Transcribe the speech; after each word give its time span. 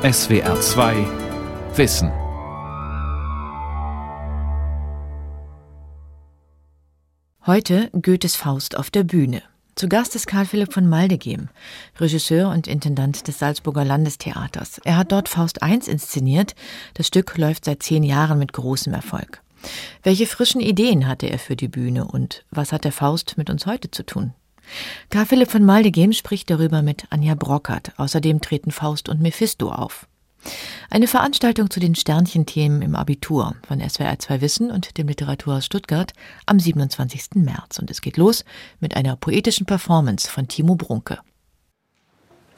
SWR 0.00 0.60
2 0.60 0.94
Wissen. 1.74 2.12
Heute 7.44 7.90
Goethes 8.00 8.36
Faust 8.36 8.78
auf 8.78 8.90
der 8.90 9.02
Bühne. 9.02 9.42
Zu 9.74 9.88
Gast 9.88 10.14
ist 10.14 10.28
Karl 10.28 10.46
Philipp 10.46 10.72
von 10.72 10.88
Maldegem, 10.88 11.48
Regisseur 11.98 12.48
und 12.50 12.68
Intendant 12.68 13.26
des 13.26 13.40
Salzburger 13.40 13.84
Landestheaters. 13.84 14.80
Er 14.84 14.98
hat 14.98 15.10
dort 15.10 15.28
Faust 15.28 15.58
I 15.64 15.74
inszeniert. 15.74 16.54
Das 16.94 17.08
Stück 17.08 17.36
läuft 17.36 17.64
seit 17.64 17.82
zehn 17.82 18.04
Jahren 18.04 18.38
mit 18.38 18.52
großem 18.52 18.94
Erfolg. 18.94 19.42
Welche 20.04 20.26
frischen 20.26 20.60
Ideen 20.60 21.08
hatte 21.08 21.26
er 21.26 21.40
für 21.40 21.56
die 21.56 21.66
Bühne 21.66 22.06
und 22.06 22.44
was 22.52 22.70
hat 22.70 22.84
der 22.84 22.92
Faust 22.92 23.36
mit 23.36 23.50
uns 23.50 23.66
heute 23.66 23.90
zu 23.90 24.06
tun? 24.06 24.32
Karl 25.10 25.26
Philipp 25.26 25.50
von 25.50 25.64
Maldegem 25.64 26.12
spricht 26.12 26.50
darüber 26.50 26.82
mit 26.82 27.04
Anja 27.10 27.34
Brockert. 27.34 27.92
Außerdem 27.96 28.40
treten 28.40 28.70
Faust 28.70 29.08
und 29.08 29.20
Mephisto 29.20 29.70
auf. 29.70 30.06
Eine 30.90 31.08
Veranstaltung 31.08 31.70
zu 31.70 31.80
den 31.80 31.94
Sternchenthemen 31.94 32.82
im 32.82 32.94
Abitur 32.94 33.56
von 33.66 33.80
SWR 33.80 34.18
2 34.18 34.40
Wissen 34.40 34.70
und 34.70 34.96
dem 34.96 35.08
Literaturhaus 35.08 35.66
Stuttgart 35.66 36.12
am 36.46 36.58
27. 36.58 37.34
März. 37.34 37.78
Und 37.78 37.90
es 37.90 38.00
geht 38.00 38.16
los 38.16 38.44
mit 38.80 38.96
einer 38.96 39.16
poetischen 39.16 39.66
Performance 39.66 40.30
von 40.30 40.48
Timo 40.48 40.76
Brunke. 40.76 41.18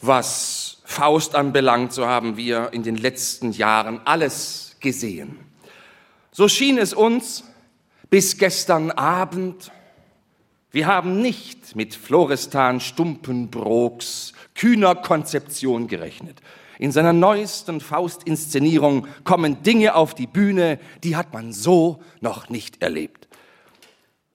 Was 0.02 0.82
Faust 0.84 1.34
anbelangt, 1.34 1.92
so 1.92 2.06
haben 2.06 2.36
wir 2.36 2.72
in 2.72 2.82
den 2.82 2.96
letzten 2.96 3.52
Jahren 3.52 4.00
alles 4.04 4.76
gesehen. 4.80 5.38
So 6.32 6.48
schien 6.48 6.78
es 6.78 6.94
uns 6.94 7.44
bis 8.08 8.38
gestern 8.38 8.90
Abend, 8.90 9.72
wir 10.72 10.86
haben 10.86 11.20
nicht 11.20 11.74
mit 11.74 11.94
Florestan 11.94 12.80
Stumpenbrooks 12.80 14.32
kühner 14.54 14.94
Konzeption 14.94 15.88
gerechnet. 15.88 16.40
In 16.78 16.92
seiner 16.92 17.12
neuesten 17.12 17.80
Faust-Inszenierung 17.80 19.06
kommen 19.24 19.62
Dinge 19.62 19.94
auf 19.94 20.14
die 20.14 20.26
Bühne, 20.26 20.78
die 21.04 21.16
hat 21.16 21.32
man 21.32 21.52
so 21.52 22.02
noch 22.20 22.48
nicht 22.48 22.82
erlebt. 22.82 23.19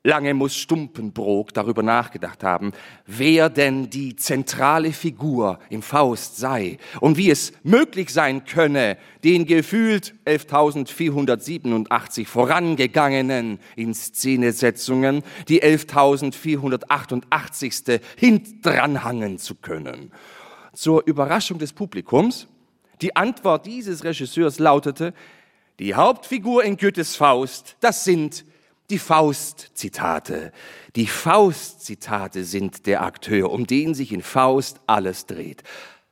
Lange 0.05 0.33
muss 0.35 0.55
Stumpenbrook 0.55 1.51
darüber 1.51 1.81
nachgedacht 1.81 2.43
haben, 2.43 2.73
wer 3.07 3.49
denn 3.49 3.89
die 3.89 4.15
zentrale 4.15 4.93
Figur 4.93 5.57
im 5.71 5.81
Faust 5.81 6.37
sei 6.37 6.77
und 6.99 7.17
wie 7.17 7.31
es 7.31 7.53
möglich 7.63 8.13
sein 8.13 8.45
könne, 8.45 8.99
den 9.23 9.47
gefühlt 9.47 10.13
11.487 10.27 12.27
vorangegangenen 12.27 13.57
Inszenesetzungen 13.75 15.23
die 15.47 15.63
11.488. 15.63 17.99
hintdranhangen 18.15 19.39
zu 19.39 19.55
können. 19.55 20.11
Zur 20.73 21.01
Überraschung 21.07 21.57
des 21.57 21.73
Publikums, 21.73 22.45
die 23.01 23.15
Antwort 23.15 23.65
dieses 23.65 24.03
Regisseurs 24.03 24.59
lautete, 24.59 25.15
die 25.79 25.95
Hauptfigur 25.95 26.63
in 26.63 26.77
Goethes 26.77 27.15
Faust, 27.15 27.75
das 27.79 28.03
sind 28.03 28.45
die 28.89 28.99
Faust-Zitate. 28.99 30.51
Die 30.95 31.07
Faust-Zitate 31.07 32.43
sind 32.43 32.85
der 32.85 33.01
Akteur, 33.01 33.51
um 33.51 33.65
den 33.65 33.93
sich 33.93 34.11
in 34.11 34.21
Faust 34.21 34.79
alles 34.87 35.25
dreht. 35.25 35.63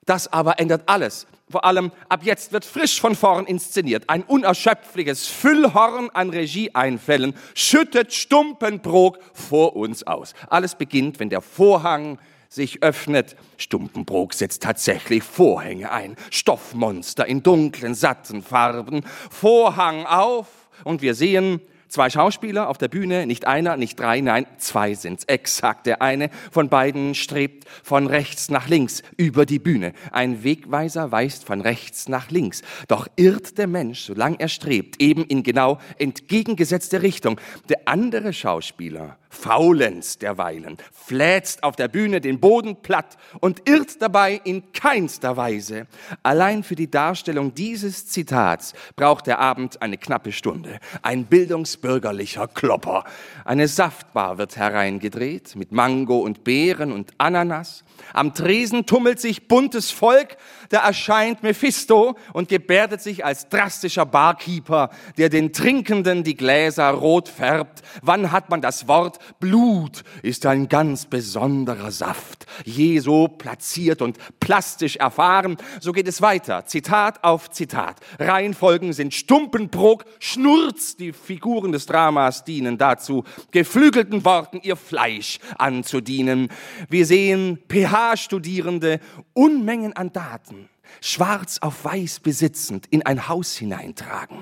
Das 0.06 0.32
aber 0.32 0.60
ändert 0.60 0.84
alles. 0.88 1.28
Vor 1.50 1.66
allem 1.66 1.92
ab 2.10 2.22
jetzt 2.24 2.52
wird 2.52 2.66
frisch 2.66 3.00
von 3.00 3.16
vorn 3.16 3.46
inszeniert. 3.46 4.06
Ein 4.08 4.24
unerschöpfliches 4.24 5.28
Füllhorn 5.28 6.10
an 6.10 6.30
Regieeinfällen 6.32 7.36
schüttet 7.54 8.14
Stumpenbrok 8.14 9.20
vor 9.34 9.76
uns 9.76 10.04
aus. 10.08 10.34
Alles 10.50 10.76
beginnt, 10.76 11.20
wenn 11.20 11.30
der 11.30 11.42
Vorhang 11.42 12.18
sich 12.50 12.82
öffnet. 12.82 13.36
Stumpenbrok 13.58 14.34
setzt 14.34 14.64
tatsächlich 14.64 15.24
Vorhänge 15.24 15.92
ein. 15.92 16.16
Stoffmonster 16.32 17.26
in 17.28 17.44
dunklen, 17.44 17.94
satten 17.94 18.42
Farben. 18.42 19.04
Vorhang 19.30 20.06
auf 20.06 20.48
und 20.84 21.02
wir 21.02 21.14
sehen 21.14 21.62
Zwei 21.94 22.10
Schauspieler 22.10 22.70
auf 22.70 22.80
der 22.80 22.88
Bühne, 22.88 23.28
nicht 23.28 23.46
einer, 23.46 23.78
nicht 23.78 24.00
drei, 24.00 24.20
nein, 24.20 24.48
zwei 24.58 24.96
sind's. 24.96 25.26
Exakt. 25.26 25.86
Der 25.86 26.02
eine 26.02 26.32
von 26.52 26.68
beiden 26.68 27.14
strebt 27.14 27.68
von 27.84 28.08
rechts 28.08 28.50
nach 28.50 28.68
links 28.68 29.04
über 29.16 29.46
die 29.46 29.60
Bühne. 29.60 29.94
Ein 30.12 30.44
Wegweiser 30.44 31.12
weist 31.12 31.46
von 31.46 31.62
rechts 31.62 32.10
nach 32.10 32.32
links. 32.32 32.64
Doch 32.88 33.08
irrt 33.16 33.60
der 33.60 33.68
Mensch, 33.68 34.06
solange 34.06 34.40
er 34.40 34.48
strebt, 34.48 35.04
eben 35.04 35.24
in 35.26 35.44
genau 35.44 35.78
entgegengesetzte 36.00 37.04
Richtung. 37.04 37.40
Der 37.84 37.92
andere 37.92 38.32
Schauspieler 38.32 39.18
faulenzt 39.30 40.22
derweilen, 40.22 40.78
fläzt 40.94 41.64
auf 41.64 41.76
der 41.76 41.90
Bühne 41.90 42.22
den 42.22 42.40
Boden 42.40 42.78
platt 42.78 43.18
und 43.42 43.68
irrt 43.68 44.02
dabei 44.02 44.40
in 44.46 44.72
keinster 44.72 45.36
Weise. 45.36 45.88
Allein 46.22 46.64
für 46.64 46.76
die 46.76 46.90
Darstellung 46.90 47.54
dieses 47.54 48.08
Zitats 48.08 48.74
braucht 48.96 49.28
der 49.28 49.40
Abend 49.40 49.82
eine 49.82 49.98
knappe 49.98 50.32
Stunde. 50.32 50.80
Ein 51.02 51.26
bildungsbürgerlicher 51.26 52.48
Klopper. 52.48 53.04
Eine 53.44 53.68
Saftbar 53.68 54.38
wird 54.38 54.56
hereingedreht 54.56 55.58
mit 55.58 55.74
Mango 55.74 56.20
und 56.20 56.46
Beeren 56.46 56.94
und 56.94 57.12
Ananas. 57.18 57.84
Am 58.14 58.34
Tresen 58.34 58.86
tummelt 58.86 59.20
sich 59.20 59.48
buntes 59.48 59.92
Volk, 59.92 60.38
da 60.70 60.80
erscheint 60.80 61.44
Mephisto 61.44 62.16
und 62.34 62.50
gebärdet 62.50 63.02
sich 63.02 63.26
als 63.26 63.50
drastischer 63.50 64.06
Barkeeper, 64.06 64.90
der 65.18 65.30
den 65.30 65.54
Trinkenden 65.54 66.24
die 66.24 66.36
Gläser 66.36 66.90
rot 66.90 67.30
färbt. 67.30 67.82
Wann 68.02 68.32
hat 68.32 68.50
man 68.50 68.62
das 68.62 68.88
Wort 68.88 69.20
Blut 69.40 70.04
ist 70.22 70.46
ein 70.46 70.70
ganz 70.70 71.06
besonderer 71.06 71.92
Saft, 71.92 72.46
je 72.66 73.00
so 73.00 73.28
platziert 73.28 74.02
und 74.02 74.18
plastisch 74.40 74.98
erfahren. 74.98 75.58
So 75.80 75.92
geht 75.92 76.08
es 76.08 76.22
weiter, 76.22 76.66
Zitat 76.66 77.24
auf 77.24 77.52
Zitat. 77.52 77.98
Reihenfolgen 78.20 78.94
sind 78.94 79.14
Stumpenbrok, 79.14 80.06
Schnurz, 80.20 80.96
die 80.96 81.14
Figuren 81.14 81.72
des 81.72 81.86
Dramas 81.86 82.44
dienen 82.44 82.78
dazu, 82.78 83.24
geflügelten 83.52 84.26
Worten 84.26 84.60
ihr 84.62 84.76
Fleisch 84.76 85.40
anzudienen. 85.58 86.50
Wir 86.90 87.06
sehen 87.06 87.60
PH-Studierende, 87.84 89.00
Unmengen 89.34 89.94
an 89.94 90.12
Daten 90.12 90.70
schwarz 91.02 91.58
auf 91.62 91.86
weiß 91.86 92.20
besitzend, 92.20 92.86
in 92.90 93.06
ein 93.06 93.28
Haus 93.28 93.56
hineintragen. 93.56 94.38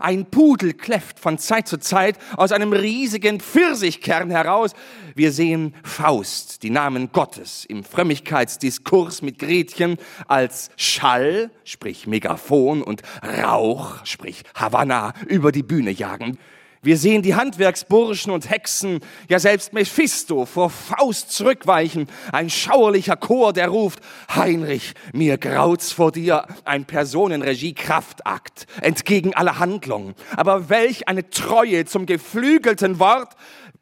Ein 0.00 0.26
Pudel 0.26 0.74
kläfft 0.74 1.20
von 1.20 1.38
Zeit 1.38 1.68
zu 1.68 1.78
Zeit 1.78 2.18
aus 2.36 2.52
einem 2.52 2.72
riesigen 2.72 3.40
Pfirsichkern 3.40 4.30
heraus. 4.30 4.72
Wir 5.14 5.32
sehen 5.32 5.74
Faust, 5.82 6.62
die 6.62 6.70
Namen 6.70 7.12
Gottes, 7.12 7.64
im 7.64 7.84
Frömmigkeitsdiskurs 7.84 9.22
mit 9.22 9.38
Gretchen 9.38 9.96
als 10.26 10.70
Schall, 10.76 11.50
sprich 11.64 12.06
Megafon, 12.06 12.82
und 12.82 13.02
Rauch, 13.22 14.04
sprich 14.04 14.42
Havanna, 14.54 15.14
über 15.28 15.52
die 15.52 15.62
Bühne 15.62 15.90
jagen. 15.90 16.38
Wir 16.84 16.98
sehen 16.98 17.22
die 17.22 17.34
Handwerksburschen 17.34 18.30
und 18.30 18.50
Hexen, 18.50 19.00
ja 19.30 19.38
selbst 19.38 19.72
Mephisto 19.72 20.44
vor 20.44 20.68
Faust 20.68 21.30
zurückweichen. 21.30 22.08
Ein 22.30 22.50
schauerlicher 22.50 23.16
Chor, 23.16 23.54
der 23.54 23.68
ruft, 23.68 24.00
Heinrich, 24.34 24.92
mir 25.14 25.38
graut's 25.38 25.92
vor 25.92 26.12
dir. 26.12 26.46
Ein 26.66 26.84
Personenregie-Kraftakt, 26.84 28.66
entgegen 28.82 29.32
aller 29.32 29.58
Handlung. 29.58 30.14
Aber 30.36 30.68
welch 30.68 31.08
eine 31.08 31.30
Treue 31.30 31.86
zum 31.86 32.04
geflügelten 32.04 32.98
Wort, 32.98 33.34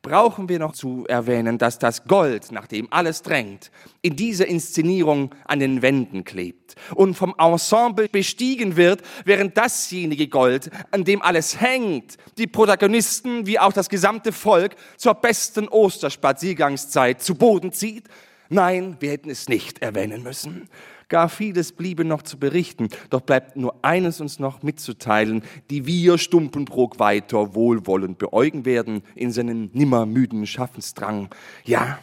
brauchen 0.03 0.49
wir 0.49 0.59
noch 0.59 0.73
zu 0.73 1.07
erwähnen, 1.09 1.59
dass 1.59 1.79
das 1.79 2.05
Gold, 2.05 2.51
nach 2.51 2.67
dem 2.67 2.93
alles 2.93 3.23
drängt, 3.23 3.71
in 4.03 4.17
dieser 4.17 4.47
Inszenierung 4.47 5.33
an 5.45 5.61
den 5.61 5.81
Wänden 5.81 6.25
klebt 6.25 6.75
und 6.95 7.15
vom 7.15 7.35
Ensemble 7.39 8.09
bestiegen 8.09 8.77
wird, 8.77 9.03
während 9.25 9.57
dasjenige 9.57 10.27
Gold, 10.27 10.71
an 10.91 11.05
dem 11.05 11.23
alles 11.23 11.61
hängt, 11.61 12.17
die 12.37 12.49
Protagonisten 12.49 13.47
wie 13.47 13.61
auch 13.61 13.73
das 13.73 13.89
gesamte 13.89 14.33
Volk 14.33 14.75
zur 14.97 15.15
besten 15.15 15.69
Osterspaziergangszeit 15.69 17.23
zu 17.23 17.37
Boden 17.37 17.73
zieht? 17.73 18.09
Nein, 18.49 18.97
wir 19.01 19.13
hätten 19.13 19.31
es 19.31 19.49
nicht 19.49 19.81
erwähnen 19.81 20.23
müssen. 20.23 20.69
Gar 21.13 21.29
vieles 21.29 21.73
bliebe 21.73 22.07
noch 22.07 22.23
zu 22.23 22.39
berichten, 22.39 22.89
doch 23.11 23.21
bleibt 23.21 23.55
nur 23.55 23.75
eines 23.83 24.23
uns 24.23 24.39
noch 24.39 24.63
mitzuteilen, 24.63 25.43
die 25.69 25.85
wir 25.85 26.17
Stumpenbrook 26.17 26.99
weiter 26.99 27.55
wohlwollend 27.55 28.17
beäugen 28.17 28.65
werden 28.65 29.03
in 29.15 29.31
seinen 29.31 29.69
nimmermüden 29.75 30.47
Schaffensdrang. 30.47 31.29
Ja, 31.67 31.99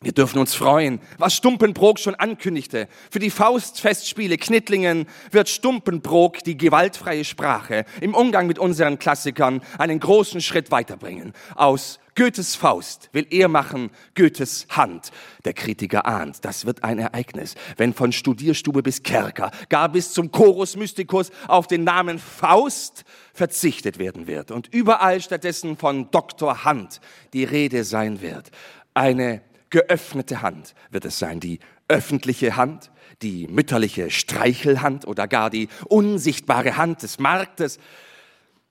wir 0.00 0.12
dürfen 0.12 0.38
uns 0.38 0.54
freuen, 0.54 1.00
was 1.18 1.34
Stumpenbrook 1.34 1.98
schon 1.98 2.14
ankündigte. 2.14 2.88
Für 3.10 3.18
die 3.18 3.28
Faustfestspiele 3.28 4.38
Knittlingen 4.38 5.04
wird 5.30 5.50
Stumpenbrook 5.50 6.38
die 6.38 6.56
gewaltfreie 6.56 7.26
Sprache 7.26 7.84
im 8.00 8.14
Umgang 8.14 8.46
mit 8.46 8.58
unseren 8.58 8.98
Klassikern 8.98 9.60
einen 9.76 10.00
großen 10.00 10.40
Schritt 10.40 10.70
weiterbringen. 10.70 11.34
Aus 11.56 12.00
Goethes 12.20 12.54
Faust 12.54 13.08
will 13.14 13.26
er 13.30 13.48
machen 13.48 13.88
Goethes 14.14 14.66
Hand. 14.68 15.10
Der 15.46 15.54
Kritiker 15.54 16.04
ahnt, 16.04 16.44
das 16.44 16.66
wird 16.66 16.84
ein 16.84 16.98
Ereignis, 16.98 17.54
wenn 17.78 17.94
von 17.94 18.12
Studierstube 18.12 18.82
bis 18.82 19.02
Kerker, 19.02 19.50
gar 19.70 19.88
bis 19.88 20.12
zum 20.12 20.30
Chorus 20.30 20.76
Mysticus 20.76 21.30
auf 21.48 21.66
den 21.66 21.82
Namen 21.82 22.18
Faust 22.18 23.04
verzichtet 23.32 23.98
werden 23.98 24.26
wird 24.26 24.50
und 24.50 24.68
überall 24.70 25.22
stattdessen 25.22 25.78
von 25.78 26.10
Dr. 26.10 26.62
Hand 26.62 27.00
die 27.32 27.44
Rede 27.44 27.84
sein 27.84 28.20
wird. 28.20 28.50
Eine 28.92 29.40
geöffnete 29.70 30.42
Hand 30.42 30.74
wird 30.90 31.06
es 31.06 31.18
sein, 31.18 31.40
die 31.40 31.58
öffentliche 31.88 32.54
Hand, 32.54 32.90
die 33.22 33.46
mütterliche 33.48 34.10
Streichelhand 34.10 35.06
oder 35.06 35.26
gar 35.26 35.48
die 35.48 35.70
unsichtbare 35.86 36.76
Hand 36.76 37.02
des 37.02 37.18
Marktes. 37.18 37.78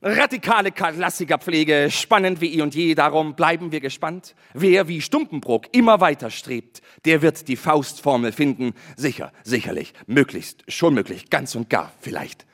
Radikale 0.02 0.72
Klassikerpflege, 0.72 1.90
spannend 1.92 2.40
wie 2.40 2.58
eh 2.58 2.62
und 2.62 2.74
je, 2.74 2.96
darum 2.96 3.36
bleiben 3.36 3.74
wir 3.74 3.82
gespannt. 3.82 4.34
Wer 4.54 4.88
wie 4.88 5.02
Stumpenbrock 5.02 5.66
immer 5.74 6.00
weiter 6.00 6.30
strebt, 6.30 6.82
der 7.04 7.22
wird 7.22 7.50
die 7.50 7.58
Faustformel 7.58 8.32
finden. 8.32 8.72
Sicher, 8.96 9.34
sicherlich, 9.44 9.94
möglichst, 10.08 10.64
schon 10.72 10.94
möglich, 10.94 11.30
ganz 11.30 11.54
und 11.56 11.70
gar, 11.70 11.92
vielleicht. 12.00 12.46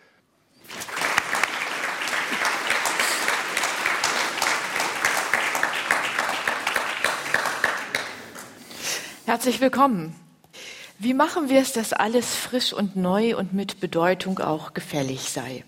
Herzlich 9.27 9.62
willkommen. 9.62 10.25
Wie 10.97 11.13
machen 11.13 11.50
wir 11.50 11.59
es, 11.59 11.74
dass 11.74 11.92
alles 11.92 12.36
frisch 12.36 12.71
und 12.71 12.95
neu 12.95 13.36
und 13.36 13.53
mit 13.53 13.81
Bedeutung 13.81 14.39
auch 14.39 14.74
gefällig 14.74 15.30
sei? 15.30 15.65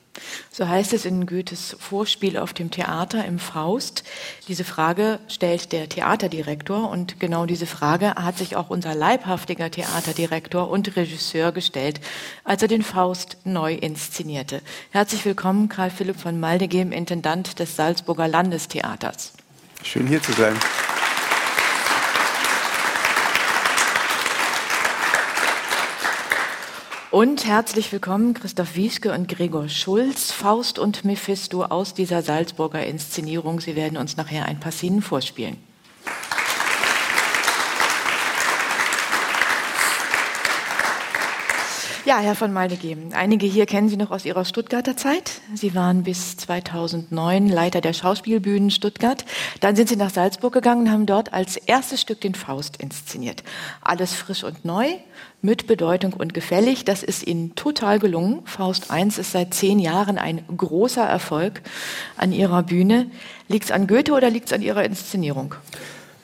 So 0.51 0.69
heißt 0.69 0.94
es 0.94 1.03
in 1.03 1.25
Goethes 1.25 1.75
Vorspiel 1.79 2.38
auf 2.38 2.53
dem 2.53 2.71
Theater 2.71 3.25
im 3.25 3.38
Faust. 3.38 4.06
Diese 4.47 4.63
Frage 4.63 5.19
stellt 5.27 5.74
der 5.74 5.89
Theaterdirektor 5.89 6.89
und 6.89 7.19
genau 7.19 7.45
diese 7.45 7.65
Frage 7.65 8.15
hat 8.15 8.38
sich 8.38 8.56
auch 8.56 8.69
unser 8.69 8.95
leibhaftiger 8.95 9.69
Theaterdirektor 9.69 10.69
und 10.69 10.95
Regisseur 10.95 11.51
gestellt, 11.51 12.00
als 12.45 12.62
er 12.62 12.69
den 12.69 12.81
Faust 12.81 13.38
neu 13.44 13.74
inszenierte. 13.74 14.62
Herzlich 14.91 15.25
willkommen, 15.25 15.68
Karl 15.68 15.89
Philipp 15.89 16.19
von 16.19 16.39
Maldegem, 16.39 16.94
Intendant 16.94 17.59
des 17.59 17.75
Salzburger 17.75 18.29
Landestheaters. 18.29 19.33
Schön 19.83 20.07
hier 20.07 20.24
zu 20.24 20.31
sein. 20.31 20.56
Und 27.09 27.45
herzlich 27.45 27.94
willkommen 27.94 28.33
Christoph 28.33 28.75
Wieske 28.75 29.13
und 29.13 29.30
Gregor 29.30 29.69
Schulz, 29.69 30.33
Faust 30.33 30.77
und 30.77 31.06
Mephisto 31.06 31.63
aus 31.63 31.94
dieser 31.94 32.21
Salzburger 32.21 32.86
Inszenierung. 32.86 33.62
Sie 33.62 33.77
werden 33.77 33.98
uns 33.98 34.18
nachher 34.18 34.45
ein 34.45 34.59
paar 34.59 34.74
Szenen 34.74 35.01
vorspielen. 35.01 35.56
Ja, 42.07 42.19
Herr 42.19 42.36
von 42.36 42.54
Maldegem, 42.54 43.09
einige 43.12 43.45
hier 43.45 43.65
kennen 43.65 43.89
Sie 43.89 43.98
noch 43.98 44.12
aus 44.12 44.24
Ihrer 44.24 44.45
Stuttgarter 44.45 44.95
Zeit. 44.95 45.42
Sie 45.54 45.75
waren 45.75 46.04
bis 46.04 46.38
2009 46.38 47.50
Leiter 47.50 47.81
der 47.81 47.92
Schauspielbühnen 47.92 48.71
Stuttgart. 48.71 49.25
Dann 49.59 49.75
sind 49.75 49.89
Sie 49.89 49.98
nach 49.98 50.09
Salzburg 50.09 50.54
gegangen 50.54 50.83
und 50.83 50.92
haben 50.92 51.06
dort 51.06 51.33
als 51.33 51.57
erstes 51.57 52.00
Stück 52.00 52.21
den 52.21 52.33
Faust 52.33 52.77
inszeniert. 52.77 53.44
Alles 53.81 54.13
frisch 54.13 54.45
und 54.45 54.63
neu, 54.63 54.88
mit 55.42 55.68
Bedeutung 55.68 56.13
und 56.13 56.33
gefällig. 56.33 56.86
Das 56.86 57.04
ist 57.04 57.27
Ihnen 57.27 57.56
total 57.56 58.00
gelungen. 58.00 58.39
Faust 58.45 58.86
I 58.89 59.06
ist 59.06 59.33
seit 59.33 59.53
zehn 59.53 59.77
Jahren 59.77 60.18
ein 60.18 60.45
großer 60.56 61.03
Erfolg 61.03 61.62
an 62.15 62.31
Ihrer 62.31 62.63
Bühne. 62.63 63.12
Liegt 63.50 63.65
es 63.65 63.71
an 63.71 63.86
Goethe 63.86 64.13
oder 64.13 64.30
liegt 64.30 64.45
es 64.45 64.53
an 64.53 64.62
Ihrer 64.62 64.86
Inszenierung? 64.86 65.56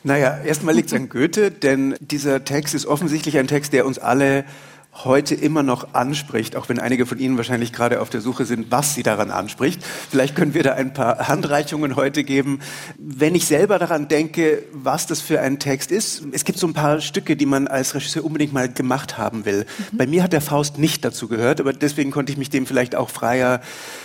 Naja, 0.05 0.37
erstmal 0.45 0.75
liegt 0.75 0.87
es 0.87 0.93
an 0.93 1.09
Goethe, 1.09 1.51
denn 1.51 1.95
dieser 1.99 2.45
Text 2.45 2.73
ist 2.73 2.85
offensichtlich 2.85 3.37
ein 3.37 3.47
Text, 3.47 3.73
der 3.73 3.85
uns 3.85 3.99
alle 3.99 4.45
heute 4.93 5.33
immer 5.33 5.63
noch 5.63 5.93
anspricht, 5.93 6.55
auch 6.55 6.69
wenn 6.69 6.79
einige 6.79 7.05
von 7.05 7.17
Ihnen 7.17 7.37
wahrscheinlich 7.37 7.73
gerade 7.73 7.99
auf 7.99 8.09
der 8.09 8.21
Suche 8.21 8.45
sind, 8.45 8.71
was 8.71 8.93
sie 8.93 9.03
daran 9.03 9.31
anspricht. 9.31 9.83
Vielleicht 9.83 10.35
können 10.35 10.53
wir 10.53 10.63
da 10.63 10.73
ein 10.73 10.93
paar 10.93 11.27
Handreichungen 11.27 11.95
heute 11.95 12.23
geben. 12.23 12.59
Wenn 12.97 13.33
ich 13.33 13.47
selber 13.47 13.79
daran 13.79 14.07
denke, 14.07 14.63
was 14.71 15.07
das 15.07 15.19
für 15.19 15.41
ein 15.41 15.59
Text 15.59 15.91
ist, 15.91 16.23
es 16.31 16.45
gibt 16.45 16.59
so 16.59 16.67
ein 16.67 16.73
paar 16.73 17.01
Stücke, 17.01 17.35
die 17.35 17.47
man 17.47 17.67
als 17.67 17.95
Regisseur 17.95 18.23
unbedingt 18.23 18.53
mal 18.53 18.71
gemacht 18.71 19.17
haben 19.17 19.45
will. 19.45 19.65
Mhm. 19.91 19.97
Bei 19.97 20.07
mir 20.07 20.23
hat 20.23 20.33
der 20.33 20.41
Faust 20.41 20.77
nicht 20.77 21.03
dazu 21.03 21.27
gehört, 21.27 21.59
aber 21.59 21.73
deswegen 21.73 22.11
konnte 22.11 22.31
ich 22.31 22.37
mich 22.37 22.49
dem 22.49 22.65
vielleicht 22.67 22.95
auch 22.95 23.09
freier 23.09 23.61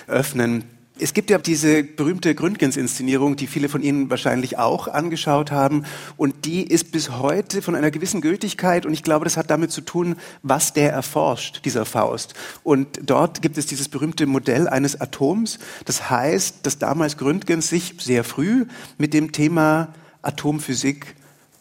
öffnen. 0.07 0.65
Es 1.01 1.15
gibt 1.15 1.31
ja 1.31 1.39
diese 1.39 1.85
berühmte 1.85 2.35
Gründgens-Inszenierung, 2.35 3.37
die 3.37 3.47
viele 3.47 3.69
von 3.69 3.83
Ihnen 3.83 4.11
wahrscheinlich 4.11 4.59
auch 4.59 4.89
angeschaut 4.89 5.53
haben. 5.53 5.85
Und 6.17 6.45
die 6.45 6.63
ist 6.63 6.91
bis 6.91 7.11
heute 7.11 7.63
von 7.63 7.75
einer 7.75 7.91
gewissen 7.91 8.21
Gültigkeit. 8.21 8.85
Und 8.85 8.93
ich 8.93 9.03
glaube, 9.03 9.25
das 9.25 9.37
hat 9.37 9.51
damit 9.51 9.71
zu 9.71 9.81
tun, 9.81 10.17
was 10.43 10.73
der 10.73 10.93
erforscht, 10.93 11.65
dieser 11.65 11.85
Faust. 11.85 12.35
Und 12.65 13.01
dort 13.05 13.43
gibt 13.43 13.59
es 13.59 13.67
dieses 13.67 13.89
berühmte 13.89 14.27
Modell 14.27 14.69
eines 14.69 15.01
Atoms. 15.01 15.59
Das 15.85 16.11
heißt, 16.11 16.67
dass 16.67 16.79
damals 16.79 17.17
Gründgens 17.17 17.69
sich 17.69 17.95
sehr 18.01 18.25
früh 18.25 18.67
mit 18.99 19.15
dem 19.15 19.33
Thema 19.33 19.95
Atomphysik 20.23 21.15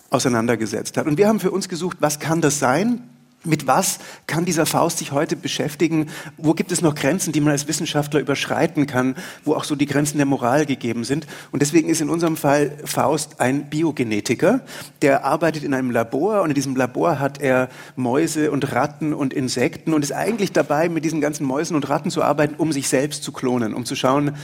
auseinandergesetzt 0.10 0.98
hat. 0.98 1.06
Und 1.06 1.18
wir 1.18 1.28
haben 1.28 1.39
für 1.39 1.51
uns 1.51 1.69
gesucht, 1.69 1.98
was 2.00 2.19
kann 2.19 2.42
das 2.42 2.60
sein? 2.60 3.04
Mit 3.48 3.66
was 3.66 4.00
kann 4.28 4.46
dieser 4.46 4.66
Faust 4.66 5.00
sich 5.00 5.12
heute 5.12 5.36
beschäftigen? 5.36 6.08
Wo 6.38 6.54
gibt 6.54 6.72
es 6.72 6.82
noch 6.82 6.96
Grenzen, 6.96 7.32
die 7.32 7.42
man 7.42 7.52
als 7.52 7.68
Wissenschaftler 7.68 8.20
überschreiten 8.20 8.86
kann, 8.86 9.16
wo 9.44 9.56
auch 9.56 9.64
so 9.64 9.76
die 9.76 9.86
Grenzen 9.86 10.18
der 10.18 10.26
Moral 10.26 10.66
gegeben 10.66 11.04
sind? 11.04 11.26
Und 11.52 11.62
deswegen 11.62 11.90
ist 11.90 12.02
in 12.02 12.10
unserem 12.10 12.38
Fall 12.38 12.78
Faust 12.84 13.40
ein 13.40 13.70
Biogenetiker, 13.70 14.60
der 15.02 15.26
arbeitet 15.26 15.64
in 15.64 15.74
einem 15.74 15.92
Labor 15.92 16.42
und 16.42 16.50
in 16.50 16.56
diesem 16.56 16.76
Labor 16.76 17.20
hat 17.20 17.42
er 17.42 17.70
Mäuse 17.96 18.52
und 18.52 18.72
Ratten 18.74 19.14
und 19.14 19.34
Insekten 19.34 19.94
und 19.94 20.04
ist 20.04 20.12
eigentlich 20.12 20.52
dabei, 20.52 20.90
mit 20.90 21.06
diesen 21.06 21.22
ganzen 21.22 21.46
Mäusen 21.46 21.76
und 21.76 21.90
Ratten 21.90 22.12
zu 22.12 22.22
arbeiten, 22.22 22.56
um 22.58 22.72
sich 22.72 22.90
selbst 22.90 23.24
zu 23.24 23.32
klonen, 23.32 23.74
um 23.74 23.86
zu 23.86 23.96
schauen, 23.96 24.36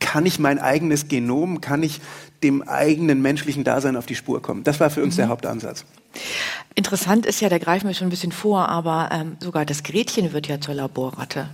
kann 0.00 0.26
ich 0.26 0.38
mein 0.38 0.58
eigenes 0.58 1.08
Genom, 1.08 1.60
kann 1.60 1.82
ich 1.82 2.00
dem 2.42 2.62
eigenen 2.62 3.22
menschlichen 3.22 3.64
Dasein 3.64 3.96
auf 3.96 4.06
die 4.06 4.16
Spur 4.16 4.42
kommen? 4.42 4.64
Das 4.64 4.80
war 4.80 4.90
für 4.90 5.02
uns 5.02 5.14
mhm. 5.14 5.18
der 5.18 5.28
Hauptansatz. 5.28 5.84
Interessant 6.74 7.26
ist 7.26 7.40
ja, 7.40 7.48
da 7.48 7.58
greifen 7.58 7.86
wir 7.86 7.94
schon 7.94 8.08
ein 8.08 8.10
bisschen 8.10 8.32
vor, 8.32 8.68
aber 8.68 9.10
ähm, 9.12 9.36
sogar 9.40 9.64
das 9.64 9.82
Gretchen 9.82 10.32
wird 10.32 10.48
ja 10.48 10.60
zur 10.60 10.74
Laborratte. 10.74 11.48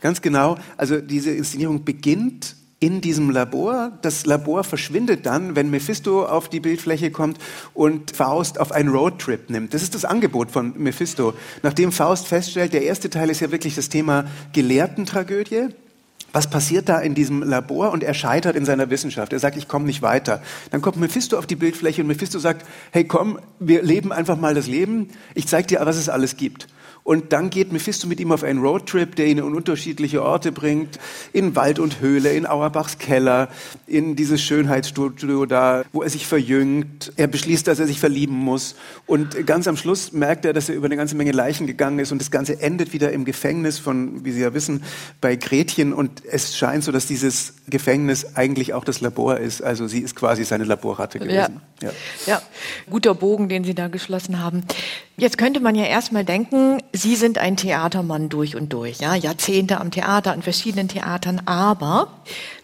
Ganz 0.00 0.22
genau. 0.22 0.56
Also 0.76 1.00
diese 1.00 1.30
Inszenierung 1.30 1.84
beginnt 1.84 2.56
in 2.80 3.02
diesem 3.02 3.30
Labor. 3.30 3.92
Das 4.00 4.24
Labor 4.24 4.64
verschwindet 4.64 5.26
dann, 5.26 5.54
wenn 5.54 5.70
Mephisto 5.70 6.24
auf 6.24 6.48
die 6.48 6.60
Bildfläche 6.60 7.10
kommt 7.10 7.38
und 7.74 8.16
Faust 8.16 8.58
auf 8.58 8.72
einen 8.72 8.88
Roadtrip 8.88 9.50
nimmt. 9.50 9.74
Das 9.74 9.82
ist 9.82 9.94
das 9.94 10.06
Angebot 10.06 10.50
von 10.50 10.72
Mephisto. 10.78 11.34
Nachdem 11.62 11.92
Faust 11.92 12.26
feststellt, 12.26 12.72
der 12.72 12.82
erste 12.82 13.10
Teil 13.10 13.28
ist 13.28 13.40
ja 13.40 13.52
wirklich 13.52 13.74
das 13.74 13.90
Thema 13.90 14.24
Gelehrtentragödie 14.54 15.68
was 16.32 16.48
passiert 16.48 16.88
da 16.88 16.98
in 17.00 17.14
diesem 17.14 17.42
Labor 17.42 17.90
und 17.92 18.02
er 18.02 18.14
scheitert 18.14 18.56
in 18.56 18.64
seiner 18.64 18.90
Wissenschaft. 18.90 19.32
Er 19.32 19.38
sagt, 19.38 19.56
ich 19.56 19.68
komme 19.68 19.86
nicht 19.86 20.02
weiter. 20.02 20.42
Dann 20.70 20.82
kommt 20.82 20.96
Mephisto 20.96 21.38
auf 21.38 21.46
die 21.46 21.56
Bildfläche 21.56 22.02
und 22.02 22.08
Mephisto 22.08 22.38
sagt, 22.38 22.66
hey 22.92 23.04
komm, 23.04 23.38
wir 23.58 23.82
leben 23.82 24.12
einfach 24.12 24.36
mal 24.38 24.54
das 24.54 24.66
Leben. 24.66 25.08
Ich 25.34 25.48
zeige 25.48 25.66
dir, 25.66 25.80
was 25.82 25.96
es 25.96 26.08
alles 26.08 26.36
gibt. 26.36 26.68
Und 27.10 27.32
dann 27.32 27.50
geht 27.50 27.72
Mephisto 27.72 28.06
mit 28.06 28.20
ihm 28.20 28.30
auf 28.30 28.44
einen 28.44 28.60
Roadtrip, 28.60 29.16
der 29.16 29.26
ihn 29.26 29.38
in 29.38 29.42
unterschiedliche 29.52 30.22
Orte 30.22 30.52
bringt, 30.52 31.00
in 31.32 31.56
Wald 31.56 31.80
und 31.80 32.00
Höhle, 32.00 32.30
in 32.34 32.46
Auerbachs 32.46 32.98
Keller, 32.98 33.48
in 33.88 34.14
dieses 34.14 34.40
Schönheitsstudio 34.40 35.44
da, 35.44 35.82
wo 35.92 36.04
er 36.04 36.08
sich 36.08 36.24
verjüngt. 36.24 37.12
Er 37.16 37.26
beschließt, 37.26 37.66
dass 37.66 37.80
er 37.80 37.88
sich 37.88 37.98
verlieben 37.98 38.36
muss. 38.36 38.76
Und 39.06 39.44
ganz 39.44 39.66
am 39.66 39.76
Schluss 39.76 40.12
merkt 40.12 40.44
er, 40.44 40.52
dass 40.52 40.68
er 40.68 40.76
über 40.76 40.86
eine 40.86 40.96
ganze 40.96 41.16
Menge 41.16 41.32
Leichen 41.32 41.66
gegangen 41.66 41.98
ist. 41.98 42.12
Und 42.12 42.20
das 42.20 42.30
Ganze 42.30 42.62
endet 42.62 42.92
wieder 42.92 43.10
im 43.10 43.24
Gefängnis 43.24 43.80
von, 43.80 44.24
wie 44.24 44.30
Sie 44.30 44.42
ja 44.42 44.54
wissen, 44.54 44.84
bei 45.20 45.34
Gretchen. 45.34 45.92
Und 45.92 46.22
es 46.30 46.56
scheint 46.56 46.84
so, 46.84 46.92
dass 46.92 47.06
dieses 47.06 47.54
Gefängnis 47.70 48.36
eigentlich 48.36 48.72
auch 48.72 48.84
das 48.84 49.00
Labor 49.00 49.38
ist. 49.38 49.62
Also 49.62 49.88
sie 49.88 49.98
ist 49.98 50.14
quasi 50.14 50.44
seine 50.44 50.62
Laborratte 50.62 51.18
gewesen. 51.18 51.60
Ja, 51.82 51.88
ja. 51.88 51.92
ja. 52.26 52.42
guter 52.88 53.14
Bogen, 53.14 53.48
den 53.48 53.64
Sie 53.64 53.74
da 53.74 53.88
geschlossen 53.88 54.40
haben. 54.40 54.62
Jetzt 55.16 55.38
könnte 55.38 55.60
man 55.60 55.74
ja 55.74 55.84
erstmal 55.84 56.24
denken, 56.24 56.82
Sie 57.00 57.16
sind 57.16 57.38
ein 57.38 57.56
Theatermann 57.56 58.28
durch 58.28 58.56
und 58.56 58.74
durch, 58.74 58.98
ja, 59.00 59.14
Jahrzehnte 59.14 59.80
am 59.80 59.90
Theater, 59.90 60.32
an 60.32 60.42
verschiedenen 60.42 60.86
Theatern, 60.86 61.40
aber, 61.46 62.12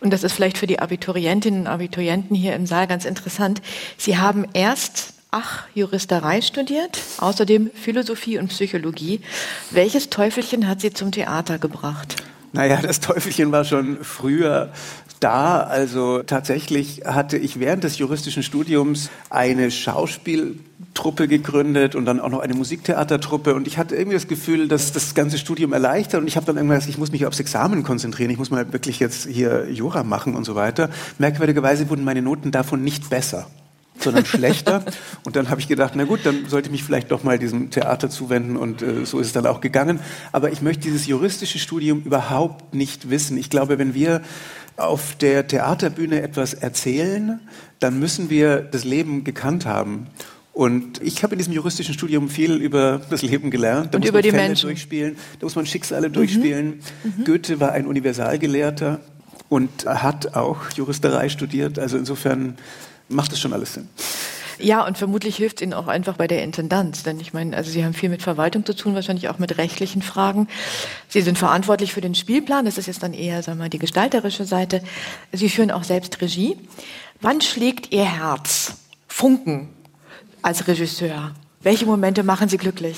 und 0.00 0.12
das 0.12 0.25
ist 0.25 0.33
vielleicht 0.33 0.59
für 0.59 0.66
die 0.66 0.78
Abiturientinnen 0.78 1.61
und 1.62 1.66
Abiturienten 1.69 2.37
hier 2.37 2.55
im 2.55 2.66
Saal 2.66 2.87
ganz 2.87 3.07
interessant, 3.07 3.62
Sie 3.97 4.19
haben 4.19 4.47
erst 4.52 5.14
Ach, 5.31 5.64
Juristerei 5.75 6.43
studiert, 6.43 7.00
außerdem 7.19 7.71
Philosophie 7.75 8.38
und 8.38 8.49
Psychologie. 8.49 9.23
Welches 9.71 10.11
Teufelchen 10.11 10.69
hat 10.69 10.83
Sie 10.83 10.93
zum 10.93 11.12
Theater 11.12 11.59
gebracht? 11.59 12.16
Naja, 12.52 12.81
das 12.81 13.00
Teufelchen 13.00 13.52
war 13.52 13.64
schon 13.64 14.05
früher 14.05 14.71
da. 15.20 15.61
Also 15.62 16.23
tatsächlich 16.23 17.02
hatte 17.04 17.37
ich 17.37 17.61
während 17.61 17.85
des 17.85 17.99
juristischen 17.99 18.42
Studiums 18.42 19.11
eine 19.30 19.70
Schauspieltruppe 19.70 21.28
gegründet 21.28 21.94
und 21.94 22.04
dann 22.04 22.20
auch 22.20 22.30
noch 22.30 22.40
eine 22.40 22.54
Musiktheatertruppe. 22.54 23.54
Und 23.54 23.66
ich 23.66 23.78
hatte 23.78 23.96
irgendwie 23.96 24.16
das 24.16 24.28
Gefühl, 24.28 24.68
dass 24.68 24.92
das 24.92 25.14
ganze 25.14 25.38
Studium 25.38 25.73
erleichtert. 25.73 26.20
Und 26.20 26.26
ich 26.26 26.37
habe 26.37 26.46
dann 26.46 26.56
irgendwann 26.56 26.78
gesagt, 26.78 26.90
ich 26.90 26.99
muss 26.99 27.12
mich 27.12 27.26
aufs 27.26 27.40
Examen 27.40 27.82
konzentrieren. 27.82 28.30
Ich 28.30 28.38
muss 28.38 28.50
mal 28.50 28.73
wirklich 28.73 29.00
jetzt 29.00 29.26
hier 29.26 29.70
Jura 29.70 30.04
machen 30.04 30.35
und 30.35 30.44
so 30.44 30.54
weiter. 30.54 30.90
Merkwürdigerweise 31.18 31.88
wurden 31.90 32.04
meine 32.04 32.23
Noten 32.23 32.50
davon 32.50 32.82
nicht 32.82 33.11
besser 33.11 33.46
sondern 33.99 34.25
schlechter. 34.26 34.85
Und 35.25 35.37
dann 35.37 35.50
habe 35.50 35.61
ich 35.61 35.68
gedacht, 35.68 35.92
na 35.96 36.04
gut, 36.04 36.20
dann 36.25 36.46
sollte 36.49 36.68
ich 36.68 36.73
mich 36.73 36.85
vielleicht 36.85 37.11
doch 37.11 37.25
mal 37.25 37.38
diesem 37.38 37.70
Theater 37.70 38.11
zuwenden 38.11 38.56
und 38.56 38.82
äh, 38.82 39.04
so 39.04 39.18
ist 39.18 39.28
es 39.28 39.32
dann 39.32 39.46
auch 39.46 39.61
gegangen. 39.61 40.00
Aber 40.32 40.52
ich 40.52 40.62
möchte 40.62 40.82
dieses 40.82 41.06
juristische 41.06 41.58
Studium 41.58 42.02
überhaupt 42.02 42.75
nicht 42.75 43.11
wissen. 43.11 43.37
Ich 43.37 43.50
glaube, 43.50 43.78
wenn 43.78 43.94
wir 43.94 44.23
auf 44.76 45.16
der 45.16 45.47
Theaterbühne 45.47 46.23
etwas 46.23 46.54
erzählen, 46.54 47.40
dann 47.80 47.99
müssen 47.99 48.30
wir 48.30 48.59
das 48.61 48.85
Leben 48.85 49.25
gekannt 49.25 49.66
haben. 49.66 50.09
Und 50.52 51.02
ich 51.02 51.23
habe 51.23 51.35
in 51.35 51.38
diesem 51.38 51.52
juristischen 51.52 51.92
Studium 51.92 52.30
viel 52.30 52.54
über 52.54 53.02
das 53.11 53.21
Leben 53.23 53.50
gelernt. 53.50 53.92
Da 53.92 53.99
und 53.99 54.06
über 54.06 54.23
die 54.23 54.30
Fälle 54.30 54.49
Menschen. 54.49 54.68
durchspielen, 54.68 55.16
da 55.38 55.45
muss 55.45 55.54
man 55.54 55.66
Schicksale 55.66 56.09
mhm. 56.09 56.14
durchspielen. 56.14 56.80
Mhm. 57.04 57.25
Goethe 57.25 57.61
war 57.61 57.73
ein 57.73 57.87
Universalgelehrter 57.87 59.00
und 59.49 59.85
hat 59.85 60.35
auch 60.35 60.71
Juristerei 60.75 61.28
studiert. 61.28 61.78
Also 61.78 61.99
insofern 61.99 62.56
macht 63.09 63.33
das 63.33 63.40
schon 63.40 63.52
alles 63.52 63.75
Sinn. 63.75 63.88
Ja, 64.59 64.87
und 64.87 64.99
vermutlich 64.99 65.37
hilft 65.37 65.61
Ihnen 65.61 65.75
auch 65.75 65.87
einfach 65.87 66.17
bei 66.17 66.27
der 66.27 66.43
Intendanz. 66.43 67.03
Denn 67.03 67.21
ich 67.21 67.33
meine, 67.33 67.57
also 67.57 67.71
Sie 67.71 67.85
haben 67.85 67.95
viel 67.95 68.09
mit 68.09 68.23
Verwaltung 68.23 68.65
zu 68.65 68.75
tun, 68.75 68.95
wahrscheinlich 68.95 69.29
auch 69.29 69.39
mit 69.39 69.59
rechtlichen 69.59 70.03
Fragen. 70.03 70.49
Sie 71.09 71.21
sind 71.21 71.39
verantwortlich 71.39 71.93
für 71.93 72.01
den 72.01 72.15
Spielplan. 72.15 72.65
Das 72.65 72.79
ist 72.79 72.87
jetzt 72.87 73.03
dann 73.03 73.13
eher, 73.13 73.43
sagen 73.43 73.59
wir 73.59 73.65
mal, 73.65 73.71
die 73.71 73.79
gestalterische 73.79 74.45
Seite. 74.45 74.83
Sie 75.33 75.49
führen 75.49 75.71
auch 75.71 75.85
selbst 75.85 76.21
Regie. 76.21 76.57
Wann 77.21 77.41
schlägt 77.41 77.93
Ihr 77.93 78.05
Herz? 78.05 78.75
Funken 79.09 79.69
als 80.43 80.67
Regisseur. 80.69 81.33
Welche 81.61 81.87
Momente 81.87 82.23
machen 82.23 82.49
Sie 82.49 82.59
glücklich? 82.59 82.97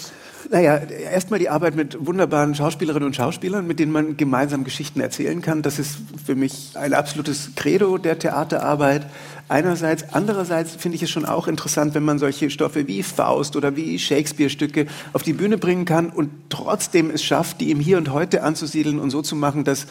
Naja, 0.51 0.77
erstmal 0.77 1.39
die 1.39 1.49
Arbeit 1.49 1.75
mit 1.75 2.07
wunderbaren 2.07 2.55
Schauspielerinnen 2.55 3.07
und 3.07 3.17
Schauspielern, 3.17 3.67
mit 3.67 3.79
denen 3.81 3.93
man 3.93 4.17
gemeinsam 4.17 4.65
Geschichten 4.65 5.01
erzählen 5.01 5.43
kann. 5.43 5.63
Das 5.63 5.79
ist 5.79 5.99
für 6.25 6.37
mich 6.37 6.71
ein 6.75 6.95
absolutes 6.95 7.51
Credo 7.57 7.99
der 7.99 8.19
Theaterarbeit. 8.19 9.07
Einerseits, 9.49 10.05
andererseits 10.13 10.77
finde 10.77 10.97
ich 10.97 11.03
es 11.03 11.11
schon 11.11 11.25
auch 11.25 11.49
interessant, 11.49 11.95
wenn 11.95 12.05
man 12.05 12.19
solche 12.19 12.51
Stoffe 12.51 12.87
wie 12.87 13.03
Faust 13.03 13.57
oder 13.57 13.77
wie 13.77 13.99
Shakespeare-Stücke 13.99 14.87
auf 15.13 15.23
die 15.23 15.33
Bühne 15.33 15.59
bringen 15.59 15.87
kann 15.87 16.11
und 16.11 16.31
trotzdem 16.51 17.11
es 17.11 17.25
schafft, 17.25 17.61
die 17.61 17.71
im 17.71 17.81
Hier 17.81 17.99
und 17.99 18.13
Heute 18.13 18.43
anzusiedeln 18.43 18.99
und 18.99 19.11
so 19.11 19.23
zu 19.23 19.35
machen, 19.35 19.65
dass 19.65 19.87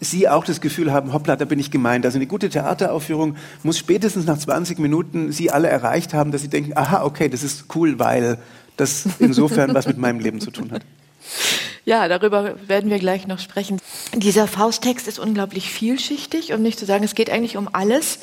Sie 0.00 0.28
auch 0.28 0.44
das 0.44 0.60
Gefühl 0.60 0.92
haben, 0.92 1.12
hoppla, 1.12 1.36
da 1.36 1.44
bin 1.44 1.60
ich 1.60 1.70
gemeint. 1.70 2.04
Also 2.04 2.16
eine 2.16 2.26
gute 2.26 2.48
Theateraufführung 2.48 3.36
muss 3.62 3.78
spätestens 3.78 4.26
nach 4.26 4.38
20 4.38 4.78
Minuten 4.78 5.30
Sie 5.30 5.50
alle 5.50 5.68
erreicht 5.68 6.12
haben, 6.12 6.32
dass 6.32 6.42
Sie 6.42 6.48
denken, 6.48 6.72
aha, 6.74 7.04
okay, 7.04 7.28
das 7.28 7.42
ist 7.42 7.66
cool, 7.74 7.98
weil 7.98 8.38
das 8.76 9.06
insofern 9.18 9.74
was 9.74 9.86
mit 9.86 9.98
meinem 9.98 10.20
Leben 10.20 10.40
zu 10.40 10.50
tun 10.50 10.72
hat. 10.72 10.82
Ja, 11.84 12.06
darüber 12.06 12.54
werden 12.68 12.90
wir 12.90 13.00
gleich 13.00 13.26
noch 13.26 13.40
sprechen. 13.40 13.80
Dieser 14.14 14.46
Fausttext 14.46 15.08
ist 15.08 15.18
unglaublich 15.18 15.70
vielschichtig, 15.70 16.52
um 16.52 16.62
nicht 16.62 16.78
zu 16.78 16.86
sagen, 16.86 17.02
es 17.02 17.16
geht 17.16 17.28
eigentlich 17.28 17.56
um 17.56 17.68
alles. 17.72 18.20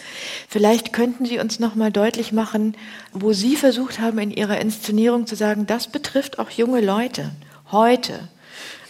Vielleicht 0.47 0.93
könnten 0.93 1.25
Sie 1.25 1.39
uns 1.39 1.59
noch 1.59 1.75
mal 1.75 1.91
deutlich 1.91 2.31
machen, 2.31 2.75
wo 3.11 3.33
Sie 3.33 3.57
versucht 3.57 3.99
haben 3.99 4.17
in 4.19 4.31
Ihrer 4.31 4.61
Inszenierung 4.61 5.27
zu 5.27 5.35
sagen, 5.35 5.67
das 5.67 5.87
betrifft 5.87 6.39
auch 6.39 6.49
junge 6.49 6.79
Leute 6.79 7.31
heute. 7.71 8.29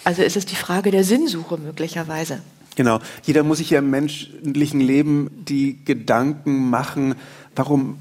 Also 0.04 0.22
ist 0.22 0.38
es 0.38 0.46
die 0.46 0.56
Frage 0.56 0.92
der 0.92 1.04
Sinnsuche 1.04 1.58
möglicherweise. 1.58 2.39
Genau. 2.75 3.00
Jeder 3.24 3.44
muss 3.44 3.58
sich 3.58 3.72
ja 3.72 3.80
im 3.80 3.89
menschlichen 3.89 4.80
Leben 4.80 5.30
die 5.48 5.84
Gedanken 5.84 6.70
machen, 6.70 7.16
warum 7.56 7.98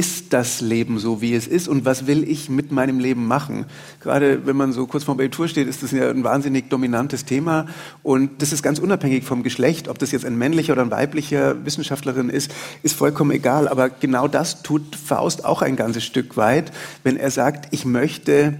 ist 0.00 0.32
das 0.32 0.62
Leben 0.62 0.98
so, 0.98 1.20
wie 1.20 1.34
es 1.34 1.46
ist 1.46 1.68
und 1.68 1.84
was 1.84 2.06
will 2.06 2.26
ich 2.26 2.48
mit 2.48 2.72
meinem 2.72 3.00
Leben 3.00 3.26
machen? 3.26 3.66
Gerade 4.00 4.46
wenn 4.46 4.56
man 4.56 4.72
so 4.72 4.86
kurz 4.86 5.04
vor 5.04 5.14
dem 5.14 5.20
Abitur 5.20 5.46
steht, 5.46 5.68
ist 5.68 5.82
das 5.82 5.90
ja 5.90 6.08
ein 6.08 6.24
wahnsinnig 6.24 6.70
dominantes 6.70 7.26
Thema 7.26 7.66
und 8.02 8.40
das 8.40 8.50
ist 8.54 8.62
ganz 8.62 8.78
unabhängig 8.78 9.24
vom 9.24 9.42
Geschlecht, 9.42 9.88
ob 9.88 9.98
das 9.98 10.10
jetzt 10.10 10.24
ein 10.24 10.38
männlicher 10.38 10.72
oder 10.72 10.80
ein 10.80 10.90
weiblicher 10.90 11.66
Wissenschaftlerin 11.66 12.30
ist, 12.30 12.50
ist 12.82 12.96
vollkommen 12.96 13.32
egal. 13.32 13.68
Aber 13.68 13.90
genau 13.90 14.26
das 14.26 14.62
tut 14.62 14.96
Faust 14.96 15.44
auch 15.44 15.60
ein 15.60 15.76
ganzes 15.76 16.02
Stück 16.02 16.38
weit, 16.38 16.72
wenn 17.04 17.18
er 17.18 17.30
sagt, 17.30 17.68
ich 17.74 17.84
möchte 17.84 18.58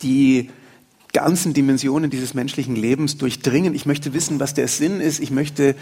die 0.00 0.48
ganzen 1.12 1.52
Dimensionen 1.52 2.08
dieses 2.08 2.32
menschlichen 2.32 2.76
Lebens 2.76 3.18
durchdringen. 3.18 3.74
Ich 3.74 3.84
möchte 3.84 4.14
wissen, 4.14 4.40
was 4.40 4.54
der 4.54 4.68
Sinn 4.68 5.02
ist. 5.02 5.20
Ich 5.20 5.30
möchte 5.30 5.74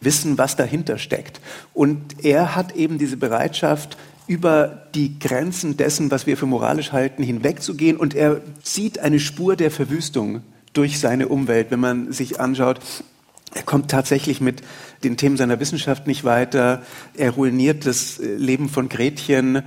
wissen, 0.00 0.38
was 0.38 0.54
dahinter 0.54 0.98
steckt. 0.98 1.40
Und 1.74 2.24
er 2.24 2.54
hat 2.54 2.76
eben 2.76 2.96
diese 2.96 3.16
Bereitschaft, 3.16 3.96
über 4.26 4.88
die 4.94 5.18
Grenzen 5.18 5.76
dessen, 5.76 6.10
was 6.10 6.26
wir 6.26 6.36
für 6.36 6.46
moralisch 6.46 6.92
halten, 6.92 7.22
hinwegzugehen. 7.22 7.96
Und 7.96 8.14
er 8.14 8.40
sieht 8.62 8.98
eine 8.98 9.20
Spur 9.20 9.56
der 9.56 9.70
Verwüstung 9.70 10.42
durch 10.72 10.98
seine 10.98 11.28
Umwelt, 11.28 11.70
wenn 11.70 11.80
man 11.80 12.12
sich 12.12 12.40
anschaut. 12.40 12.80
Er 13.54 13.62
kommt 13.62 13.90
tatsächlich 13.90 14.40
mit 14.40 14.62
den 15.04 15.16
Themen 15.16 15.36
seiner 15.36 15.60
Wissenschaft 15.60 16.06
nicht 16.06 16.24
weiter. 16.24 16.82
Er 17.14 17.30
ruiniert 17.30 17.86
das 17.86 18.18
Leben 18.18 18.68
von 18.68 18.88
Gretchen. 18.88 19.62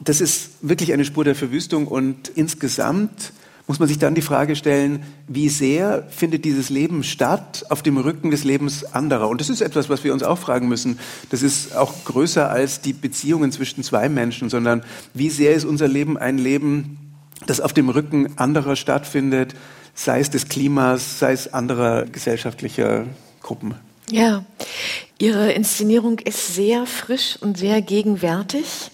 Das 0.00 0.20
ist 0.20 0.50
wirklich 0.60 0.92
eine 0.92 1.04
Spur 1.04 1.24
der 1.24 1.34
Verwüstung 1.34 1.86
und 1.86 2.28
insgesamt 2.28 3.32
muss 3.70 3.78
man 3.78 3.86
sich 3.86 4.00
dann 4.00 4.16
die 4.16 4.20
Frage 4.20 4.56
stellen, 4.56 5.04
wie 5.28 5.48
sehr 5.48 6.02
findet 6.10 6.44
dieses 6.44 6.70
Leben 6.70 7.04
statt 7.04 7.64
auf 7.68 7.84
dem 7.84 7.98
Rücken 7.98 8.32
des 8.32 8.42
Lebens 8.42 8.82
anderer? 8.82 9.28
Und 9.28 9.40
das 9.40 9.48
ist 9.48 9.60
etwas, 9.60 9.88
was 9.88 10.02
wir 10.02 10.12
uns 10.12 10.24
auch 10.24 10.38
fragen 10.38 10.66
müssen. 10.66 10.98
Das 11.30 11.44
ist 11.44 11.76
auch 11.76 12.04
größer 12.04 12.50
als 12.50 12.80
die 12.80 12.92
Beziehungen 12.92 13.52
zwischen 13.52 13.84
zwei 13.84 14.08
Menschen, 14.08 14.50
sondern 14.50 14.82
wie 15.14 15.30
sehr 15.30 15.54
ist 15.54 15.64
unser 15.64 15.86
Leben 15.86 16.18
ein 16.18 16.36
Leben, 16.36 16.98
das 17.46 17.60
auf 17.60 17.72
dem 17.72 17.90
Rücken 17.90 18.36
anderer 18.38 18.74
stattfindet, 18.74 19.54
sei 19.94 20.18
es 20.18 20.30
des 20.30 20.48
Klimas, 20.48 21.20
sei 21.20 21.30
es 21.30 21.54
anderer 21.54 22.06
gesellschaftlicher 22.06 23.04
Gruppen? 23.40 23.76
Ja, 24.10 24.44
Ihre 25.20 25.52
Inszenierung 25.52 26.18
ist 26.18 26.56
sehr 26.56 26.86
frisch 26.86 27.38
und 27.40 27.56
sehr 27.56 27.82
gegenwärtig. 27.82 28.90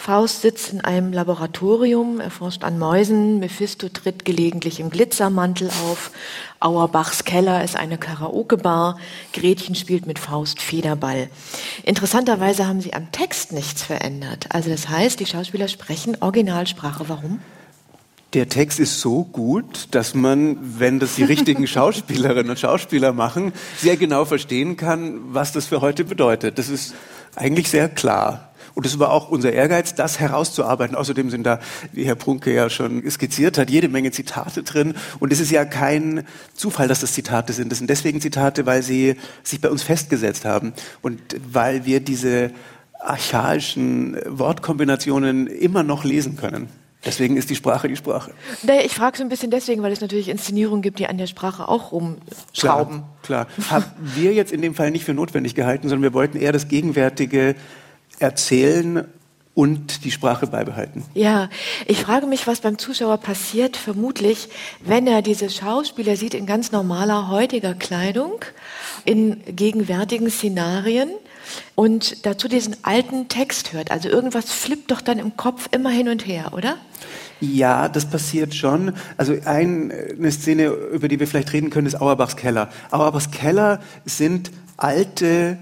Faust 0.00 0.40
sitzt 0.40 0.72
in 0.72 0.80
einem 0.80 1.12
Laboratorium, 1.12 2.20
er 2.20 2.30
forscht 2.30 2.64
an 2.64 2.78
Mäusen, 2.78 3.38
Mephisto 3.38 3.90
tritt 3.90 4.24
gelegentlich 4.24 4.80
im 4.80 4.88
Glitzermantel 4.88 5.68
auf, 5.68 6.10
Auerbachs 6.58 7.24
Keller 7.24 7.62
ist 7.62 7.76
eine 7.76 7.98
Karaoke-Bar, 7.98 8.98
Gretchen 9.34 9.74
spielt 9.74 10.06
mit 10.06 10.18
Faust 10.18 10.62
Federball. 10.62 11.28
Interessanterweise 11.82 12.66
haben 12.66 12.80
sie 12.80 12.94
am 12.94 13.12
Text 13.12 13.52
nichts 13.52 13.82
verändert. 13.82 14.46
Also 14.48 14.70
das 14.70 14.88
heißt, 14.88 15.20
die 15.20 15.26
Schauspieler 15.26 15.68
sprechen 15.68 16.16
Originalsprache. 16.20 17.10
Warum? 17.10 17.40
Der 18.32 18.48
Text 18.48 18.80
ist 18.80 19.00
so 19.00 19.24
gut, 19.24 19.88
dass 19.90 20.14
man, 20.14 20.56
wenn 20.80 20.98
das 20.98 21.16
die 21.16 21.24
richtigen 21.24 21.66
Schauspielerinnen 21.66 22.48
und 22.48 22.58
Schauspieler 22.58 23.12
machen, 23.12 23.52
sehr 23.76 23.98
genau 23.98 24.24
verstehen 24.24 24.78
kann, 24.78 25.20
was 25.34 25.52
das 25.52 25.66
für 25.66 25.82
heute 25.82 26.04
bedeutet. 26.04 26.58
Das 26.58 26.70
ist 26.70 26.94
eigentlich 27.36 27.68
sehr 27.68 27.90
klar. 27.90 28.49
Und 28.80 28.86
es 28.86 28.98
war 28.98 29.12
auch 29.12 29.28
unser 29.28 29.52
Ehrgeiz, 29.52 29.94
das 29.94 30.20
herauszuarbeiten. 30.20 30.96
Außerdem 30.96 31.28
sind 31.28 31.44
da, 31.44 31.60
wie 31.92 32.04
Herr 32.04 32.14
Prunke 32.14 32.54
ja 32.54 32.70
schon 32.70 33.02
skizziert 33.10 33.58
hat, 33.58 33.68
jede 33.68 33.88
Menge 33.88 34.10
Zitate 34.10 34.62
drin. 34.62 34.94
Und 35.18 35.34
es 35.34 35.38
ist 35.38 35.50
ja 35.50 35.66
kein 35.66 36.26
Zufall, 36.54 36.88
dass 36.88 37.00
das 37.00 37.12
Zitate 37.12 37.52
sind. 37.52 37.70
Das 37.70 37.76
sind 37.76 37.90
deswegen 37.90 38.22
Zitate, 38.22 38.64
weil 38.64 38.82
sie 38.82 39.16
sich 39.42 39.60
bei 39.60 39.68
uns 39.68 39.82
festgesetzt 39.82 40.46
haben 40.46 40.72
und 41.02 41.20
weil 41.52 41.84
wir 41.84 42.00
diese 42.00 42.52
archaischen 42.98 44.16
Wortkombinationen 44.24 45.46
immer 45.46 45.82
noch 45.82 46.04
lesen 46.04 46.38
können. 46.38 46.70
Deswegen 47.04 47.36
ist 47.36 47.50
die 47.50 47.56
Sprache 47.56 47.86
die 47.86 47.96
Sprache. 47.96 48.32
Naja, 48.62 48.80
ich 48.82 48.94
frage 48.94 49.18
so 49.18 49.22
ein 49.22 49.28
bisschen 49.28 49.50
deswegen, 49.50 49.82
weil 49.82 49.92
es 49.92 50.00
natürlich 50.00 50.30
Inszenierungen 50.30 50.80
gibt, 50.80 50.98
die 50.98 51.06
an 51.06 51.18
der 51.18 51.26
Sprache 51.26 51.68
auch 51.68 51.92
rumschrauben. 51.92 53.02
Klar, 53.22 53.46
klar. 53.56 53.70
Haben 53.70 53.84
wir 54.16 54.32
jetzt 54.32 54.52
in 54.52 54.62
dem 54.62 54.74
Fall 54.74 54.90
nicht 54.90 55.04
für 55.04 55.12
notwendig 55.12 55.54
gehalten, 55.54 55.90
sondern 55.90 56.02
wir 56.02 56.14
wollten 56.14 56.38
eher 56.38 56.52
das 56.52 56.68
Gegenwärtige 56.68 57.56
erzählen 58.20 59.04
und 59.54 60.04
die 60.04 60.10
Sprache 60.10 60.46
beibehalten. 60.46 61.02
Ja, 61.14 61.50
ich 61.86 62.00
frage 62.00 62.26
mich, 62.26 62.46
was 62.46 62.60
beim 62.60 62.78
Zuschauer 62.78 63.18
passiert, 63.18 63.76
vermutlich, 63.76 64.48
wenn 64.84 65.06
er 65.06 65.22
diese 65.22 65.50
Schauspieler 65.50 66.16
sieht 66.16 66.34
in 66.34 66.46
ganz 66.46 66.72
normaler 66.72 67.28
heutiger 67.28 67.74
Kleidung, 67.74 68.44
in 69.04 69.40
gegenwärtigen 69.44 70.30
Szenarien 70.30 71.10
und 71.74 72.24
dazu 72.26 72.46
diesen 72.46 72.76
alten 72.82 73.28
Text 73.28 73.72
hört. 73.72 73.90
Also 73.90 74.08
irgendwas 74.08 74.52
flippt 74.52 74.92
doch 74.92 75.00
dann 75.00 75.18
im 75.18 75.36
Kopf 75.36 75.68
immer 75.72 75.90
hin 75.90 76.08
und 76.08 76.26
her, 76.26 76.52
oder? 76.54 76.76
Ja, 77.40 77.88
das 77.88 78.08
passiert 78.08 78.54
schon. 78.54 78.92
Also 79.16 79.34
eine 79.44 80.30
Szene, 80.30 80.66
über 80.66 81.08
die 81.08 81.18
wir 81.18 81.26
vielleicht 81.26 81.52
reden 81.52 81.70
können, 81.70 81.86
ist 81.86 82.00
Auerbachs 82.00 82.36
Keller. 82.36 82.70
Auerbachs 82.90 83.30
Keller 83.30 83.80
sind 84.04 84.50
alte 84.76 85.58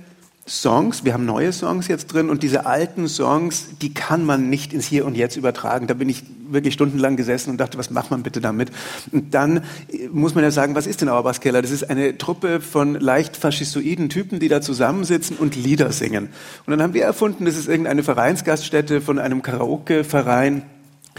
Songs, 0.48 1.04
wir 1.04 1.12
haben 1.12 1.26
neue 1.26 1.52
Songs 1.52 1.88
jetzt 1.88 2.06
drin 2.06 2.30
und 2.30 2.42
diese 2.42 2.64
alten 2.64 3.06
Songs, 3.06 3.68
die 3.82 3.92
kann 3.92 4.24
man 4.24 4.48
nicht 4.48 4.72
ins 4.72 4.86
Hier 4.86 5.04
und 5.04 5.16
Jetzt 5.16 5.36
übertragen. 5.36 5.86
Da 5.86 5.94
bin 5.94 6.08
ich 6.08 6.24
wirklich 6.48 6.74
stundenlang 6.74 7.16
gesessen 7.16 7.50
und 7.50 7.58
dachte, 7.58 7.76
was 7.76 7.90
macht 7.90 8.10
man 8.10 8.22
bitte 8.22 8.40
damit? 8.40 8.70
Und 9.12 9.34
dann 9.34 9.58
äh, 9.92 10.08
muss 10.10 10.34
man 10.34 10.42
ja 10.44 10.50
sagen, 10.50 10.74
was 10.74 10.86
ist 10.86 11.02
denn 11.02 11.08
Auerbachs 11.08 11.40
Keller? 11.40 11.60
Das 11.60 11.70
ist 11.70 11.90
eine 11.90 12.16
Truppe 12.16 12.60
von 12.60 12.94
leicht 12.94 13.36
faschistoiden 13.36 14.08
Typen, 14.08 14.40
die 14.40 14.48
da 14.48 14.60
zusammensitzen 14.60 15.36
und 15.36 15.54
Lieder 15.54 15.92
singen. 15.92 16.30
Und 16.64 16.70
dann 16.70 16.82
haben 16.82 16.94
wir 16.94 17.04
erfunden, 17.04 17.44
das 17.44 17.56
ist 17.56 17.68
irgendeine 17.68 18.02
Vereinsgaststätte 18.02 19.00
von 19.02 19.18
einem 19.18 19.42
Karaoke-Verein 19.42 20.62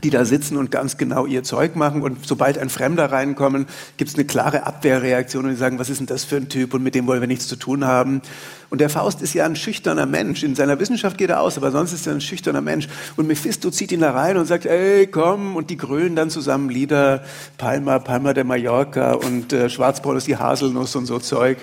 die 0.04 0.10
da 0.10 0.26
sitzen 0.26 0.58
und 0.58 0.72
ganz 0.72 0.98
genau 0.98 1.26
ihr 1.26 1.44
Zeug 1.44 1.76
machen. 1.76 2.02
Und 2.02 2.26
sobald 2.26 2.58
ein 2.58 2.70
Fremder 2.70 3.12
reinkommen, 3.12 3.68
gibt 3.98 4.10
es 4.10 4.16
eine 4.16 4.26
klare 4.26 4.66
Abwehrreaktion 4.66 5.46
und 5.46 5.52
die 5.52 5.58
sagen, 5.58 5.80
was 5.80 5.90
ist 5.90 6.00
denn 6.00 6.08
das 6.08 6.24
für 6.24 6.38
ein 6.38 6.50
Typ 6.50 6.74
und 6.74 6.84
mit 6.84 6.96
dem 6.96 7.08
wollen 7.08 7.22
wir 7.22 7.28
nichts 7.28 7.48
zu 7.48 7.56
tun 7.56 7.86
haben. 7.86 8.22
Und 8.70 8.82
der 8.82 8.90
Faust 8.90 9.22
ist 9.22 9.34
ja 9.34 9.46
ein 9.46 9.56
schüchterner 9.56 10.06
Mensch. 10.06 10.44
In 10.44 10.56
seiner 10.56 10.80
Wissenschaft 10.80 11.18
geht 11.18 11.30
er 11.30 11.42
aus, 11.42 11.58
aber 11.58 11.72
sonst 11.72 11.92
ist 11.92 12.06
er 12.06 12.14
ein 12.14 12.22
schüchterner 12.22 12.62
Mensch. 12.62 12.88
Und 13.16 13.28
Mephisto 13.28 13.72
zieht 13.72 13.92
ihn 13.92 14.02
da 14.02 14.12
rein 14.12 14.38
und 14.38 14.46
sagt, 14.46 14.66
ey, 14.66 15.08
komm. 15.08 15.56
Und 15.56 15.70
die 15.70 15.78
grölen 15.78 16.16
dann 16.16 16.30
zusammen 16.30 16.70
Lieder, 16.70 17.24
Palma, 17.58 18.00
Palma 18.00 18.34
de 18.34 18.44
Mallorca 18.44 19.14
und 19.14 19.54
äh, 19.54 19.70
Schwarzbraun 19.70 20.18
ist 20.18 20.28
die 20.28 20.38
Haselnuss 20.38 20.96
und 20.96 21.06
so 21.06 21.20
Zeug. 21.20 21.58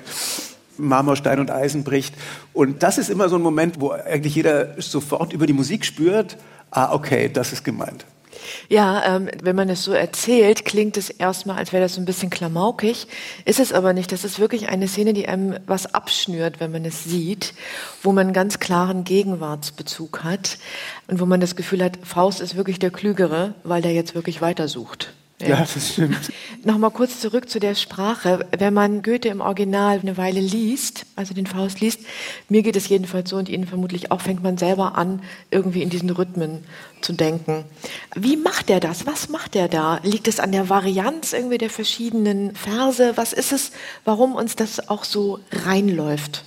Marmorstein 0.78 1.40
und 1.40 1.50
Eisen 1.50 1.84
bricht. 1.84 2.14
Und 2.52 2.82
das 2.82 2.98
ist 2.98 3.08
immer 3.08 3.28
so 3.28 3.36
ein 3.36 3.42
Moment, 3.42 3.80
wo 3.80 3.90
eigentlich 3.90 4.34
jeder 4.34 4.80
sofort 4.80 5.32
über 5.32 5.46
die 5.46 5.52
Musik 5.52 5.84
spürt, 5.84 6.36
ah, 6.70 6.92
okay, 6.92 7.30
das 7.32 7.52
ist 7.52 7.64
gemeint. 7.64 8.04
Ja, 8.68 9.16
ähm, 9.16 9.28
wenn 9.42 9.56
man 9.56 9.68
es 9.68 9.84
so 9.84 9.92
erzählt, 9.92 10.64
klingt 10.64 10.96
es 10.96 11.10
erstmal, 11.10 11.58
als 11.58 11.72
wäre 11.72 11.82
das 11.82 11.94
so 11.94 12.00
ein 12.00 12.04
bisschen 12.04 12.30
klamaukig. 12.30 13.06
Ist 13.44 13.60
es 13.60 13.72
aber 13.72 13.92
nicht. 13.92 14.12
Das 14.12 14.24
ist 14.24 14.38
wirklich 14.38 14.68
eine 14.68 14.88
Szene, 14.88 15.12
die 15.12 15.28
einem 15.28 15.58
was 15.66 15.94
abschnürt, 15.94 16.60
wenn 16.60 16.72
man 16.72 16.84
es 16.84 17.04
sieht, 17.04 17.54
wo 18.02 18.12
man 18.12 18.26
einen 18.26 18.34
ganz 18.34 18.58
klaren 18.58 19.04
Gegenwartsbezug 19.04 20.24
hat 20.24 20.58
und 21.06 21.20
wo 21.20 21.26
man 21.26 21.40
das 21.40 21.56
Gefühl 21.56 21.82
hat, 21.82 21.98
Faust 22.02 22.40
ist 22.40 22.56
wirklich 22.56 22.78
der 22.78 22.90
Klügere, 22.90 23.54
weil 23.64 23.82
der 23.82 23.92
jetzt 23.92 24.14
wirklich 24.14 24.40
weitersucht. 24.40 25.12
Ja, 25.40 25.48
ja 25.48 25.58
das 25.60 25.92
stimmt. 25.92 26.32
Nochmal 26.64 26.90
kurz 26.90 27.20
zurück 27.20 27.48
zu 27.50 27.60
der 27.60 27.74
Sprache. 27.74 28.46
Wenn 28.56 28.72
man 28.72 29.02
Goethe 29.02 29.28
im 29.28 29.40
Original 29.40 30.00
eine 30.00 30.16
Weile 30.16 30.40
liest, 30.40 31.04
also 31.14 31.34
den 31.34 31.46
Faust 31.46 31.80
liest, 31.80 32.00
mir 32.48 32.62
geht 32.62 32.76
es 32.76 32.88
jedenfalls 32.88 33.30
so 33.30 33.36
und 33.36 33.48
Ihnen 33.48 33.66
vermutlich 33.66 34.10
auch, 34.10 34.22
fängt 34.22 34.42
man 34.42 34.56
selber 34.56 34.96
an, 34.96 35.22
irgendwie 35.50 35.82
in 35.82 35.90
diesen 35.90 36.10
Rhythmen 36.10 36.64
zu 37.02 37.12
denken. 37.12 37.64
Wie 38.14 38.36
macht 38.36 38.70
er 38.70 38.80
das? 38.80 39.06
Was 39.06 39.28
macht 39.28 39.56
er 39.56 39.68
da? 39.68 40.00
Liegt 40.02 40.26
es 40.26 40.40
an 40.40 40.52
der 40.52 40.70
Varianz 40.70 41.34
irgendwie 41.34 41.58
der 41.58 41.70
verschiedenen 41.70 42.54
Verse? 42.54 43.12
Was 43.16 43.32
ist 43.32 43.52
es, 43.52 43.72
warum 44.04 44.34
uns 44.34 44.56
das 44.56 44.88
auch 44.88 45.04
so 45.04 45.40
reinläuft? 45.52 46.44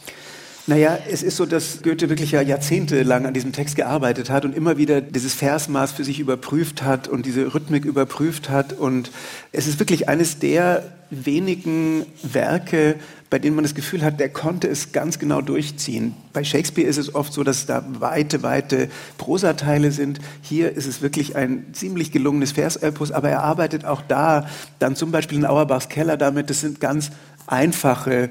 Naja, 0.70 1.00
es 1.10 1.24
ist 1.24 1.38
so, 1.38 1.48
dass 1.48 1.82
Goethe 1.82 2.10
wirklich 2.10 2.30
ja 2.30 2.44
jahrzehntelang 2.44 3.26
an 3.26 3.34
diesem 3.34 3.54
Text 3.54 3.76
gearbeitet 3.76 4.30
hat 4.30 4.46
und 4.46 4.56
immer 4.56 4.78
wieder 4.78 5.02
dieses 5.02 5.34
Versmaß 5.34 5.94
für 5.94 6.04
sich 6.04 6.20
überprüft 6.20 6.84
hat 6.84 7.08
und 7.08 7.26
diese 7.26 7.56
Rhythmik 7.56 7.86
überprüft 7.86 8.52
hat. 8.52 8.74
Und 8.74 9.10
es 9.52 9.66
ist 9.66 9.80
wirklich 9.80 10.10
eines 10.10 10.38
der 10.38 10.84
wenigen 11.10 12.06
Werke, 12.22 12.98
bei 13.32 13.40
denen 13.40 13.56
man 13.56 13.64
das 13.64 13.74
Gefühl 13.74 14.04
hat, 14.04 14.20
der 14.20 14.30
konnte 14.30 14.68
es 14.68 14.92
ganz 14.92 15.18
genau 15.18 15.42
durchziehen. 15.42 16.14
Bei 16.34 16.44
Shakespeare 16.44 16.88
ist 16.88 16.98
es 16.98 17.16
oft 17.16 17.34
so, 17.34 17.44
dass 17.44 17.66
da 17.66 17.84
weite, 18.00 18.44
weite 18.44 18.90
Prosateile 19.18 19.92
sind. 19.92 20.20
Hier 20.44 20.78
ist 20.78 20.86
es 20.86 21.02
wirklich 21.02 21.36
ein 21.36 21.66
ziemlich 21.74 22.12
gelungenes 22.12 22.52
Versepos, 22.52 23.12
aber 23.12 23.30
er 23.30 23.42
arbeitet 23.42 23.86
auch 23.86 24.04
da, 24.08 24.48
dann 24.78 24.96
zum 24.96 25.10
Beispiel 25.10 25.40
in 25.40 25.48
Auerbachs 25.48 25.90
Keller 25.90 26.16
damit, 26.16 26.52
das 26.52 26.62
sind 26.62 26.80
ganz 26.80 27.10
einfache 27.48 28.30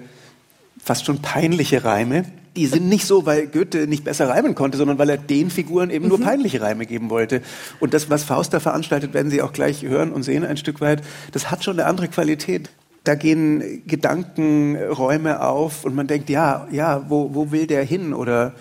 fast 0.88 1.04
schon 1.04 1.20
peinliche 1.20 1.84
Reime. 1.84 2.24
Die 2.56 2.66
sind 2.66 2.88
nicht 2.88 3.04
so, 3.04 3.26
weil 3.26 3.46
Goethe 3.46 3.86
nicht 3.86 4.04
besser 4.04 4.30
reimen 4.30 4.54
konnte, 4.54 4.78
sondern 4.78 4.98
weil 4.98 5.10
er 5.10 5.18
den 5.18 5.50
Figuren 5.50 5.90
eben 5.90 6.08
nur 6.08 6.16
mhm. 6.16 6.22
peinliche 6.22 6.62
Reime 6.62 6.86
geben 6.86 7.10
wollte. 7.10 7.42
Und 7.78 7.92
das, 7.92 8.08
was 8.08 8.24
Faust 8.24 8.54
da 8.54 8.58
veranstaltet, 8.58 9.12
werden 9.12 9.30
Sie 9.30 9.42
auch 9.42 9.52
gleich 9.52 9.82
hören 9.82 10.12
und 10.12 10.22
sehen 10.22 10.46
ein 10.46 10.56
Stück 10.56 10.80
weit, 10.80 11.02
das 11.32 11.50
hat 11.50 11.62
schon 11.62 11.78
eine 11.78 11.86
andere 11.86 12.08
Qualität. 12.08 12.70
Da 13.04 13.16
gehen 13.16 13.82
Gedankenräume 13.86 15.42
auf 15.42 15.84
und 15.84 15.94
man 15.94 16.06
denkt, 16.06 16.30
ja, 16.30 16.66
ja, 16.72 17.04
wo, 17.10 17.34
wo 17.34 17.52
will 17.52 17.66
der 17.66 17.84
hin? 17.84 18.14
Oder 18.14 18.54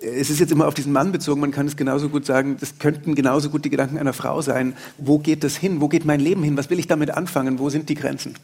es 0.00 0.30
ist 0.30 0.40
jetzt 0.40 0.52
immer 0.52 0.66
auf 0.66 0.74
diesen 0.74 0.92
Mann 0.92 1.12
bezogen, 1.12 1.42
man 1.42 1.50
kann 1.50 1.66
es 1.66 1.76
genauso 1.76 2.08
gut 2.08 2.24
sagen, 2.24 2.56
das 2.58 2.78
könnten 2.78 3.14
genauso 3.14 3.50
gut 3.50 3.66
die 3.66 3.70
Gedanken 3.70 3.98
einer 3.98 4.14
Frau 4.14 4.40
sein. 4.40 4.72
Wo 4.96 5.18
geht 5.18 5.44
das 5.44 5.56
hin? 5.56 5.82
Wo 5.82 5.88
geht 5.88 6.06
mein 6.06 6.20
Leben 6.20 6.42
hin? 6.42 6.56
Was 6.56 6.70
will 6.70 6.78
ich 6.78 6.86
damit 6.86 7.10
anfangen? 7.10 7.58
Wo 7.58 7.68
sind 7.68 7.90
die 7.90 7.96
Grenzen? 7.96 8.34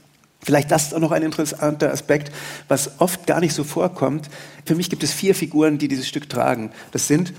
Vielleicht 0.44 0.70
das 0.70 0.84
ist 0.84 0.94
auch 0.94 1.00
noch 1.00 1.12
ein 1.12 1.22
interessanter 1.22 1.92
Aspekt, 1.92 2.32
was 2.68 3.00
oft 3.00 3.26
gar 3.26 3.40
nicht 3.40 3.54
so 3.54 3.62
vorkommt. 3.62 4.28
Für 4.64 4.75
mich 4.75 4.90
gibt 4.90 5.04
es 5.04 5.12
vier 5.12 5.34
Figuren, 5.34 5.78
die 5.78 5.88
dieses 5.88 6.08
Stück 6.08 6.28
tragen. 6.28 6.72
Das 6.90 7.06
sind 7.06 7.32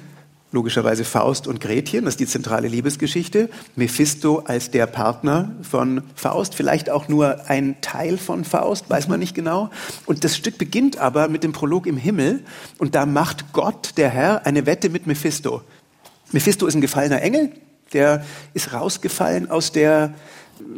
logischerweise 0.53 1.03
Faust 1.03 1.47
und 1.47 1.59
Gretchen, 1.59 2.05
das 2.05 2.13
ist 2.13 2.19
die 2.19 2.27
zentrale 2.27 2.67
Liebesgeschichte. 2.67 3.49
Mephisto 3.75 4.43
als 4.45 4.69
der 4.71 4.85
Partner 4.85 5.51
von 5.63 6.03
Faust, 6.15 6.55
vielleicht 6.55 6.91
auch 6.91 7.07
nur 7.07 7.49
ein 7.49 7.81
Teil 7.81 8.17
von 8.17 8.45
Faust, 8.45 8.89
weiß 8.89 9.07
man 9.07 9.19
nicht 9.19 9.33
genau. 9.33 9.71
Und 10.05 10.23
das 10.23 10.37
Stück 10.37 10.59
beginnt 10.59 10.97
aber 10.97 11.27
mit 11.27 11.43
dem 11.43 11.53
Prolog 11.53 11.87
im 11.87 11.97
Himmel 11.97 12.43
und 12.77 12.93
da 12.93 13.05
macht 13.05 13.51
Gott, 13.51 13.97
der 13.97 14.09
Herr, 14.09 14.45
eine 14.45 14.65
Wette 14.67 14.89
mit 14.89 15.07
Mephisto. 15.07 15.61
Mephisto 16.31 16.67
ist 16.67 16.75
ein 16.75 16.81
gefallener 16.81 17.21
Engel, 17.21 17.51
der 17.91 18.23
ist 18.53 18.73
rausgefallen 18.73 19.49
aus 19.49 19.71
der 19.71 20.13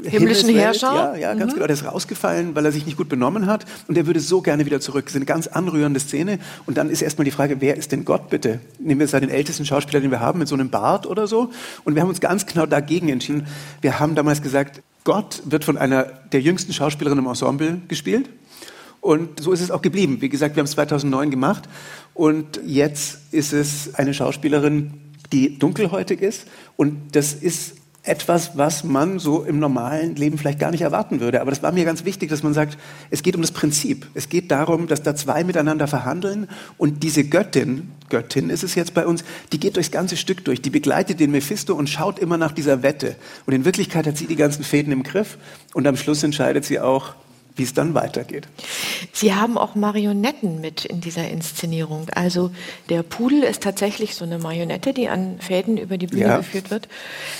himmlischen 0.04 0.50
Herrscher. 0.50 0.94
Ja, 0.94 1.16
ja, 1.16 1.34
ganz 1.34 1.52
mhm. 1.52 1.56
genau. 1.56 1.68
Der 1.68 1.74
ist 1.74 1.86
rausgefallen, 1.86 2.56
weil 2.56 2.66
er 2.66 2.72
sich 2.72 2.86
nicht 2.86 2.98
gut 2.98 3.10
benommen 3.10 3.46
hat 3.46 3.66
und 3.88 3.98
er 3.98 4.06
würde 4.06 4.20
so 4.20 4.42
gerne 4.42 4.66
wieder 4.66 4.80
zurück. 4.80 5.06
Das 5.06 5.14
ist 5.14 5.18
eine 5.18 5.26
ganz 5.26 5.48
anrührende 5.48 6.00
Szene. 6.00 6.40
Und 6.66 6.78
dann 6.78 6.90
ist 6.90 7.02
erstmal 7.02 7.26
die 7.26 7.32
Frage, 7.32 7.62
wer 7.62 7.78
ist 7.78 7.92
denn 7.92 8.06
Gott 8.06 8.30
bitte? 8.30 8.60
Nehmen 8.80 9.00
wir 9.00 9.08
jetzt 9.08 9.14
den 9.14 9.30
ältesten 9.30 9.66
Schauspieler, 9.66 10.02
den 10.02 10.12
wir 10.12 10.20
haben, 10.20 10.40
mit 10.40 10.48
so 10.48 10.56
einem 10.56 10.70
Bart 10.70 11.08
oder 11.08 11.28
so. 11.28 11.52
Und 11.84 11.96
wir 11.96 12.02
haben 12.02 12.10
uns 12.10 12.22
ganz 12.22 12.46
genau 12.46 12.66
dagegen 12.66 13.10
entschieden. 13.10 13.48
Wir 13.82 14.00
haben 14.00 14.16
damals 14.16 14.42
gesagt, 14.42 14.82
Gott 15.04 15.42
wird 15.46 15.64
von 15.64 15.78
einer 15.78 16.04
der 16.32 16.42
jüngsten 16.42 16.74
Schauspielerinnen 16.74 17.24
im 17.24 17.30
Ensemble 17.30 17.82
gespielt. 17.88 18.30
Und 19.02 19.40
so 19.40 19.52
ist 19.52 19.62
es 19.62 19.70
auch 19.70 19.84
geblieben. 19.84 20.18
Wie 20.22 20.30
gesagt, 20.30 20.56
wir 20.56 20.62
haben 20.62 20.66
es 20.66 20.72
2009 20.72 21.30
gemacht. 21.30 21.70
Und 22.16 22.60
jetzt 22.66 23.20
ist 23.32 23.54
es 23.54 23.94
eine 23.94 24.14
Schauspielerin, 24.14 24.94
die 25.32 25.60
dunkelhäutig 25.60 26.22
ist. 26.22 26.48
Und 26.76 27.16
das 27.16 27.34
ist 27.34 27.76
etwas, 28.06 28.58
was 28.58 28.84
man 28.84 29.20
so 29.20 29.44
im 29.44 29.60
normalen 29.60 30.16
Leben 30.16 30.38
vielleicht 30.38 30.60
gar 30.60 30.72
nicht 30.72 30.82
erwarten 30.82 31.20
würde. 31.20 31.42
Aber 31.42 31.50
das 31.50 31.64
war 31.64 31.72
mir 31.72 31.86
ganz 31.86 32.06
wichtig, 32.06 32.30
dass 32.30 32.44
man 32.44 32.54
sagt, 32.54 32.78
es 33.10 33.24
geht 33.24 33.36
um 33.36 33.42
das 33.42 33.52
Prinzip. 33.52 34.08
Es 34.14 34.30
geht 34.30 34.52
darum, 34.52 34.88
dass 34.88 35.02
da 35.02 35.16
zwei 35.16 35.44
miteinander 35.44 35.88
verhandeln 35.88 36.48
und 36.78 37.04
diese 37.04 37.24
Göttin, 37.24 37.92
Göttin 38.10 38.50
ist 38.50 38.64
es 38.64 38.76
jetzt 38.76 38.94
bei 38.94 39.06
uns, 39.06 39.24
die 39.52 39.60
geht 39.60 39.76
durchs 39.76 39.92
ganze 39.92 40.18
Stück 40.18 40.46
durch. 40.46 40.62
Die 40.62 40.70
begleitet 40.70 41.20
den 41.20 41.32
Mephisto 41.32 41.74
und 41.74 41.90
schaut 41.90 42.20
immer 42.20 42.38
nach 42.38 42.52
dieser 42.52 42.84
Wette. 42.84 43.16
Und 43.46 43.54
in 43.54 43.66
Wirklichkeit 43.66 44.06
hat 44.06 44.18
sie 44.18 44.28
die 44.28 44.36
ganzen 44.36 44.64
Fäden 44.64 44.94
im 44.94 45.04
Griff 45.04 45.38
und 45.74 45.88
am 45.88 45.98
Schluss 45.98 46.24
entscheidet 46.24 46.66
sie 46.66 46.80
auch, 46.80 47.16
wie 47.56 47.64
es 47.64 47.74
dann 47.74 47.94
weitergeht. 47.94 48.48
Sie 49.14 49.34
haben 49.34 49.58
auch 49.58 49.76
Marionetten 49.76 50.60
mit 50.60 50.86
in 50.86 51.02
dieser 51.02 51.28
Inszenierung. 51.30 52.08
Also 52.14 52.52
der 52.90 53.04
Pudel 53.04 53.44
ist 53.44 53.64
tatsächlich 53.64 54.16
so 54.16 54.26
eine 54.26 54.40
Marionette, 54.40 54.94
die 54.94 55.08
an 55.08 55.38
Fäden 55.40 55.78
über 55.78 55.98
die 55.98 56.08
Bühne 56.08 56.26
ja. 56.26 56.38
geführt 56.38 56.70
wird. 56.70 56.90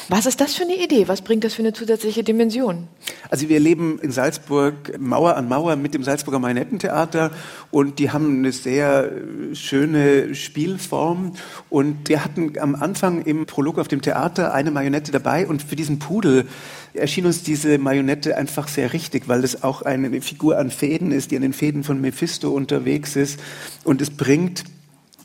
Was 0.08 0.26
ist 0.26 0.40
das 0.40 0.56
für 0.56 0.64
eine 0.64 0.76
Idee? 0.76 1.08
Was 1.08 1.22
bringt 1.22 1.44
das 1.44 1.54
für 1.54 1.62
eine 1.62 1.74
zusätzliche 1.74 2.24
Dimension? 2.24 2.88
Also 3.30 3.50
wir 3.50 3.60
leben 3.60 4.00
in 4.00 4.12
Salzburg 4.12 5.00
Mauer 5.00 5.36
an 5.36 5.50
Mauer 5.50 5.76
mit 5.76 5.94
dem 5.94 6.04
Salzburger 6.04 6.40
Marionettentheater 6.40 7.32
und 7.72 8.00
die 8.00 8.12
haben 8.12 8.40
eine 8.40 8.52
sehr 8.52 9.12
schöne 9.54 10.34
Spielform 10.36 11.34
und 11.70 12.08
wir 12.08 12.24
hatten 12.24 12.54
am 12.60 12.76
Anfang 12.76 13.24
im 13.24 13.46
Prolog 13.46 13.80
auf 13.80 13.88
dem 13.88 14.02
Theater 14.02 14.54
eine 14.54 14.72
Marionette 14.72 15.12
dabei 15.12 15.48
und 15.48 15.62
für 15.62 15.76
diesen 15.76 16.00
Pudel 16.00 16.48
erschien 16.96 17.26
uns 17.26 17.44
diese 17.44 17.78
Marionette 17.78 18.38
einfach 18.38 18.68
sehr 18.68 18.94
richtig, 18.94 19.28
weil 19.28 19.44
es 19.44 19.64
auch 19.64 19.82
eine 19.82 20.22
Figur 20.22 20.58
an 20.58 20.72
Fäden 20.72 21.12
ist, 21.12 21.32
die 21.32 21.36
an 21.36 21.42
den 21.42 21.54
Fäden 21.54 21.84
von 21.84 22.02
Mephisto 22.02 22.52
unterwegs 22.52 23.16
ist. 23.16 23.40
Und 23.84 24.02
es 24.02 24.10
bringt 24.10 24.64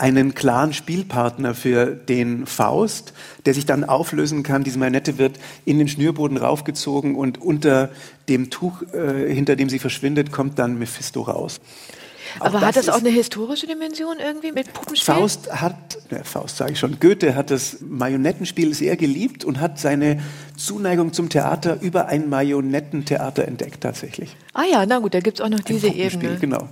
einen 0.01 0.35
klaren 0.35 0.73
Spielpartner 0.73 1.55
für 1.55 1.87
den 1.95 2.47
Faust, 2.47 3.13
der 3.45 3.53
sich 3.53 3.67
dann 3.67 3.85
auflösen 3.85 4.43
kann. 4.43 4.65
Diese 4.65 4.79
Marionette 4.79 5.19
wird 5.19 5.39
in 5.67 5.79
den 5.79 5.89
Schnürboden 5.89 6.39
raufgezogen 6.39 7.15
und 7.15 7.41
unter 7.41 7.91
dem 8.29 8.49
Tuch, 8.49 8.83
äh, 8.95 9.33
hinter 9.33 9.57
dem 9.57 9.69
sie 9.69 9.79
verschwindet, 9.79 10.33
kommt 10.33 10.59
dann 10.59 10.79
Mephisto 10.79 11.21
raus. 11.21 11.61
Aber 12.39 12.61
hat 12.61 12.77
das 12.77 12.89
auch 12.89 12.99
eine 12.99 13.09
historische 13.09 13.67
Dimension 13.67 14.19
irgendwie 14.19 14.53
mit 14.53 14.73
Puppenspiel? 14.73 15.15
Faust 15.15 15.53
hat, 15.53 15.99
ne, 16.11 16.23
Faust 16.25 16.57
sage 16.57 16.73
ich 16.73 16.79
schon, 16.79 17.01
Goethe 17.01 17.35
hat 17.35 17.51
das 17.51 17.79
Marionettenspiel 17.81 18.75
sehr 18.75 18.97
geliebt 18.97 19.45
und 19.45 19.61
hat 19.61 19.79
seine 19.79 20.23
Zuneigung 20.57 21.13
zum 21.13 21.29
Theater 21.29 21.81
über 21.81 22.07
ein 22.07 22.29
Marionettentheater 22.29 23.47
entdeckt 23.47 23.81
tatsächlich. 23.83 24.37
Ah 24.55 24.65
ja, 24.71 24.87
na 24.87 24.99
gut, 24.99 25.15
da 25.15 25.21
gibt 25.21 25.41
es 25.41 25.45
auch 25.45 25.51
noch 25.51 25.61
diese 25.61 25.89
Ebene. 25.89 26.39
Genau. 26.41 26.69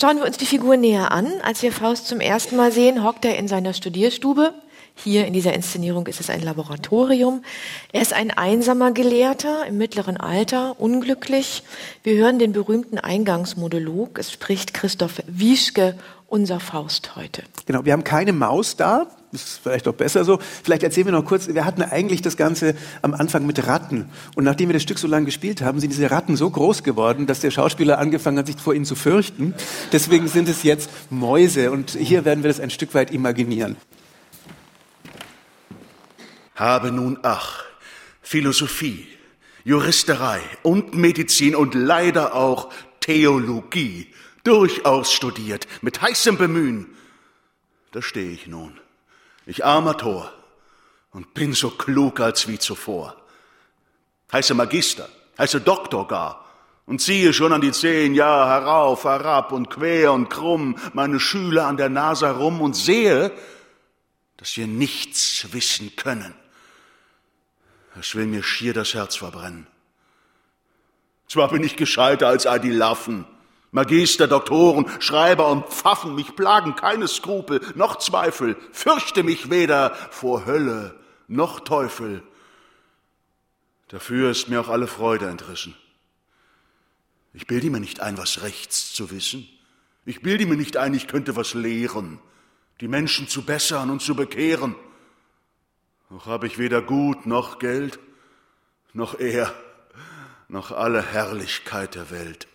Schauen 0.00 0.16
wir 0.16 0.24
uns 0.24 0.38
die 0.38 0.46
Figur 0.46 0.76
näher 0.76 1.12
an. 1.12 1.26
Als 1.42 1.62
wir 1.62 1.72
Faust 1.72 2.06
zum 2.06 2.20
ersten 2.20 2.56
Mal 2.56 2.72
sehen, 2.72 3.04
hockt 3.04 3.24
er 3.24 3.36
in 3.36 3.48
seiner 3.48 3.74
Studierstube 3.74 4.54
hier 4.96 5.26
in 5.26 5.32
dieser 5.32 5.52
Inszenierung 5.52 6.06
ist 6.06 6.20
es 6.20 6.30
ein 6.30 6.40
Laboratorium. 6.40 7.42
Er 7.92 8.02
ist 8.02 8.12
ein 8.12 8.30
einsamer 8.30 8.92
Gelehrter 8.92 9.66
im 9.66 9.76
mittleren 9.76 10.16
Alter, 10.16 10.80
unglücklich. 10.80 11.62
Wir 12.02 12.16
hören 12.16 12.38
den 12.38 12.52
berühmten 12.52 12.98
Eingangsmonolog. 12.98 14.18
Es 14.18 14.32
spricht 14.32 14.72
Christoph 14.72 15.22
Wieschke, 15.26 15.96
unser 16.26 16.58
Faust 16.58 17.16
heute. 17.16 17.42
Genau, 17.66 17.84
wir 17.84 17.92
haben 17.92 18.04
keine 18.04 18.32
Maus 18.32 18.76
da. 18.76 19.08
Das 19.30 19.42
ist 19.42 19.60
vielleicht 19.62 19.88
auch 19.88 19.94
besser 19.94 20.24
so. 20.24 20.38
Vielleicht 20.62 20.84
erzählen 20.84 21.06
wir 21.06 21.12
noch 21.12 21.24
kurz, 21.24 21.48
wir 21.48 21.64
hatten 21.64 21.82
eigentlich 21.82 22.22
das 22.22 22.36
Ganze 22.36 22.74
am 23.02 23.14
Anfang 23.14 23.46
mit 23.46 23.66
Ratten. 23.66 24.08
Und 24.36 24.44
nachdem 24.44 24.68
wir 24.68 24.74
das 24.74 24.82
Stück 24.82 24.98
so 24.98 25.08
lange 25.08 25.26
gespielt 25.26 25.60
haben, 25.60 25.80
sind 25.80 25.90
diese 25.90 26.10
Ratten 26.10 26.36
so 26.36 26.48
groß 26.48 26.84
geworden, 26.84 27.26
dass 27.26 27.40
der 27.40 27.50
Schauspieler 27.50 27.98
angefangen 27.98 28.38
hat, 28.38 28.46
sich 28.46 28.56
vor 28.56 28.74
ihnen 28.74 28.84
zu 28.84 28.94
fürchten. 28.94 29.54
Deswegen 29.92 30.28
sind 30.28 30.48
es 30.48 30.62
jetzt 30.62 30.88
Mäuse. 31.10 31.72
Und 31.72 31.90
hier 31.90 32.24
werden 32.24 32.44
wir 32.44 32.48
das 32.48 32.60
ein 32.60 32.70
Stück 32.70 32.94
weit 32.94 33.10
imaginieren. 33.10 33.76
Habe 36.54 36.92
nun 36.92 37.18
ach, 37.22 37.64
Philosophie, 38.22 39.06
Juristerei 39.64 40.40
und 40.62 40.94
Medizin 40.94 41.56
und 41.56 41.74
leider 41.74 42.34
auch 42.34 42.72
Theologie 43.00 44.12
durchaus 44.44 45.12
studiert, 45.12 45.66
mit 45.82 46.00
heißem 46.00 46.36
Bemühen. 46.36 46.94
Da 47.92 48.02
stehe 48.02 48.30
ich 48.30 48.46
nun, 48.46 48.78
ich 49.46 49.64
armer 49.64 49.96
Tor, 49.96 50.32
und 51.10 51.32
bin 51.32 51.52
so 51.52 51.70
klug 51.70 52.20
als 52.20 52.48
wie 52.48 52.58
zuvor. 52.58 53.16
Heiße 54.32 54.54
Magister, 54.54 55.08
heiße 55.38 55.60
Doktor 55.60 56.08
gar, 56.08 56.44
und 56.86 57.00
ziehe 57.00 57.32
schon 57.32 57.52
an 57.52 57.60
die 57.60 57.72
zehn 57.72 58.14
Jahre 58.14 58.50
herauf, 58.50 59.04
herab 59.04 59.52
und 59.52 59.70
quer 59.70 60.12
und 60.12 60.28
krumm 60.28 60.76
meine 60.92 61.18
Schüler 61.18 61.66
an 61.66 61.76
der 61.76 61.88
Nase 61.88 62.30
rum 62.30 62.60
und 62.60 62.74
sehe, 62.74 63.32
dass 64.36 64.56
wir 64.56 64.66
nichts 64.66 65.46
wissen 65.52 65.96
können. 65.96 66.34
Es 67.98 68.14
will 68.14 68.26
mir 68.26 68.42
schier 68.42 68.74
das 68.74 68.94
Herz 68.94 69.16
verbrennen. 69.16 69.66
Zwar 71.28 71.48
bin 71.48 71.62
ich 71.62 71.76
gescheiter 71.76 72.28
als 72.28 72.46
all 72.46 72.60
die 72.60 72.70
Laffen, 72.70 73.26
Magister, 73.74 74.28
Doktoren, 74.28 74.86
Schreiber 75.00 75.48
und 75.48 75.66
Pfaffen, 75.66 76.14
mich 76.14 76.36
plagen 76.36 76.76
keine 76.76 77.08
Skrupel 77.08 77.60
noch 77.74 77.98
Zweifel, 77.98 78.56
fürchte 78.70 79.24
mich 79.24 79.50
weder 79.50 79.96
vor 80.10 80.46
Hölle 80.46 80.94
noch 81.26 81.58
Teufel. 81.58 82.22
Dafür 83.88 84.30
ist 84.30 84.48
mir 84.48 84.60
auch 84.60 84.68
alle 84.68 84.86
Freude 84.86 85.28
entrissen. 85.28 85.74
Ich 87.32 87.48
bilde 87.48 87.68
mir 87.68 87.80
nicht 87.80 87.98
ein, 87.98 88.16
was 88.16 88.42
rechts 88.42 88.92
zu 88.92 89.10
wissen. 89.10 89.48
Ich 90.04 90.22
bilde 90.22 90.46
mir 90.46 90.56
nicht 90.56 90.76
ein, 90.76 90.94
ich 90.94 91.08
könnte 91.08 91.34
was 91.34 91.54
lehren, 91.54 92.20
die 92.80 92.86
Menschen 92.86 93.26
zu 93.26 93.42
bessern 93.42 93.90
und 93.90 94.00
zu 94.00 94.14
bekehren. 94.14 94.76
Noch 96.14 96.26
habe 96.26 96.46
ich 96.46 96.58
weder 96.58 96.80
Gut 96.80 97.26
noch 97.26 97.58
Geld, 97.58 97.98
noch 98.92 99.18
Ehr, 99.18 99.52
noch 100.46 100.70
alle 100.70 101.02
Herrlichkeit 101.02 101.96
der 101.96 102.08
Welt. 102.12 102.46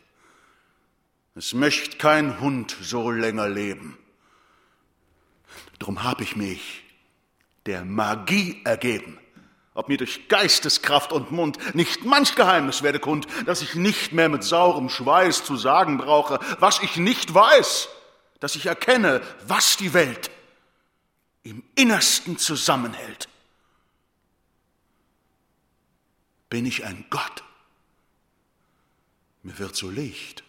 Es 1.36 1.54
möchte 1.54 1.98
kein 1.98 2.40
Hund 2.40 2.74
so 2.82 3.12
länger 3.12 3.50
leben. 3.50 3.98
Drum 5.78 6.04
habe 6.04 6.24
ich 6.24 6.38
mich 6.38 6.86
der 7.66 7.84
Magie 7.84 8.62
ergeben 8.64 9.20
ob 9.74 9.88
mir 9.88 9.98
durch 9.98 10.28
Geisteskraft 10.28 11.14
und 11.14 11.32
Mund 11.32 11.74
nicht 11.74 12.04
manch 12.04 12.36
Geheimnis 12.36 12.84
werde 12.84 13.00
kund, 13.00 13.28
dass 13.46 13.62
ich 13.62 13.76
nicht 13.76 14.12
mehr 14.12 14.28
mit 14.28 14.44
saurem 14.44 14.90
Schweiß 14.90 15.46
zu 15.46 15.56
sagen 15.56 15.98
brauche, 15.98 16.40
was 16.60 16.82
ich 16.82 16.98
nicht 16.98 17.34
weiß, 17.34 17.88
dass 18.42 18.56
ich 18.56 18.66
erkenne, 18.66 19.22
was 19.48 19.78
die 19.78 19.94
Welt 19.94 20.32
im 21.44 21.64
Innersten 21.76 22.38
zusammenhält. 22.38 23.30
Bin 26.50 26.66
ich 26.66 26.86
ein 26.86 27.06
Gott? 27.10 27.44
Mir 29.44 29.58
wird 29.60 29.76
so 29.76 29.90
Licht. 29.90 30.44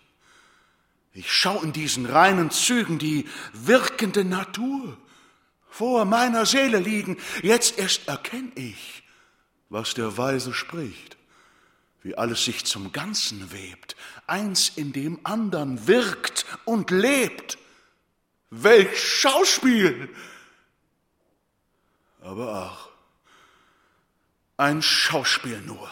Ich 1.12 1.32
schau 1.32 1.60
in 1.62 1.72
diesen 1.72 2.06
reinen 2.06 2.50
Zügen 2.50 2.98
die 2.98 3.28
wirkende 3.52 4.24
Natur 4.24 4.96
vor 5.68 6.04
meiner 6.04 6.46
Seele 6.46 6.78
liegen. 6.78 7.16
Jetzt 7.42 7.78
erst 7.78 8.08
erkenn 8.08 8.52
ich, 8.54 9.02
was 9.68 9.94
der 9.94 10.16
Weise 10.16 10.54
spricht, 10.54 11.16
wie 12.02 12.16
alles 12.16 12.44
sich 12.44 12.64
zum 12.64 12.92
Ganzen 12.92 13.52
webt, 13.52 13.96
eins 14.26 14.72
in 14.76 14.92
dem 14.92 15.20
andern 15.24 15.86
wirkt 15.86 16.46
und 16.64 16.90
lebt. 16.90 17.58
Welch 18.50 19.02
Schauspiel! 19.02 20.08
Aber 22.20 22.52
ach, 22.52 22.89
ein 24.60 24.82
Schauspiel 24.82 25.58
nur. 25.62 25.88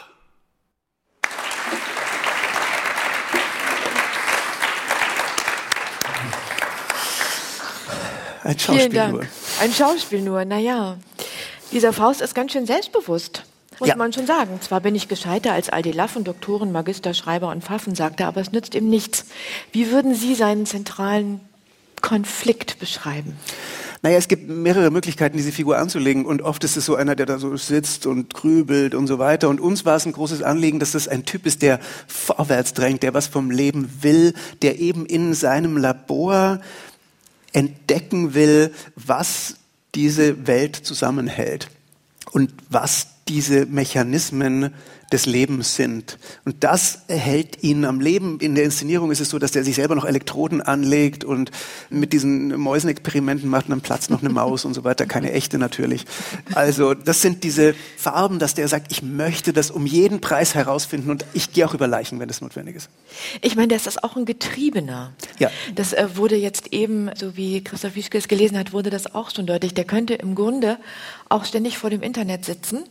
Ein 8.44 8.59
Schauspiel 8.59 8.78
Vielen 8.78 8.92
Dank. 8.92 9.12
nur. 9.14 9.26
Ein 9.61 9.72
Schauspiel 9.72 10.20
nur, 10.20 10.44
naja. 10.44 10.98
Dieser 11.72 11.94
Faust 11.94 12.20
ist 12.20 12.35
ganz 12.35 12.52
schön 12.52 12.66
selbstbewusst 12.66 13.44
muss 13.81 13.90
ja. 13.90 13.94
man 13.94 14.12
schon 14.12 14.26
sagen. 14.26 14.61
Zwar 14.61 14.81
bin 14.81 14.96
ich 14.96 15.07
gescheiter 15.07 15.52
als 15.52 15.68
all 15.68 15.83
die 15.83 15.92
Laffen, 15.92 16.24
Doktoren, 16.24 16.72
Magister, 16.72 17.14
Schreiber 17.14 17.48
und 17.50 17.62
Pfaffen, 17.62 17.94
sagt 17.94 18.18
er, 18.18 18.26
aber 18.26 18.40
es 18.40 18.50
nützt 18.50 18.74
ihm 18.74 18.90
nichts. 18.90 19.26
Wie 19.70 19.92
würden 19.92 20.16
Sie 20.16 20.35
seinen 20.35 20.66
zentralen 20.66 21.40
Konflikt 22.00 22.81
beschreiben? 22.81 23.38
Naja, 24.03 24.17
es 24.17 24.29
gibt 24.29 24.49
mehrere 24.49 24.91
Möglichkeiten, 24.91 25.37
diese 25.37 25.51
Figur 25.51 25.79
anzulegen. 25.79 26.25
Und 26.25 26.43
oft 26.43 26.63
ist 26.65 26.77
es 26.77 26.85
so 26.85 26.95
einer, 26.95 27.17
der 27.17 27.27
da 27.27 27.39
so 27.39 27.57
sitzt 27.57 28.07
und 28.07 28.33
grübelt 28.33 28.95
und 28.95 29.07
so 29.07 29.19
weiter. 29.19 29.49
Und 29.49 29.61
uns 29.61 29.85
war 29.85 29.97
es 29.97 30.07
ein 30.07 30.13
großes 30.13 30.43
Anliegen, 30.43 30.79
dass 30.79 30.93
das 30.93 31.09
ein 31.09 31.25
Typ 31.25 31.47
ist, 31.47 31.63
der 31.63 31.81
vorwärts 32.07 32.75
drängt, 32.75 33.03
der 33.03 33.15
was 33.15 33.27
vom 33.27 33.51
Leben 33.51 33.91
will, 34.01 34.35
der 34.63 34.79
eben 34.79 35.05
in 35.05 35.35
seinem 35.35 35.77
Labor 35.77 36.61
entdecken 37.53 38.35
will, 38.35 38.73
was 38.95 39.57
diese 39.95 40.47
Welt 40.47 40.77
zusammenhält 40.77 41.71
und 42.31 42.53
was 42.69 43.09
diese 43.27 43.67
Mechanismen 43.67 44.73
des 45.12 45.27
Lebens 45.27 45.75
sind. 45.75 46.18
Und 46.44 46.64
das 46.64 47.03
hält 47.09 47.62
ihn 47.62 47.85
am 47.85 48.01
Leben. 48.01 48.38
In 48.40 48.55
der 48.55 48.64
Inszenierung 48.64 49.11
ist 49.11 49.21
es 49.21 49.31
so, 49.31 49.38
dass 49.38 49.53
der 49.53 49.64
sich 49.64 49.77
selber 49.77 49.94
noch 49.94 50.05
Elektroden 50.05 50.61
anlegt 50.61 51.25
und 51.25 51.51
mit 51.88 52.12
diesen 52.12 52.49
Mäusenexperimenten 52.59 53.49
macht 53.49 53.66
und 53.66 53.71
dann 53.71 53.81
platzt 53.81 54.11
noch 54.11 54.23
eine 54.23 54.29
Maus 54.29 54.64
und 54.64 54.75
so 54.75 54.85
weiter. 54.85 55.07
Keine 55.07 55.33
echte 55.33 55.59
natürlich. 55.59 56.05
Also 56.55 56.92
das 56.92 57.23
sind 57.23 57.42
diese 57.42 57.75
Farben, 57.97 58.38
dass 58.38 58.55
der 58.55 58.68
sagt, 58.68 58.92
ich 58.92 59.03
möchte 59.03 59.53
das 59.53 59.71
um 59.71 59.87
jeden 59.87 60.21
Preis 60.21 60.55
herausfinden 60.55 61.11
und 61.11 61.25
ich 61.33 61.53
gehe 61.53 61.66
auch 61.66 61.75
über 61.75 61.87
Leichen, 61.87 62.21
wenn 62.21 62.29
es 62.29 62.40
notwendig 62.42 62.77
ist. 62.77 62.90
Ich 63.40 63.57
meine, 63.57 63.68
das 63.68 63.87
ist 63.87 64.05
auch 64.05 64.16
ein 64.16 64.27
Getriebener. 64.27 65.12
Ja. 65.38 65.51
Das 65.75 65.94
äh, 65.94 66.07
wurde 66.16 66.37
jetzt 66.37 66.73
eben, 66.73 67.11
so 67.14 67.37
wie 67.37 67.64
Christoph 67.64 67.94
Wischke 67.94 68.18
es 68.18 68.29
gelesen 68.29 68.59
hat, 68.59 68.73
wurde 68.73 68.90
das 68.90 69.14
auch 69.14 69.31
schon 69.35 69.47
deutlich. 69.47 69.73
Der 69.73 69.85
könnte 69.85 70.14
im 70.14 70.35
Grunde 70.35 70.79
auch 71.31 71.47
ständig 71.47 71.79
vor 71.79 71.88
dem 71.88 72.03
Internet 72.03 72.44
sitzen 72.44 72.85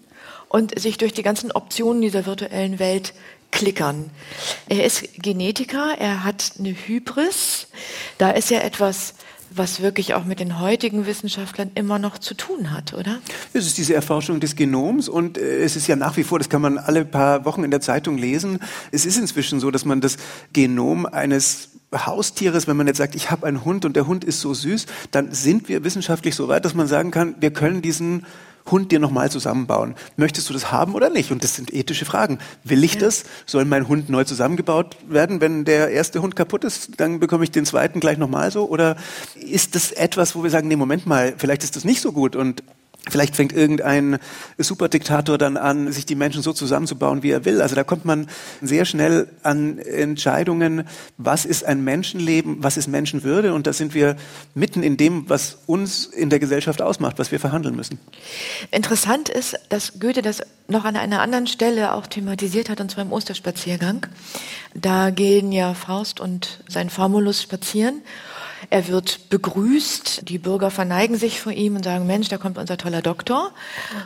und 0.49 0.79
sich 0.79 0.97
durch 0.97 1.13
die 1.13 1.23
ganzen 1.23 1.51
Optionen 1.51 2.01
dieser 2.01 2.25
virtuellen 2.25 2.79
Welt 2.79 3.13
klickern. 3.51 4.09
Er 4.67 4.85
ist 4.85 5.21
Genetiker, 5.21 5.95
er 5.97 6.23
hat 6.23 6.53
eine 6.59 6.69
Hybris. 6.69 7.67
Da 8.17 8.31
ist 8.31 8.49
ja 8.49 8.59
etwas, 8.59 9.13
was 9.49 9.81
wirklich 9.81 10.13
auch 10.13 10.25
mit 10.25 10.39
den 10.39 10.59
heutigen 10.59 11.05
Wissenschaftlern 11.05 11.71
immer 11.75 11.99
noch 11.99 12.17
zu 12.17 12.33
tun 12.33 12.71
hat, 12.71 12.93
oder? 12.93 13.19
Es 13.53 13.65
ist 13.65 13.77
diese 13.77 13.93
Erforschung 13.93 14.39
des 14.39 14.55
Genoms 14.55 15.07
und 15.09 15.37
äh, 15.37 15.63
es 15.63 15.75
ist 15.75 15.87
ja 15.87 15.95
nach 15.95 16.17
wie 16.17 16.23
vor, 16.23 16.39
das 16.39 16.49
kann 16.49 16.61
man 16.61 16.77
alle 16.77 17.05
paar 17.05 17.45
Wochen 17.45 17.63
in 17.63 17.71
der 17.71 17.81
Zeitung 17.81 18.17
lesen, 18.17 18.59
es 18.91 19.05
ist 19.05 19.17
inzwischen 19.17 19.59
so, 19.59 19.71
dass 19.71 19.85
man 19.85 20.01
das 20.01 20.17
Genom 20.53 21.05
eines 21.05 21.69
Haustieres, 21.95 22.67
wenn 22.67 22.75
man 22.75 22.87
jetzt 22.87 22.97
sagt, 22.97 23.15
ich 23.15 23.31
habe 23.31 23.47
einen 23.47 23.63
Hund 23.63 23.85
und 23.85 23.95
der 23.95 24.07
Hund 24.07 24.25
ist 24.25 24.41
so 24.41 24.53
süß, 24.53 24.87
dann 25.11 25.31
sind 25.31 25.69
wir 25.69 25.85
wissenschaftlich 25.85 26.35
so 26.35 26.49
weit, 26.49 26.65
dass 26.65 26.73
man 26.73 26.87
sagen 26.87 27.11
kann, 27.11 27.35
wir 27.39 27.51
können 27.51 27.81
diesen 27.81 28.25
Hund 28.71 28.91
dir 28.91 28.99
nochmal 28.99 29.31
zusammenbauen. 29.31 29.95
Möchtest 30.15 30.49
du 30.49 30.53
das 30.53 30.71
haben 30.71 30.95
oder 30.95 31.09
nicht? 31.09 31.31
Und 31.31 31.43
das 31.43 31.55
sind 31.55 31.73
ethische 31.73 32.05
Fragen. 32.05 32.39
Will 32.63 32.83
ich 32.83 32.95
ja. 32.95 33.01
das? 33.01 33.23
Soll 33.45 33.65
mein 33.65 33.87
Hund 33.87 34.09
neu 34.09 34.23
zusammengebaut 34.23 34.97
werden? 35.07 35.41
Wenn 35.41 35.65
der 35.65 35.89
erste 35.89 36.21
Hund 36.21 36.35
kaputt 36.35 36.63
ist, 36.63 36.99
dann 36.99 37.19
bekomme 37.19 37.43
ich 37.43 37.51
den 37.51 37.65
zweiten 37.65 37.99
gleich 37.99 38.17
nochmal 38.17 38.51
so? 38.51 38.67
Oder 38.67 38.97
ist 39.35 39.75
das 39.75 39.91
etwas, 39.91 40.35
wo 40.35 40.43
wir 40.43 40.49
sagen, 40.49 40.67
nee, 40.67 40.75
Moment 40.75 41.05
mal, 41.05 41.33
vielleicht 41.37 41.63
ist 41.63 41.75
das 41.75 41.85
nicht 41.85 42.01
so 42.01 42.11
gut 42.11 42.35
und 42.35 42.63
Vielleicht 43.09 43.35
fängt 43.35 43.53
irgendein 43.53 44.19
Superdiktator 44.57 45.37
dann 45.37 45.57
an, 45.57 45.91
sich 45.91 46.05
die 46.05 46.15
Menschen 46.15 46.41
so 46.41 46.53
zusammenzubauen, 46.53 47.23
wie 47.23 47.31
er 47.31 47.45
will. 47.45 47.61
Also 47.61 47.75
da 47.75 47.83
kommt 47.83 48.05
man 48.05 48.27
sehr 48.61 48.85
schnell 48.85 49.27
an 49.43 49.79
Entscheidungen, 49.79 50.87
was 51.17 51.45
ist 51.45 51.65
ein 51.65 51.83
Menschenleben, 51.83 52.57
was 52.63 52.77
ist 52.77 52.87
Menschenwürde. 52.87 53.53
Und 53.53 53.67
da 53.67 53.73
sind 53.73 53.93
wir 53.93 54.15
mitten 54.55 54.83
in 54.83 54.97
dem, 54.97 55.29
was 55.29 55.59
uns 55.65 56.05
in 56.05 56.29
der 56.29 56.39
Gesellschaft 56.39 56.81
ausmacht, 56.81 57.19
was 57.19 57.31
wir 57.31 57.39
verhandeln 57.39 57.75
müssen. 57.75 57.99
Interessant 58.71 59.29
ist, 59.29 59.57
dass 59.69 59.99
Goethe 59.99 60.21
das 60.21 60.41
noch 60.67 60.85
an 60.85 60.95
einer 60.95 61.21
anderen 61.21 61.47
Stelle 61.47 61.93
auch 61.93 62.07
thematisiert 62.07 62.69
hat, 62.69 62.81
und 62.81 62.91
zwar 62.91 63.05
im 63.05 63.11
Osterspaziergang. 63.11 64.05
Da 64.73 65.09
gehen 65.11 65.51
ja 65.51 65.73
Faust 65.73 66.19
und 66.19 66.59
sein 66.67 66.89
Famulus 66.89 67.41
spazieren. 67.41 68.01
Er 68.69 68.87
wird 68.87 69.29
begrüßt, 69.29 70.27
die 70.27 70.37
Bürger 70.37 70.71
verneigen 70.71 71.17
sich 71.17 71.39
vor 71.39 71.53
ihm 71.53 71.77
und 71.77 71.85
sagen, 71.85 72.05
Mensch, 72.05 72.27
da 72.27 72.37
kommt 72.37 72.57
unser 72.57 72.77
toller 72.77 73.01
Doktor. 73.01 73.51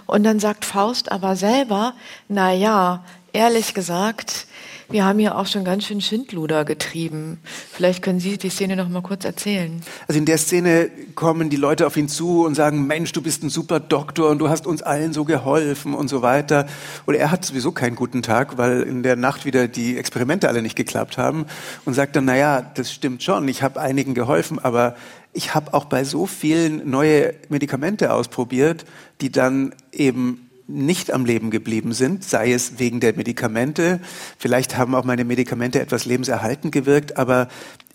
Und 0.06 0.24
dann 0.24 0.40
sagt 0.40 0.66
Faust 0.66 1.12
aber 1.12 1.36
selber, 1.36 1.94
na 2.28 2.54
ja, 2.54 3.04
ehrlich 3.34 3.74
gesagt, 3.74 4.46
wir 4.92 5.06
haben 5.06 5.20
hier 5.20 5.38
auch 5.38 5.48
schon 5.48 5.64
ganz 5.64 5.86
schön 5.86 6.02
Schindluder 6.02 6.66
getrieben. 6.66 7.40
Vielleicht 7.72 8.02
können 8.02 8.20
Sie 8.20 8.38
die 8.38 8.50
Szene 8.50 8.76
noch 8.76 8.90
mal 8.90 9.02
kurz 9.02 9.26
erzählen. 9.26 9.82
Also 10.08 10.20
in 10.20 10.26
der 10.26 10.38
Szene 10.38 10.90
kommen 11.16 11.50
die 11.50 11.58
Leute 11.58 11.88
auf 11.88 11.98
ihn 11.98 12.08
zu 12.08 12.46
und 12.46 12.56
sagen, 12.56 12.88
Mensch, 12.88 13.12
du 13.12 13.22
bist 13.22 13.44
ein 13.44 13.50
super 13.50 13.80
Doktor 13.80 14.30
und 14.30 14.40
du 14.40 14.50
hast 14.50 14.68
uns 14.68 14.82
allen 14.82 15.14
so 15.14 15.26
geholfen 15.26 15.94
und 15.94 16.08
so 16.08 16.22
weiter. 16.22 16.68
Und 17.06 17.16
er 17.16 17.32
hat 17.32 17.46
sowieso 17.46 17.72
keinen 17.72 17.96
guten 17.96 18.22
Tag, 18.22 18.58
weil 18.58 18.82
in 18.82 19.04
der 19.04 19.16
Nacht 19.16 19.46
wieder 19.46 19.68
die 19.68 19.98
Experimente 19.98 20.48
alle 20.50 20.62
nicht 20.62 20.76
geklappt 20.76 21.18
haben 21.18 21.46
und 21.86 21.94
sagt 21.94 22.16
dann, 22.16 22.26
na 22.26 22.36
ja, 22.36 22.62
das 22.62 22.92
stimmt 22.92 23.24
schon, 23.24 23.48
ich 23.48 23.64
habe 23.64 23.80
einigen 23.80 24.14
geholfen, 24.14 24.60
aber 24.60 24.96
ich 25.34 25.56
habe 25.56 25.74
auch 25.74 25.86
bei 25.86 26.04
so 26.04 26.26
vielen 26.26 26.90
neue 26.90 27.34
Medikamente 27.50 28.14
ausprobiert, 28.14 28.86
die 29.22 29.32
dann 29.32 29.74
eben 29.92 30.51
nicht 30.68 31.12
am 31.12 31.26
Leben 31.26 31.52
geblieben 31.52 31.94
sind, 31.94 32.24
sei 32.24 32.54
es 32.54 32.80
wegen 32.80 33.00
der 33.00 33.16
Medikamente. 33.16 34.00
Vielleicht 34.38 34.78
haben 34.78 34.96
auch 34.96 35.04
meine 35.04 35.26
Medikamente 35.26 35.82
etwas 35.82 36.06
lebenserhaltend 36.06 36.72
gewirkt, 36.72 37.18
aber 37.18 37.48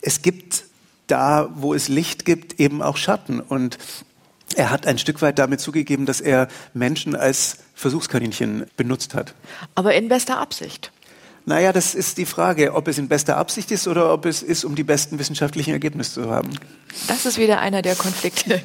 es 0.03 0.23
gibt 0.23 0.65
da, 1.07 1.49
wo 1.55 1.75
es 1.75 1.89
Licht 1.89 2.25
gibt, 2.25 2.61
eben 2.61 2.83
auch 2.83 2.97
Schatten. 2.97 3.41
Und 3.41 3.79
er 4.55 4.71
hat 4.71 4.87
ein 4.87 4.99
Stück 4.99 5.23
weit 5.23 5.39
damit 5.39 5.61
zugegeben, 5.61 6.07
dass 6.07 6.21
er 6.21 6.49
Menschen 6.75 7.15
als 7.15 7.59
Versuchskaninchen 7.75 8.67
benutzt 8.77 9.15
hat. 9.15 9.35
Aber 9.75 9.95
in 9.95 10.09
bester 10.09 10.39
Absicht. 10.39 10.93
Naja, 11.49 11.73
das 11.73 11.95
ist 11.95 12.19
die 12.19 12.27
Frage, 12.27 12.75
ob 12.75 12.89
es 12.89 12.99
in 12.99 13.07
bester 13.07 13.37
Absicht 13.37 13.71
ist 13.71 13.87
oder 13.87 14.13
ob 14.13 14.27
es 14.27 14.43
ist, 14.43 14.65
um 14.65 14.75
die 14.75 14.83
besten 14.83 15.21
wissenschaftlichen 15.21 15.73
Ergebnisse 15.73 16.15
zu 16.15 16.31
haben. 16.31 16.51
Das 17.07 17.25
ist 17.25 17.39
wieder 17.39 17.61
einer 17.61 17.83
der 17.83 17.95
Konflikte. 17.95 18.61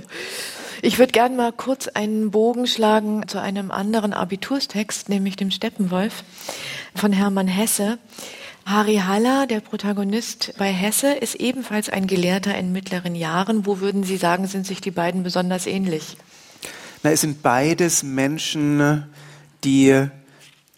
Ich 0.84 0.98
würde 0.98 1.12
gerne 1.12 1.36
mal 1.36 1.52
kurz 1.52 1.88
einen 1.88 2.32
Bogen 2.32 2.66
schlagen 2.66 3.28
zu 3.28 3.40
einem 3.40 3.70
anderen 3.70 4.14
Abiturstext, 4.14 5.10
nämlich 5.10 5.36
dem 5.36 5.52
Steppenwolf 5.52 6.24
von 6.96 7.14
Hermann 7.14 7.48
Hesse. 7.48 8.00
Harry 8.66 8.96
Haller, 8.96 9.46
der 9.46 9.60
Protagonist 9.60 10.56
bei 10.58 10.72
Hesse, 10.72 11.14
ist 11.14 11.36
ebenfalls 11.36 11.88
ein 11.88 12.08
Gelehrter 12.08 12.58
in 12.58 12.72
mittleren 12.72 13.14
Jahren. 13.14 13.68
Wo 13.68 13.80
würden 13.80 14.04
Sie 14.04 14.18
sagen, 14.18 14.48
sind 14.48 14.66
sich 14.66 14.82
die 14.82 14.90
beiden 14.90 15.22
besonders 15.22 15.68
ähnlich? 15.68 16.18
Na, 17.04 17.12
es 17.12 17.22
sind 17.22 17.44
beides 17.44 18.02
Menschen, 18.02 19.06
die 19.64 20.08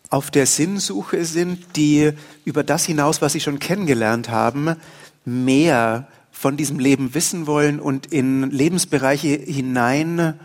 auf 0.10 0.32
der 0.32 0.48
Sinnsuche 0.48 1.24
sind, 1.24 1.78
die 1.78 2.12
über 2.44 2.66
das 2.66 2.84
hinaus, 2.84 3.22
was 3.22 3.32
sie 3.32 3.40
schon 3.40 3.60
kennengelernt 3.60 4.28
haben, 4.28 4.76
mehr 5.24 6.10
von 6.44 6.58
diesem 6.58 6.78
Leben 6.78 7.14
wissen 7.14 7.48
wollen 7.48 7.80
und 7.80 8.08
in 8.08 8.52
Lebensbereiche 8.52 9.30
hinein 9.30 10.38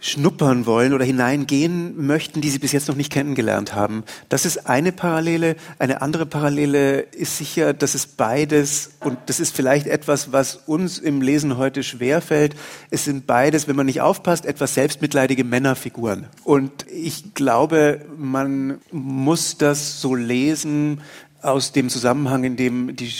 schnuppern 0.00 0.66
wollen 0.66 0.92
oder 0.92 1.02
hineingehen 1.02 2.06
möchten, 2.06 2.42
die 2.42 2.50
sie 2.50 2.58
bis 2.58 2.72
jetzt 2.72 2.86
noch 2.86 2.94
nicht 2.94 3.10
kennengelernt 3.10 3.74
haben. 3.74 4.04
Das 4.28 4.44
ist 4.44 4.66
eine 4.66 4.92
Parallele. 4.92 5.56
Eine 5.78 6.02
andere 6.02 6.26
Parallele 6.26 7.00
ist 7.00 7.38
sicher, 7.38 7.72
dass 7.72 7.94
es 7.94 8.06
beides, 8.06 8.90
und 9.00 9.16
das 9.26 9.40
ist 9.40 9.56
vielleicht 9.56 9.86
etwas, 9.86 10.30
was 10.30 10.56
uns 10.56 10.98
im 10.98 11.22
Lesen 11.22 11.56
heute 11.56 11.82
schwerfällt, 11.82 12.54
es 12.90 13.06
sind 13.06 13.26
beides, 13.26 13.66
wenn 13.66 13.76
man 13.76 13.86
nicht 13.86 14.02
aufpasst, 14.02 14.44
etwas 14.44 14.74
selbstmitleidige 14.74 15.44
Männerfiguren. 15.44 16.26
Und 16.44 16.84
ich 16.86 17.32
glaube, 17.32 18.04
man 18.14 18.78
muss 18.92 19.56
das 19.56 20.02
so 20.02 20.14
lesen 20.14 21.00
aus 21.40 21.72
dem 21.72 21.88
Zusammenhang, 21.88 22.44
in 22.44 22.56
dem 22.56 22.94
die 22.94 23.10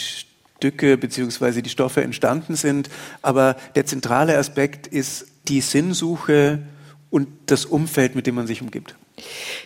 Stücke 0.61 0.95
beziehungsweise 0.95 1.63
die 1.63 1.71
Stoffe 1.71 2.03
entstanden 2.03 2.55
sind. 2.55 2.89
Aber 3.23 3.55
der 3.75 3.87
zentrale 3.87 4.37
Aspekt 4.37 4.85
ist 4.85 5.25
die 5.47 5.59
Sinnsuche 5.59 6.59
und 7.09 7.27
das 7.47 7.65
Umfeld, 7.65 8.13
mit 8.13 8.27
dem 8.27 8.35
man 8.35 8.45
sich 8.45 8.61
umgibt. 8.61 8.95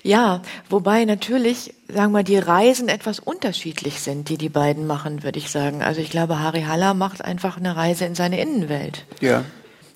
Ja, 0.03 0.41
wobei 0.69 1.03
natürlich, 1.03 1.73
sagen 1.93 2.13
wir, 2.13 2.23
die 2.23 2.37
Reisen 2.37 2.87
etwas 2.87 3.19
unterschiedlich 3.19 3.99
sind, 3.99 4.29
die 4.29 4.37
die 4.37 4.49
beiden 4.49 4.87
machen, 4.87 5.23
würde 5.23 5.37
ich 5.37 5.49
sagen. 5.49 5.83
Also 5.83 5.99
ich 5.99 6.09
glaube, 6.09 6.39
Harry 6.39 6.63
Haller 6.63 6.93
macht 6.93 7.23
einfach 7.23 7.57
eine 7.57 7.75
Reise 7.75 8.05
in 8.05 8.15
seine 8.15 8.39
Innenwelt. 8.39 9.05
Ja. 9.19 9.43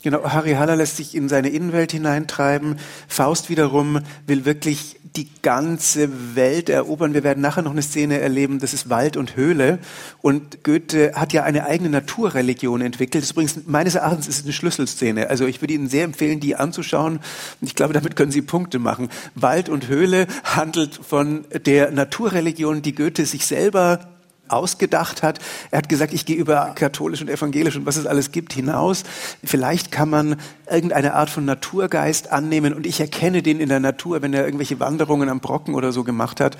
Genau, 0.02 0.24
Harry 0.24 0.54
Haller 0.54 0.78
lässt 0.78 0.98
sich 0.98 1.14
in 1.16 1.28
seine 1.28 1.50
Innenwelt 1.50 1.92
hineintreiben. 1.92 2.78
Faust 3.08 3.50
wiederum 3.50 4.02
will 4.28 4.46
wirklich 4.46 4.99
die 5.16 5.28
ganze 5.42 6.36
Welt 6.36 6.70
erobern. 6.70 7.14
Wir 7.14 7.24
werden 7.24 7.42
nachher 7.42 7.62
noch 7.62 7.72
eine 7.72 7.82
Szene 7.82 8.20
erleben, 8.20 8.60
das 8.60 8.74
ist 8.74 8.90
Wald 8.90 9.18
und 9.18 9.36
Höhle. 9.36 9.80
Und 10.22 10.64
Goethe 10.64 11.14
hat 11.16 11.34
ja 11.34 11.44
eine 11.44 11.66
eigene 11.66 11.90
Naturreligion 11.90 12.82
entwickelt. 12.82 13.24
Das 13.24 13.32
übrigens, 13.32 13.62
meines 13.66 13.96
Erachtens 13.96 14.28
ist 14.28 14.40
es 14.40 14.44
eine 14.44 14.54
Schlüsselszene. 14.54 15.30
Also 15.30 15.46
ich 15.46 15.62
würde 15.62 15.74
Ihnen 15.74 15.90
sehr 15.90 16.04
empfehlen, 16.04 16.40
die 16.40 16.56
anzuschauen. 16.56 17.20
Ich 17.62 17.76
glaube, 17.76 17.94
damit 17.94 18.16
können 18.16 18.32
Sie 18.32 18.42
Punkte 18.42 18.80
machen. 18.80 19.10
Wald 19.36 19.70
und 19.70 19.88
Höhle 19.88 20.28
handelt 20.44 20.96
von 20.96 21.46
der 21.66 21.92
Naturreligion, 21.92 22.82
die 22.82 22.94
Goethe 22.96 23.26
sich 23.26 23.46
selber 23.46 24.00
ausgedacht 24.50 25.24
hat. 25.24 25.40
Er 25.72 25.80
hat 25.80 25.90
gesagt, 25.90 26.14
ich 26.14 26.26
gehe 26.26 26.36
über 26.36 26.74
katholisch 26.76 27.22
und 27.22 27.30
evangelisch 27.30 27.76
und 27.76 27.86
was 27.86 27.96
es 27.96 28.06
alles 28.06 28.32
gibt 28.32 28.54
hinaus. 28.54 29.04
Vielleicht 29.44 29.92
kann 29.92 30.10
man 30.10 30.36
irgendeine 30.70 31.14
Art 31.14 31.30
von 31.30 31.46
Naturgeist 31.46 32.32
annehmen 32.32 32.74
und 32.74 32.86
ich 32.86 33.00
erkenne 33.00 33.42
den 33.42 33.60
in 33.60 33.70
der 33.70 33.80
Natur, 33.80 34.22
wenn 34.22 34.34
er 34.34 34.46
irgendwelche 34.46 34.80
Wanderungen 34.80 35.30
am 35.30 35.40
Brocken 35.40 35.76
oder 35.76 35.92
so 35.92 36.04
gemacht 36.04 36.40
hat, 36.40 36.58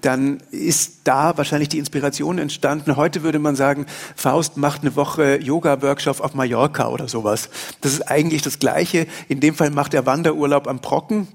dann 0.00 0.38
ist 0.50 1.00
da 1.04 1.36
wahrscheinlich 1.36 1.68
die 1.68 1.78
Inspiration 1.78 2.38
entstanden. 2.38 2.96
Heute 2.96 3.22
würde 3.22 3.38
man 3.38 3.56
sagen, 3.56 3.86
Faust 4.16 4.56
macht 4.56 4.82
eine 4.82 4.96
Woche 4.96 5.38
Yoga-Workshop 5.40 6.20
auf 6.20 6.34
Mallorca 6.34 6.88
oder 6.88 7.08
sowas. 7.08 7.48
Das 7.80 7.92
ist 7.92 8.02
eigentlich 8.02 8.42
das 8.42 8.58
Gleiche. 8.58 9.06
In 9.28 9.40
dem 9.40 9.54
Fall 9.54 9.70
macht 9.70 9.94
er 9.94 10.06
Wanderurlaub 10.06 10.66
am 10.66 10.80
Brocken 10.80 11.28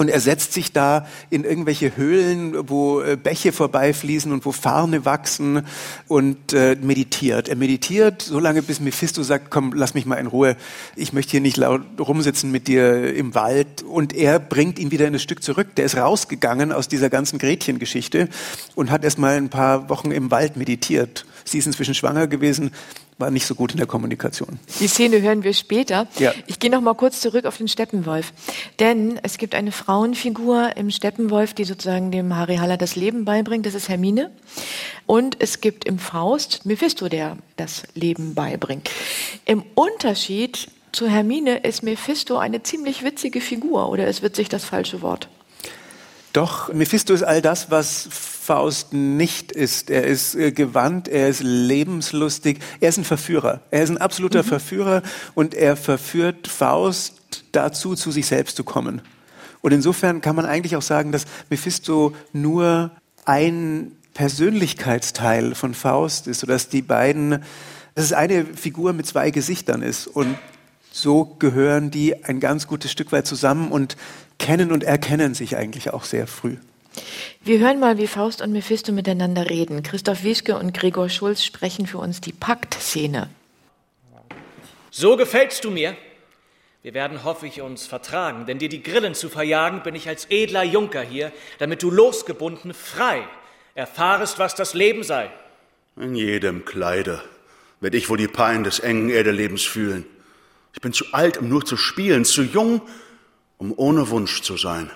und 0.00 0.08
er 0.08 0.18
setzt 0.18 0.54
sich 0.54 0.72
da 0.72 1.06
in 1.28 1.44
irgendwelche 1.44 1.94
Höhlen, 1.94 2.70
wo 2.70 3.02
äh, 3.02 3.18
Bäche 3.22 3.52
vorbeifließen 3.52 4.32
und 4.32 4.46
wo 4.46 4.50
Farne 4.50 5.04
wachsen 5.04 5.66
und 6.08 6.54
äh, 6.54 6.74
meditiert. 6.80 7.50
Er 7.50 7.56
meditiert 7.56 8.22
so 8.22 8.40
lange, 8.40 8.62
bis 8.62 8.80
Mephisto 8.80 9.22
sagt, 9.22 9.50
komm, 9.50 9.74
lass 9.74 9.92
mich 9.92 10.06
mal 10.06 10.14
in 10.14 10.26
Ruhe. 10.26 10.56
Ich 10.96 11.12
möchte 11.12 11.32
hier 11.32 11.42
nicht 11.42 11.58
laut 11.58 11.82
rumsitzen 11.98 12.50
mit 12.50 12.66
dir 12.66 13.14
im 13.14 13.34
Wald. 13.34 13.82
Und 13.82 14.14
er 14.14 14.38
bringt 14.38 14.78
ihn 14.78 14.90
wieder 14.90 15.06
in 15.06 15.12
das 15.12 15.20
Stück 15.20 15.42
zurück. 15.42 15.74
Der 15.74 15.84
ist 15.84 15.98
rausgegangen 15.98 16.72
aus 16.72 16.88
dieser 16.88 17.10
ganzen 17.10 17.38
Gretchen-Geschichte 17.38 18.30
und 18.74 18.90
hat 18.90 19.04
erst 19.04 19.18
mal 19.18 19.36
ein 19.36 19.50
paar 19.50 19.90
Wochen 19.90 20.12
im 20.12 20.30
Wald 20.30 20.56
meditiert. 20.56 21.26
Sie 21.50 21.58
ist 21.58 21.66
inzwischen 21.66 21.94
schwanger 21.94 22.26
gewesen 22.26 22.72
war 23.20 23.30
nicht 23.30 23.46
so 23.46 23.54
gut 23.54 23.72
in 23.72 23.76
der 23.76 23.86
Kommunikation. 23.86 24.58
Die 24.80 24.88
Szene 24.88 25.20
hören 25.20 25.44
wir 25.44 25.52
später. 25.52 26.08
Ja. 26.18 26.32
Ich 26.46 26.58
gehe 26.58 26.70
noch 26.70 26.80
mal 26.80 26.94
kurz 26.94 27.20
zurück 27.20 27.44
auf 27.44 27.58
den 27.58 27.68
Steppenwolf. 27.68 28.32
Denn 28.78 29.20
es 29.22 29.38
gibt 29.38 29.54
eine 29.54 29.72
Frauenfigur 29.72 30.76
im 30.76 30.90
Steppenwolf, 30.90 31.54
die 31.54 31.64
sozusagen 31.64 32.10
dem 32.10 32.34
Harry 32.34 32.56
Haller 32.56 32.78
das 32.78 32.96
Leben 32.96 33.24
beibringt. 33.24 33.66
Das 33.66 33.74
ist 33.74 33.88
Hermine. 33.88 34.30
Und 35.06 35.36
es 35.38 35.60
gibt 35.60 35.84
im 35.84 35.98
Faust 35.98 36.64
Mephisto, 36.66 37.08
der 37.08 37.36
das 37.56 37.82
Leben 37.94 38.34
beibringt. 38.34 38.90
Im 39.44 39.62
Unterschied 39.74 40.68
zu 40.92 41.06
Hermine 41.06 41.58
ist 41.58 41.82
Mephisto 41.82 42.38
eine 42.38 42.62
ziemlich 42.62 43.04
witzige 43.04 43.40
Figur. 43.40 43.90
Oder 43.90 44.08
ist 44.08 44.22
witzig 44.22 44.48
das 44.48 44.64
falsche 44.64 45.02
Wort? 45.02 45.28
Doch, 46.32 46.72
Mephisto 46.72 47.12
ist 47.12 47.24
all 47.24 47.42
das, 47.42 47.70
was 47.70 48.08
Faust 48.10 48.92
nicht 48.92 49.50
ist. 49.50 49.90
Er 49.90 50.04
ist 50.04 50.34
äh, 50.36 50.52
gewandt, 50.52 51.08
er 51.08 51.28
ist 51.28 51.42
lebenslustig, 51.42 52.58
er 52.80 52.88
ist 52.88 52.98
ein 52.98 53.04
Verführer. 53.04 53.60
Er 53.70 53.82
ist 53.82 53.90
ein 53.90 53.98
absoluter 53.98 54.42
mhm. 54.44 54.48
Verführer 54.48 55.02
und 55.34 55.54
er 55.54 55.76
verführt 55.76 56.46
Faust 56.46 57.44
dazu, 57.52 57.94
zu 57.94 58.12
sich 58.12 58.26
selbst 58.26 58.56
zu 58.56 58.64
kommen. 58.64 59.02
Und 59.60 59.72
insofern 59.72 60.20
kann 60.20 60.36
man 60.36 60.46
eigentlich 60.46 60.76
auch 60.76 60.82
sagen, 60.82 61.12
dass 61.12 61.26
Mephisto 61.50 62.14
nur 62.32 62.92
ein 63.24 63.92
Persönlichkeitsteil 64.14 65.54
von 65.54 65.74
Faust 65.74 66.26
ist, 66.26 66.40
sodass 66.40 66.68
die 66.68 66.82
beiden, 66.82 67.42
dass 67.94 68.04
es 68.04 68.12
eine 68.12 68.44
Figur 68.44 68.92
mit 68.92 69.06
zwei 69.06 69.30
Gesichtern 69.30 69.82
ist. 69.82 70.06
Und 70.06 70.36
so 70.92 71.36
gehören 71.38 71.90
die 71.90 72.24
ein 72.24 72.40
ganz 72.40 72.66
gutes 72.66 72.90
Stück 72.90 73.12
weit 73.12 73.26
zusammen 73.26 73.70
und 73.70 73.96
kennen 74.40 74.72
und 74.72 74.82
erkennen 74.82 75.34
sich 75.34 75.56
eigentlich 75.56 75.90
auch 75.90 76.02
sehr 76.02 76.26
früh. 76.26 76.56
Wir 77.44 77.60
hören 77.60 77.78
mal, 77.78 77.98
wie 77.98 78.08
Faust 78.08 78.42
und 78.42 78.50
Mephisto 78.50 78.90
miteinander 78.90 79.48
reden. 79.48 79.84
Christoph 79.84 80.24
Wieschke 80.24 80.58
und 80.58 80.74
Gregor 80.74 81.08
Schulz 81.08 81.44
sprechen 81.44 81.86
für 81.86 81.98
uns 81.98 82.20
die 82.20 82.32
Paktszene. 82.32 83.30
So 84.90 85.16
gefällst 85.16 85.64
du 85.64 85.70
mir. 85.70 85.96
Wir 86.82 86.94
werden, 86.94 87.22
hoffe 87.24 87.46
ich, 87.46 87.60
uns 87.60 87.86
vertragen, 87.86 88.46
denn 88.46 88.58
dir 88.58 88.70
die 88.70 88.82
Grillen 88.82 89.14
zu 89.14 89.28
verjagen, 89.28 89.82
bin 89.82 89.94
ich 89.94 90.08
als 90.08 90.26
edler 90.30 90.64
Junker 90.64 91.02
hier, 91.02 91.30
damit 91.58 91.82
du 91.82 91.90
losgebunden 91.90 92.72
frei 92.72 93.22
erfahrest, 93.74 94.38
was 94.38 94.54
das 94.54 94.74
Leben 94.74 95.02
sei. 95.02 95.30
In 95.96 96.14
jedem 96.14 96.64
Kleide 96.64 97.22
werde 97.80 97.98
ich 97.98 98.08
wohl 98.08 98.16
die 98.16 98.28
Pein 98.28 98.64
des 98.64 98.78
engen 98.78 99.10
Erdelebens 99.10 99.62
fühlen. 99.62 100.06
Ich 100.74 100.80
bin 100.80 100.92
zu 100.92 101.04
alt, 101.12 101.36
um 101.38 101.48
nur 101.48 101.64
zu 101.64 101.76
spielen, 101.76 102.24
zu 102.24 102.42
jung, 102.42 102.80
um 103.60 103.74
ohne 103.76 104.08
Wunsch 104.08 104.40
zu 104.40 104.56
sein. 104.56 104.90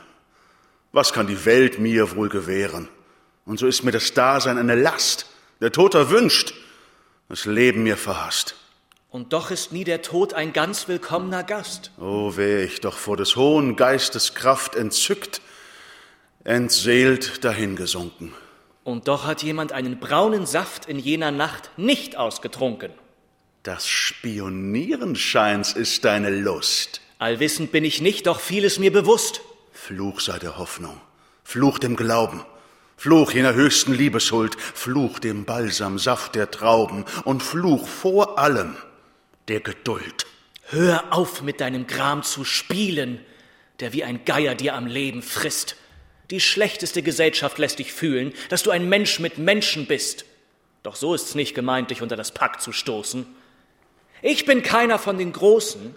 Was 0.90 1.12
kann 1.12 1.26
die 1.26 1.44
Welt 1.44 1.78
mir 1.78 2.16
wohl 2.16 2.30
gewähren? 2.30 2.88
Und 3.44 3.58
so 3.58 3.66
ist 3.66 3.84
mir 3.84 3.92
das 3.92 4.14
Dasein 4.14 4.56
eine 4.56 4.74
Last. 4.74 5.26
Der 5.60 5.70
Tod 5.70 5.94
erwünscht, 5.94 6.54
das 7.28 7.44
Leben 7.44 7.82
mir 7.82 7.98
verhasst. 7.98 8.56
Und 9.10 9.34
doch 9.34 9.50
ist 9.50 9.70
nie 9.70 9.84
der 9.84 10.00
Tod 10.00 10.32
ein 10.32 10.54
ganz 10.54 10.88
willkommener 10.88 11.44
Gast. 11.44 11.92
Oh, 12.00 12.36
wär 12.36 12.64
ich 12.64 12.80
doch 12.80 12.96
vor 12.96 13.18
des 13.18 13.36
hohen 13.36 13.76
Geistes 13.76 14.34
Kraft 14.34 14.76
entzückt, 14.76 15.42
entseelt 16.42 17.44
dahingesunken. 17.44 18.32
Und 18.82 19.08
doch 19.08 19.26
hat 19.26 19.42
jemand 19.42 19.72
einen 19.72 20.00
braunen 20.00 20.46
Saft 20.46 20.86
in 20.86 20.98
jener 20.98 21.30
Nacht 21.30 21.70
nicht 21.76 22.16
ausgetrunken. 22.16 22.92
Das 23.62 23.86
Spionieren 23.86 25.16
scheint's 25.16 25.74
ist 25.74 26.04
deine 26.06 26.30
Lust. 26.30 27.02
Allwissend 27.18 27.72
bin 27.72 27.84
ich 27.84 28.00
nicht, 28.00 28.26
doch 28.26 28.40
vieles 28.40 28.78
mir 28.78 28.92
bewusst. 28.92 29.40
Fluch 29.72 30.20
sei 30.20 30.38
der 30.38 30.58
Hoffnung, 30.58 31.00
Fluch 31.42 31.78
dem 31.78 31.96
Glauben, 31.96 32.44
Fluch 32.96 33.32
jener 33.32 33.54
höchsten 33.54 33.92
Liebeshuld, 33.92 34.56
Fluch 34.58 35.18
dem 35.18 35.44
Balsamsaft 35.44 36.34
der 36.34 36.50
Trauben 36.50 37.04
und 37.24 37.42
Fluch 37.42 37.86
vor 37.86 38.38
allem 38.38 38.76
der 39.48 39.60
Geduld. 39.60 40.26
Hör 40.62 41.04
auf 41.10 41.42
mit 41.42 41.60
deinem 41.60 41.86
Gram 41.86 42.22
zu 42.22 42.44
spielen, 42.44 43.20
der 43.80 43.92
wie 43.92 44.04
ein 44.04 44.24
Geier 44.24 44.54
dir 44.54 44.74
am 44.74 44.86
Leben 44.86 45.22
frisst. 45.22 45.76
Die 46.30 46.40
schlechteste 46.40 47.02
Gesellschaft 47.02 47.58
lässt 47.58 47.78
dich 47.78 47.92
fühlen, 47.92 48.32
dass 48.48 48.62
du 48.62 48.70
ein 48.70 48.88
Mensch 48.88 49.20
mit 49.20 49.38
Menschen 49.38 49.86
bist. 49.86 50.24
Doch 50.82 50.96
so 50.96 51.14
ist's 51.14 51.34
nicht 51.34 51.54
gemeint, 51.54 51.90
dich 51.90 52.02
unter 52.02 52.16
das 52.16 52.32
Pack 52.32 52.62
zu 52.62 52.72
stoßen. 52.72 53.26
Ich 54.22 54.46
bin 54.46 54.62
keiner 54.62 54.98
von 54.98 55.18
den 55.18 55.32
Großen, 55.32 55.94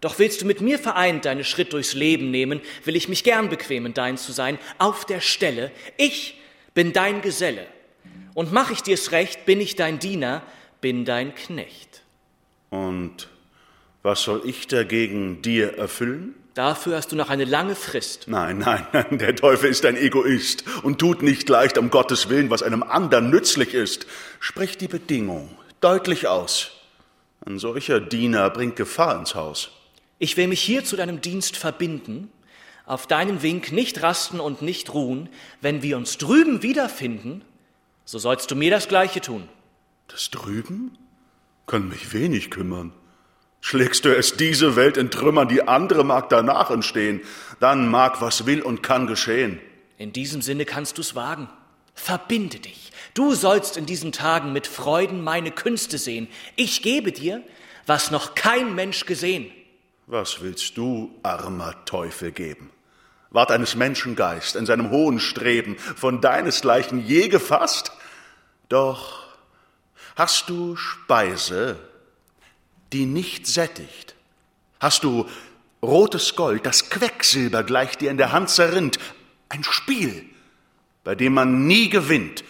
doch 0.00 0.18
willst 0.18 0.40
du 0.40 0.46
mit 0.46 0.60
mir 0.60 0.78
vereint 0.78 1.24
deinen 1.24 1.44
Schritt 1.44 1.72
durchs 1.72 1.94
Leben 1.94 2.30
nehmen, 2.30 2.60
will 2.84 2.96
ich 2.96 3.08
mich 3.08 3.24
gern 3.24 3.48
bequemen, 3.48 3.94
dein 3.94 4.16
zu 4.16 4.32
sein, 4.32 4.58
auf 4.78 5.04
der 5.04 5.20
Stelle. 5.20 5.70
Ich 5.96 6.40
bin 6.74 6.92
dein 6.92 7.20
Geselle. 7.20 7.66
Und 8.34 8.52
mach 8.52 8.70
ich 8.70 8.82
dir's 8.82 9.12
recht, 9.12 9.44
bin 9.44 9.60
ich 9.60 9.76
dein 9.76 9.98
Diener, 9.98 10.42
bin 10.80 11.04
dein 11.04 11.34
Knecht. 11.34 12.02
Und 12.70 13.28
Was 14.02 14.22
soll 14.22 14.42
ich 14.46 14.66
dagegen 14.66 15.42
dir 15.42 15.76
erfüllen? 15.76 16.34
Dafür 16.54 16.96
hast 16.96 17.12
du 17.12 17.16
noch 17.16 17.28
eine 17.28 17.44
lange 17.44 17.74
Frist. 17.74 18.28
Nein, 18.28 18.58
nein, 18.58 18.86
nein, 18.92 19.18
der 19.18 19.36
Teufel 19.36 19.70
ist 19.70 19.84
ein 19.84 19.96
Egoist 19.96 20.64
und 20.82 20.98
tut 20.98 21.22
nicht 21.22 21.48
leicht 21.48 21.76
um 21.76 21.90
Gottes 21.90 22.28
Willen, 22.28 22.48
was 22.48 22.62
einem 22.62 22.82
anderen 22.82 23.30
nützlich 23.30 23.74
ist. 23.74 24.06
Sprich 24.40 24.78
die 24.78 24.88
Bedingung 24.88 25.50
deutlich 25.80 26.28
aus. 26.28 26.70
Ein 27.44 27.58
solcher 27.58 28.00
Diener 28.00 28.48
bringt 28.50 28.76
Gefahr 28.76 29.18
ins 29.18 29.34
Haus. 29.34 29.70
Ich 30.22 30.36
will 30.36 30.48
mich 30.48 30.60
hier 30.60 30.84
zu 30.84 30.96
deinem 30.96 31.22
Dienst 31.22 31.56
verbinden, 31.56 32.30
auf 32.84 33.06
deinen 33.06 33.42
Wink 33.42 33.72
nicht 33.72 34.02
rasten 34.02 34.38
und 34.38 34.60
nicht 34.60 34.92
ruhen. 34.92 35.30
Wenn 35.62 35.82
wir 35.82 35.96
uns 35.96 36.18
drüben 36.18 36.62
wiederfinden, 36.62 37.42
so 38.04 38.18
sollst 38.18 38.50
du 38.50 38.54
mir 38.54 38.70
das 38.70 38.86
Gleiche 38.86 39.22
tun. 39.22 39.48
Das 40.08 40.30
drüben? 40.30 40.98
Kann 41.66 41.88
mich 41.88 42.12
wenig 42.12 42.50
kümmern. 42.50 42.92
Schlägst 43.62 44.04
du 44.04 44.14
es 44.14 44.36
diese 44.36 44.76
Welt 44.76 44.98
in 44.98 45.10
Trümmern, 45.10 45.48
die 45.48 45.66
andere 45.66 46.04
mag 46.04 46.28
danach 46.28 46.70
entstehen, 46.70 47.22
dann 47.58 47.88
mag 47.88 48.20
was 48.20 48.44
will 48.44 48.60
und 48.60 48.82
kann 48.82 49.06
geschehen. 49.06 49.58
In 49.96 50.12
diesem 50.12 50.42
Sinne 50.42 50.66
kannst 50.66 50.98
du's 50.98 51.14
wagen. 51.14 51.48
Verbinde 51.94 52.58
dich. 52.58 52.92
Du 53.14 53.34
sollst 53.34 53.78
in 53.78 53.86
diesen 53.86 54.12
Tagen 54.12 54.52
mit 54.52 54.66
Freuden 54.66 55.24
meine 55.24 55.50
Künste 55.50 55.96
sehen. 55.96 56.28
Ich 56.56 56.82
gebe 56.82 57.10
dir, 57.10 57.42
was 57.86 58.10
noch 58.10 58.34
kein 58.34 58.74
Mensch 58.74 59.06
gesehen. 59.06 59.50
Was 60.10 60.40
willst 60.40 60.76
du, 60.76 61.16
armer 61.22 61.84
Teufel, 61.84 62.32
geben? 62.32 62.70
Ward 63.30 63.52
eines 63.52 63.76
Menschen 63.76 64.16
Geist 64.16 64.56
in 64.56 64.66
seinem 64.66 64.90
hohen 64.90 65.20
Streben 65.20 65.78
von 65.78 66.20
deinesgleichen 66.20 67.06
je 67.06 67.28
gefasst? 67.28 67.92
Doch 68.68 69.22
hast 70.16 70.48
du 70.48 70.74
Speise, 70.74 71.78
die 72.92 73.06
nicht 73.06 73.46
sättigt? 73.46 74.16
Hast 74.80 75.04
du 75.04 75.28
rotes 75.80 76.34
Gold, 76.34 76.66
das 76.66 76.90
Quecksilber 76.90 77.62
gleich 77.62 77.96
dir 77.96 78.10
in 78.10 78.16
der 78.16 78.32
Hand 78.32 78.50
zerrinnt, 78.50 78.98
ein 79.48 79.62
Spiel, 79.62 80.24
bei 81.04 81.14
dem 81.14 81.34
man 81.34 81.68
nie 81.68 81.88
gewinnt? 81.88 82.42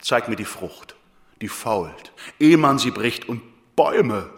Zeig 0.00 0.28
mir 0.28 0.34
die 0.34 0.44
Frucht, 0.44 0.96
die 1.42 1.48
fault, 1.48 2.10
ehe 2.40 2.56
man 2.56 2.80
sie 2.80 2.90
bricht, 2.90 3.28
und 3.28 3.40
Bäume, 3.76 4.28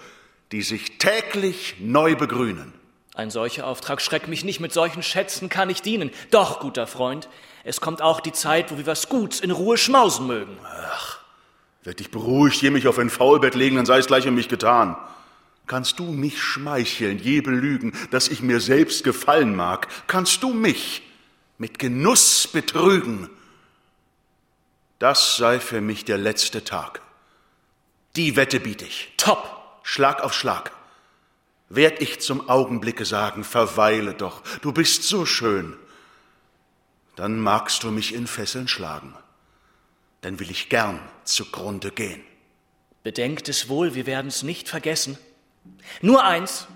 die 0.53 0.62
sich 0.62 0.99
täglich 0.99 1.77
neu 1.81 2.15
begrünen. 2.15 2.73
Ein 3.15 3.31
solcher 3.31 3.67
Auftrag 3.67 4.01
schreckt 4.01 4.29
mich 4.29 4.45
nicht, 4.45 4.61
mit 4.61 4.73
solchen 4.73 5.03
Schätzen 5.03 5.49
kann 5.49 5.69
ich 5.69 5.83
dienen. 5.83 6.11
Doch, 6.31 6.61
guter 6.61 6.87
Freund, 6.87 7.29
es 7.65 7.81
kommt 7.81 8.01
auch 8.01 8.21
die 8.21 8.33
Zeit, 8.33 8.71
wo 8.71 8.79
wir 8.79 8.87
was 8.87 9.09
Guts 9.09 9.41
in 9.41 9.51
Ruhe 9.51 9.77
schmausen 9.77 10.27
mögen. 10.27 10.57
Ach, 10.65 11.19
werd 11.83 12.01
dich 12.01 12.11
beruhigt, 12.11 12.62
je 12.62 12.71
mich 12.71 12.87
auf 12.88 12.99
ein 12.99 13.11
Faulbett 13.11 13.55
legen, 13.55 13.77
dann 13.77 13.87
sei 13.87 13.99
es 13.99 14.07
gleich 14.07 14.27
um 14.27 14.35
mich 14.35 14.49
getan. 14.49 14.97
Kannst 15.67 15.99
du 15.99 16.05
mich 16.05 16.43
schmeicheln, 16.43 17.19
je 17.19 17.41
belügen, 17.41 17.93
dass 18.11 18.29
ich 18.29 18.43
mir 18.43 18.61
selbst 18.61 19.05
gefallen 19.05 19.55
mag? 19.55 19.88
Kannst 20.07 20.43
du 20.43 20.53
mich 20.53 21.03
mit 21.59 21.79
Genuss 21.79 22.49
betrügen? 22.49 23.31
Das 24.99 25.37
sei 25.37 25.61
für 25.61 25.81
mich 25.81 26.05
der 26.05 26.19
letzte 26.19 26.65
Tag. 26.65 27.01
Die 28.17 28.37
Wette 28.37 28.61
biete 28.61 28.85
ich. 28.85 29.12
Top! 29.17 29.62
Schlag 29.83 30.23
auf 30.23 30.35
Schlag. 30.35 30.73
Werd 31.68 32.03
ich 32.03 32.21
zum 32.21 32.49
Augenblicke 32.49 33.05
sagen, 33.05 33.45
verweile 33.45 34.14
doch, 34.14 34.42
du 34.61 34.73
bist 34.73 35.05
so 35.05 35.25
schön. 35.25 35.77
Dann 37.16 37.40
magst 37.40 37.83
du 37.83 37.90
mich 37.90 38.14
in 38.14 38.27
Fesseln 38.27 38.68
schlagen. 38.68 39.14
Dann 40.21 40.38
will 40.38 40.51
ich 40.51 40.68
gern 40.68 41.01
zugrunde 41.25 41.90
gehen. 41.90 42.23
Bedenkt 43.03 43.49
es 43.49 43.68
wohl, 43.68 43.95
wir 43.95 44.07
werden's 44.07 44.42
nicht 44.42 44.68
vergessen. 44.68 45.18
Nur 46.01 46.25
eins, 46.25 46.68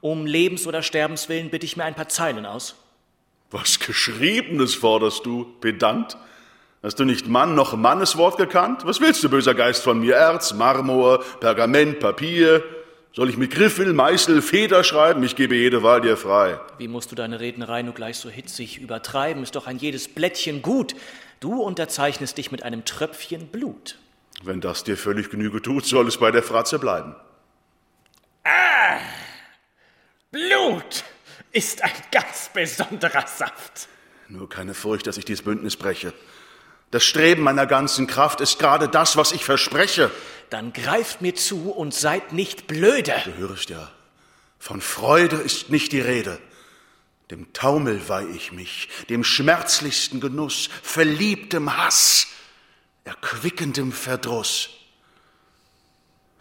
um 0.00 0.26
Lebens- 0.26 0.66
oder 0.66 0.82
Sterbenswillen 0.82 1.50
bitte 1.50 1.64
ich 1.64 1.76
mir 1.76 1.84
ein 1.84 1.94
paar 1.94 2.08
Zeilen 2.08 2.44
aus. 2.44 2.74
Was 3.50 3.78
Geschriebenes 3.78 4.74
forderst 4.74 5.24
du, 5.24 5.44
Pedant? 5.60 6.16
Hast 6.82 6.98
du 6.98 7.04
nicht 7.04 7.28
Mann 7.28 7.54
noch 7.54 7.76
Manneswort 7.76 8.36
gekannt? 8.36 8.84
Was 8.84 9.00
willst 9.00 9.22
du, 9.22 9.28
böser 9.28 9.54
Geist, 9.54 9.84
von 9.84 10.00
mir? 10.00 10.16
Erz, 10.16 10.52
Marmor, 10.52 11.22
Pergament, 11.38 12.00
Papier? 12.00 12.64
Soll 13.12 13.30
ich 13.30 13.36
mit 13.36 13.52
Griffel, 13.52 13.92
Meißel, 13.92 14.42
Feder 14.42 14.82
schreiben? 14.82 15.22
Ich 15.22 15.36
gebe 15.36 15.54
jede 15.54 15.84
Wahl 15.84 16.00
dir 16.00 16.16
frei. 16.16 16.58
Wie 16.78 16.88
musst 16.88 17.12
du 17.12 17.14
deine 17.14 17.38
Rednerei 17.38 17.82
nur 17.82 17.94
gleich 17.94 18.16
so 18.16 18.28
hitzig 18.28 18.80
übertreiben? 18.80 19.44
Ist 19.44 19.54
doch 19.54 19.68
ein 19.68 19.78
jedes 19.78 20.08
Blättchen 20.08 20.60
gut. 20.60 20.96
Du 21.38 21.62
unterzeichnest 21.62 22.36
dich 22.36 22.50
mit 22.50 22.64
einem 22.64 22.84
Tröpfchen 22.84 23.46
Blut. 23.46 23.98
Wenn 24.42 24.60
das 24.60 24.82
dir 24.82 24.96
völlig 24.96 25.30
Genüge 25.30 25.62
tut, 25.62 25.84
soll 25.86 26.08
es 26.08 26.16
bei 26.16 26.32
der 26.32 26.42
Fratze 26.42 26.80
bleiben. 26.80 27.14
Ah, 28.42 28.98
Blut 30.32 31.04
ist 31.52 31.84
ein 31.84 31.92
ganz 32.10 32.50
besonderer 32.52 33.28
Saft. 33.28 33.86
Nur 34.28 34.48
keine 34.48 34.74
Furcht, 34.74 35.06
dass 35.06 35.18
ich 35.18 35.24
dieses 35.24 35.44
Bündnis 35.44 35.76
breche. 35.76 36.12
Das 36.92 37.04
Streben 37.04 37.42
meiner 37.42 37.66
ganzen 37.66 38.06
Kraft 38.06 38.42
ist 38.42 38.58
gerade 38.58 38.86
das, 38.86 39.16
was 39.16 39.32
ich 39.32 39.46
verspreche. 39.46 40.10
Dann 40.50 40.74
greift 40.74 41.22
mir 41.22 41.34
zu 41.34 41.70
und 41.70 41.94
seid 41.94 42.34
nicht 42.34 42.66
blöde. 42.66 43.14
Du 43.24 43.34
hörst 43.38 43.70
ja, 43.70 43.90
von 44.58 44.82
Freude 44.82 45.36
ist 45.36 45.70
nicht 45.70 45.92
die 45.92 46.00
Rede. 46.00 46.38
Dem 47.30 47.50
Taumel 47.54 48.10
weih 48.10 48.26
ich 48.26 48.52
mich, 48.52 48.90
dem 49.08 49.24
schmerzlichsten 49.24 50.20
Genuss, 50.20 50.68
verliebtem 50.82 51.78
Hass, 51.78 52.26
erquickendem 53.04 53.90
Verdruss. 53.90 54.68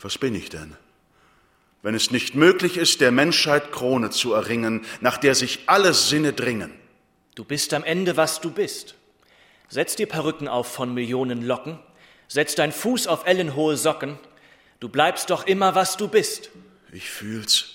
Was 0.01 0.17
bin 0.17 0.35
ich 0.35 0.49
denn? 0.49 0.75
Wenn 1.81 1.95
es 1.95 2.11
nicht 2.11 2.35
möglich 2.35 2.75
ist, 2.75 2.99
der 2.99 3.11
Menschheit 3.11 3.71
Krone 3.71 4.09
zu 4.09 4.33
erringen, 4.33 4.85
nach 4.99 5.17
der 5.17 5.33
sich 5.33 5.61
alle 5.67 5.93
Sinne 5.93 6.33
dringen. 6.33 6.73
Du 7.35 7.45
bist 7.45 7.73
am 7.73 7.85
Ende, 7.85 8.17
was 8.17 8.41
du 8.41 8.51
bist. 8.51 8.95
Setz 9.71 9.95
dir 9.95 10.05
Perücken 10.05 10.49
auf 10.49 10.67
von 10.67 10.93
Millionen 10.93 11.43
Locken, 11.43 11.79
setz 12.27 12.55
dein 12.55 12.73
Fuß 12.73 13.07
auf 13.07 13.25
ellenhohe 13.25 13.77
Socken, 13.77 14.19
du 14.81 14.89
bleibst 14.89 15.29
doch 15.29 15.47
immer, 15.47 15.75
was 15.75 15.95
du 15.95 16.09
bist. 16.09 16.49
Ich 16.91 17.09
fühl's. 17.09 17.69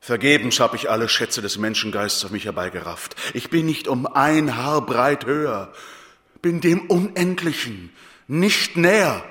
Vergebens 0.00 0.60
hab 0.60 0.72
ich 0.74 0.88
alle 0.88 1.10
Schätze 1.10 1.42
des 1.42 1.58
Menschengeists 1.58 2.24
auf 2.24 2.30
mich 2.30 2.46
herbeigerafft. 2.46 3.16
Ich 3.34 3.50
bin 3.50 3.66
nicht 3.66 3.86
um 3.86 4.06
ein 4.06 4.56
Haar 4.56 4.80
breit 4.86 5.26
höher, 5.26 5.74
bin 6.40 6.62
dem 6.62 6.88
Unendlichen 6.88 7.94
nicht 8.26 8.78
näher. 8.78 9.22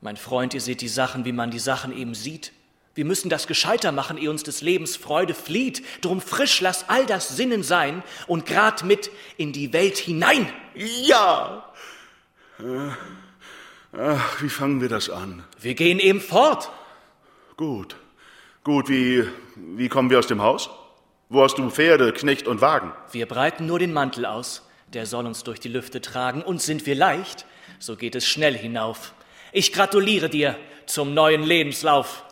Mein 0.00 0.16
Freund, 0.16 0.54
ihr 0.54 0.60
seht 0.60 0.82
die 0.82 0.88
Sachen, 0.88 1.24
wie 1.24 1.32
man 1.32 1.50
die 1.50 1.58
Sachen 1.58 1.92
eben 1.92 2.14
sieht. 2.14 2.52
Wir 2.94 3.04
müssen 3.04 3.30
das 3.30 3.46
gescheiter 3.46 3.90
machen, 3.90 4.18
ehe 4.18 4.30
uns 4.30 4.42
des 4.42 4.60
Lebens 4.60 4.96
Freude 4.96 5.34
flieht. 5.34 5.82
Drum 6.02 6.20
frisch 6.20 6.60
lass 6.60 6.88
all 6.88 7.06
das 7.06 7.36
Sinnen 7.36 7.62
sein 7.62 8.02
und 8.26 8.44
grad 8.44 8.84
mit 8.84 9.10
in 9.38 9.52
die 9.52 9.72
Welt 9.72 9.96
hinein. 9.96 10.52
Ja! 10.74 11.72
Ach, 13.92 14.42
wie 14.42 14.48
fangen 14.48 14.80
wir 14.80 14.88
das 14.88 15.08
an? 15.08 15.42
Wir 15.58 15.74
gehen 15.74 15.98
eben 15.98 16.20
fort. 16.20 16.70
Gut. 17.56 17.96
Gut, 18.64 18.88
wie, 18.88 19.24
wie 19.56 19.88
kommen 19.88 20.10
wir 20.10 20.18
aus 20.18 20.26
dem 20.26 20.42
Haus? 20.42 20.70
Wo 21.28 21.42
hast 21.42 21.56
du 21.56 21.68
Pferde, 21.70 22.12
Knecht 22.12 22.46
und 22.46 22.60
Wagen? 22.60 22.92
Wir 23.10 23.26
breiten 23.26 23.66
nur 23.66 23.78
den 23.78 23.92
Mantel 23.92 24.26
aus, 24.26 24.68
der 24.92 25.06
soll 25.06 25.26
uns 25.26 25.44
durch 25.44 25.58
die 25.58 25.68
Lüfte 25.68 26.00
tragen, 26.00 26.42
und 26.42 26.60
sind 26.60 26.86
wir 26.86 26.94
leicht, 26.94 27.46
so 27.78 27.96
geht 27.96 28.14
es 28.14 28.26
schnell 28.26 28.56
hinauf. 28.56 29.14
Ich 29.50 29.72
gratuliere 29.72 30.28
dir 30.28 30.56
zum 30.86 31.14
neuen 31.14 31.42
Lebenslauf. 31.42 32.22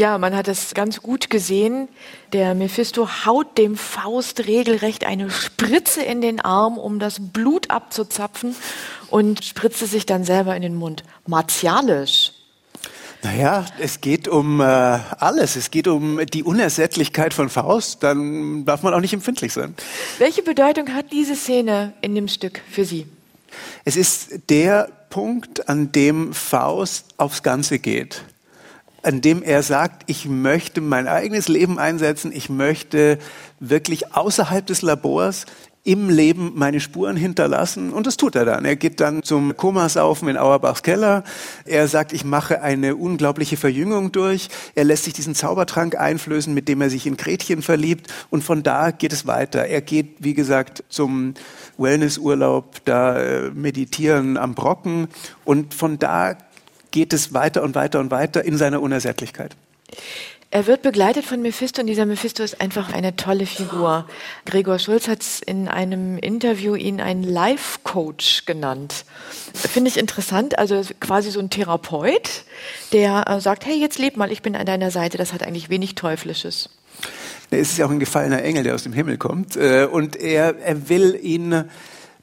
Ja, 0.00 0.16
man 0.16 0.34
hat 0.34 0.48
es 0.48 0.72
ganz 0.72 1.02
gut 1.02 1.28
gesehen. 1.28 1.86
Der 2.32 2.54
Mephisto 2.54 3.06
haut 3.26 3.58
dem 3.58 3.76
Faust 3.76 4.46
regelrecht 4.46 5.04
eine 5.04 5.28
Spritze 5.28 6.00
in 6.00 6.22
den 6.22 6.40
Arm, 6.40 6.78
um 6.78 6.98
das 6.98 7.18
Blut 7.20 7.70
abzuzapfen 7.70 8.56
und 9.10 9.44
spritze 9.44 9.86
sich 9.86 10.06
dann 10.06 10.24
selber 10.24 10.56
in 10.56 10.62
den 10.62 10.74
Mund. 10.74 11.04
Martialisch. 11.26 12.32
Naja, 13.22 13.66
es 13.78 14.00
geht 14.00 14.26
um 14.26 14.62
äh, 14.62 14.64
alles. 14.64 15.56
Es 15.56 15.70
geht 15.70 15.86
um 15.86 16.18
die 16.32 16.44
Unersättlichkeit 16.44 17.34
von 17.34 17.50
Faust. 17.50 18.02
Dann 18.02 18.64
darf 18.64 18.82
man 18.82 18.94
auch 18.94 19.00
nicht 19.00 19.12
empfindlich 19.12 19.52
sein. 19.52 19.74
Welche 20.18 20.42
Bedeutung 20.42 20.94
hat 20.94 21.12
diese 21.12 21.36
Szene 21.36 21.92
in 22.00 22.14
dem 22.14 22.28
Stück 22.28 22.62
für 22.70 22.86
Sie? 22.86 23.06
Es 23.84 23.96
ist 23.96 24.48
der 24.48 24.88
Punkt, 25.10 25.68
an 25.68 25.92
dem 25.92 26.32
Faust 26.32 27.04
aufs 27.18 27.42
Ganze 27.42 27.78
geht. 27.78 28.22
An 29.02 29.20
dem 29.20 29.42
er 29.42 29.62
sagt, 29.62 30.02
ich 30.06 30.26
möchte 30.26 30.80
mein 30.80 31.08
eigenes 31.08 31.48
Leben 31.48 31.78
einsetzen. 31.78 32.32
Ich 32.32 32.50
möchte 32.50 33.18
wirklich 33.58 34.14
außerhalb 34.14 34.66
des 34.66 34.82
Labors 34.82 35.46
im 35.82 36.10
Leben 36.10 36.52
meine 36.56 36.78
Spuren 36.78 37.16
hinterlassen 37.16 37.90
und 37.92 38.06
das 38.06 38.18
tut 38.18 38.36
er 38.36 38.44
dann. 38.44 38.66
Er 38.66 38.76
geht 38.76 39.00
dann 39.00 39.22
zum 39.22 39.56
Komasaufen 39.56 40.28
in 40.28 40.36
Auerbachs 40.36 40.82
Keller. 40.82 41.24
Er 41.64 41.88
sagt, 41.88 42.12
ich 42.12 42.22
mache 42.22 42.60
eine 42.60 42.96
unglaubliche 42.96 43.56
Verjüngung 43.56 44.12
durch. 44.12 44.48
Er 44.74 44.84
lässt 44.84 45.04
sich 45.04 45.14
diesen 45.14 45.34
Zaubertrank 45.34 45.96
einflößen, 45.98 46.52
mit 46.52 46.68
dem 46.68 46.82
er 46.82 46.90
sich 46.90 47.06
in 47.06 47.16
Gretchen 47.16 47.62
verliebt 47.62 48.12
und 48.28 48.44
von 48.44 48.62
da 48.62 48.90
geht 48.90 49.14
es 49.14 49.26
weiter. 49.26 49.66
Er 49.66 49.80
geht, 49.80 50.16
wie 50.18 50.34
gesagt, 50.34 50.84
zum 50.90 51.32
Wellnessurlaub, 51.78 52.84
da 52.84 53.18
äh, 53.18 53.50
meditieren 53.50 54.36
am 54.36 54.54
Brocken 54.54 55.08
und 55.46 55.72
von 55.72 55.98
da 55.98 56.36
geht 56.90 57.12
es 57.12 57.32
weiter 57.32 57.62
und 57.62 57.74
weiter 57.74 58.00
und 58.00 58.10
weiter 58.10 58.44
in 58.44 58.56
seiner 58.56 58.80
Unersättlichkeit. 58.82 59.56
Er 60.52 60.66
wird 60.66 60.82
begleitet 60.82 61.24
von 61.24 61.40
Mephisto 61.42 61.80
und 61.80 61.86
dieser 61.86 62.06
Mephisto 62.06 62.42
ist 62.42 62.60
einfach 62.60 62.92
eine 62.92 63.14
tolle 63.14 63.46
Figur. 63.46 64.08
Gregor 64.46 64.80
Schulz 64.80 65.06
hat 65.06 65.24
in 65.46 65.68
einem 65.68 66.18
Interview 66.18 66.74
ihn 66.74 67.00
einen 67.00 67.22
Life-Coach 67.22 68.46
genannt. 68.46 69.04
Finde 69.54 69.90
ich 69.90 69.96
interessant, 69.96 70.58
also 70.58 70.82
quasi 70.98 71.30
so 71.30 71.38
ein 71.38 71.50
Therapeut, 71.50 72.44
der 72.92 73.28
äh, 73.28 73.40
sagt, 73.40 73.64
hey, 73.64 73.78
jetzt 73.80 74.00
leb 74.00 74.16
mal, 74.16 74.32
ich 74.32 74.42
bin 74.42 74.56
an 74.56 74.66
deiner 74.66 74.90
Seite. 74.90 75.18
Das 75.18 75.32
hat 75.32 75.44
eigentlich 75.44 75.70
wenig 75.70 75.94
Teuflisches. 75.94 76.68
Es 77.52 77.70
ist 77.70 77.78
ja 77.78 77.86
auch 77.86 77.90
ein 77.90 78.00
gefallener 78.00 78.42
Engel, 78.42 78.64
der 78.64 78.74
aus 78.74 78.82
dem 78.82 78.92
Himmel 78.92 79.18
kommt. 79.18 79.54
Äh, 79.54 79.84
und 79.84 80.16
er, 80.16 80.58
er 80.58 80.88
will 80.88 81.16
ihn 81.22 81.64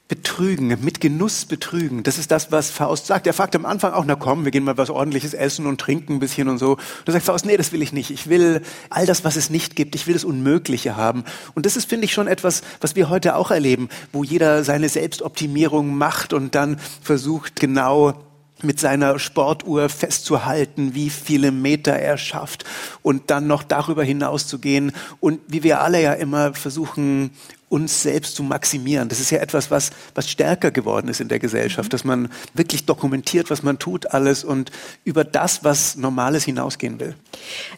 betrügen, 0.08 0.68
mit 0.80 1.02
Genuss 1.02 1.44
betrügen. 1.44 2.02
Das 2.02 2.16
ist 2.16 2.30
das, 2.30 2.50
was 2.50 2.70
Faust 2.70 3.06
sagt. 3.06 3.26
Er 3.26 3.34
fragt 3.34 3.54
am 3.54 3.66
Anfang 3.66 3.92
auch, 3.92 4.06
na 4.06 4.14
komm, 4.14 4.44
wir 4.44 4.50
gehen 4.50 4.64
mal 4.64 4.78
was 4.78 4.88
ordentliches 4.88 5.34
essen 5.34 5.66
und 5.66 5.78
trinken 5.78 6.14
ein 6.14 6.18
bisschen 6.18 6.48
und 6.48 6.56
so. 6.56 6.72
Und 6.72 6.80
da 7.04 7.12
sagt 7.12 7.26
Faust, 7.26 7.44
nee, 7.44 7.58
das 7.58 7.72
will 7.72 7.82
ich 7.82 7.92
nicht. 7.92 8.10
Ich 8.10 8.28
will 8.28 8.62
all 8.88 9.04
das, 9.04 9.24
was 9.24 9.36
es 9.36 9.50
nicht 9.50 9.76
gibt. 9.76 9.94
Ich 9.94 10.06
will 10.06 10.14
das 10.14 10.24
Unmögliche 10.24 10.96
haben. 10.96 11.24
Und 11.54 11.66
das 11.66 11.76
ist, 11.76 11.90
finde 11.90 12.06
ich, 12.06 12.14
schon 12.14 12.26
etwas, 12.26 12.62
was 12.80 12.96
wir 12.96 13.10
heute 13.10 13.36
auch 13.36 13.50
erleben, 13.50 13.90
wo 14.12 14.24
jeder 14.24 14.64
seine 14.64 14.88
Selbstoptimierung 14.88 15.94
macht 15.94 16.32
und 16.32 16.54
dann 16.54 16.78
versucht, 17.02 17.60
genau 17.60 18.14
mit 18.62 18.80
seiner 18.80 19.18
Sportuhr 19.18 19.88
festzuhalten, 19.88 20.94
wie 20.94 21.10
viele 21.10 21.52
Meter 21.52 21.92
er 21.92 22.18
schafft 22.18 22.64
und 23.02 23.30
dann 23.30 23.46
noch 23.46 23.62
darüber 23.62 24.02
hinaus 24.02 24.46
zu 24.46 24.58
gehen 24.58 24.92
und 25.20 25.40
wie 25.46 25.62
wir 25.62 25.80
alle 25.80 26.02
ja 26.02 26.12
immer 26.14 26.54
versuchen, 26.54 27.30
uns 27.68 28.02
selbst 28.02 28.34
zu 28.36 28.42
maximieren. 28.42 29.08
Das 29.08 29.20
ist 29.20 29.30
ja 29.30 29.38
etwas, 29.38 29.70
was, 29.70 29.90
was 30.14 30.30
stärker 30.30 30.70
geworden 30.70 31.08
ist 31.08 31.20
in 31.20 31.28
der 31.28 31.38
Gesellschaft, 31.38 31.92
dass 31.92 32.04
man 32.04 32.30
wirklich 32.54 32.86
dokumentiert, 32.86 33.50
was 33.50 33.62
man 33.62 33.78
tut, 33.78 34.06
alles 34.12 34.44
und 34.44 34.70
über 35.04 35.24
das, 35.24 35.64
was 35.64 35.96
Normales 35.96 36.44
hinausgehen 36.44 36.98
will. 37.00 37.14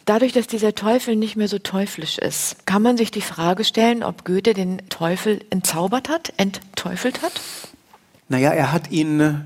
Dadurch, 0.05 0.31
dass 0.31 0.47
dieser 0.47 0.75
Teufel 0.75 1.15
nicht 1.15 1.35
mehr 1.35 1.47
so 1.47 1.59
teuflisch 1.59 2.17
ist, 2.17 2.65
kann 2.65 2.81
man 2.81 2.97
sich 2.97 3.11
die 3.11 3.21
Frage 3.21 3.63
stellen, 3.63 4.03
ob 4.03 4.25
Goethe 4.25 4.53
den 4.53 4.81
Teufel 4.89 5.41
entzaubert 5.49 6.09
hat, 6.09 6.33
entteufelt 6.37 7.21
hat? 7.21 7.41
Naja, 8.29 8.51
er 8.51 8.71
hat 8.71 8.91
ihn 8.91 9.43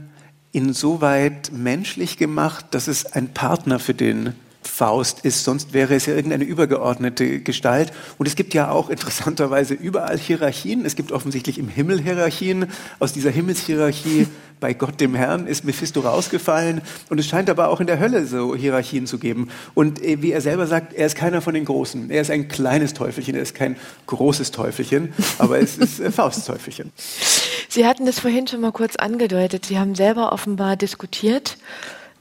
insoweit 0.52 1.52
menschlich 1.52 2.18
gemacht, 2.18 2.68
dass 2.72 2.88
es 2.88 3.06
ein 3.06 3.34
Partner 3.34 3.80
für 3.80 3.94
den 3.94 4.36
Faust 4.76 5.22
ist, 5.22 5.46
sonst 5.46 5.72
wäre 5.72 5.96
es 5.96 6.06
ja 6.06 6.16
irgendeine 6.16 6.44
übergeordnete 6.44 7.40
Gestalt. 7.40 7.94
Und 8.18 8.28
es 8.28 8.36
gibt 8.36 8.54
ja 8.54 8.72
auch 8.72 8.90
interessanterweise 8.90 9.74
überall 9.74 10.18
Hierarchien. 10.18 10.86
Es 10.86 10.98
gibt 10.98 11.14
offensichtlich 11.14 11.58
im 11.60 11.70
Himmel 11.70 12.02
Hierarchien. 12.02 12.66
Aus 13.00 13.14
dieser 13.14 13.32
Himmelshierarchie 13.32 14.28
bei 14.60 14.74
Gott 14.74 15.00
dem 15.00 15.16
Herrn 15.16 15.48
ist 15.48 15.64
Mephisto 15.64 16.02
rausgefallen. 16.02 16.82
Und 17.08 17.22
es 17.22 17.26
scheint 17.26 17.50
aber 17.50 17.70
auch 17.70 17.80
in 17.80 17.88
der 17.88 18.00
Hölle 18.00 18.26
so 18.26 18.54
Hierarchien 18.54 19.08
zu 19.08 19.18
geben. 19.18 19.48
Und 19.76 20.04
äh, 20.04 20.22
wie 20.22 20.34
er 20.34 20.42
selber 20.42 20.68
sagt, 20.68 20.92
er 20.92 21.06
ist 21.06 21.16
keiner 21.16 21.40
von 21.40 21.54
den 21.54 21.64
Großen. 21.64 22.12
Er 22.12 22.20
ist 22.20 22.30
ein 22.30 22.50
kleines 22.50 22.94
Teufelchen, 22.94 23.36
er 23.36 23.44
ist 23.44 23.56
kein 23.56 23.78
großes 24.08 24.52
Teufelchen, 24.52 25.14
aber 25.38 25.58
es 25.58 25.78
ist 25.78 26.02
äh, 26.02 26.12
Faustteufelchen. 26.12 26.92
Sie 27.70 27.86
hatten 27.86 28.06
das 28.06 28.20
vorhin 28.20 28.46
schon 28.48 28.60
mal 28.60 28.74
kurz 28.74 28.98
angedeutet. 28.98 29.66
Sie 29.68 29.80
haben 29.80 29.96
selber 29.96 30.34
offenbar 30.34 30.76
diskutiert 30.76 31.58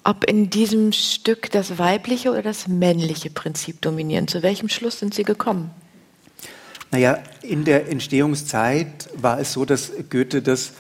ob 0.05 0.25
in 0.25 0.51
diesem 0.51 0.93
Stück 0.93 1.51
das 1.51 1.79
weibliche 1.79 2.31
oder 2.31 2.43
das 2.43 2.69
männliche 2.69 3.31
Prinzip 3.31 3.81
dominieren. 3.81 4.29
Zu 4.29 4.43
welchem 4.43 4.69
Schluss 4.69 4.99
sind 4.99 5.15
Sie 5.15 5.25
gekommen? 5.25 5.71
Naja, 6.91 7.19
in 7.43 7.65
der 7.65 7.89
Entstehungszeit 7.89 9.09
war 9.17 9.41
es 9.41 9.53
so, 9.53 9.65
dass 9.65 9.93
Goethe 10.11 10.43
das 10.43 10.75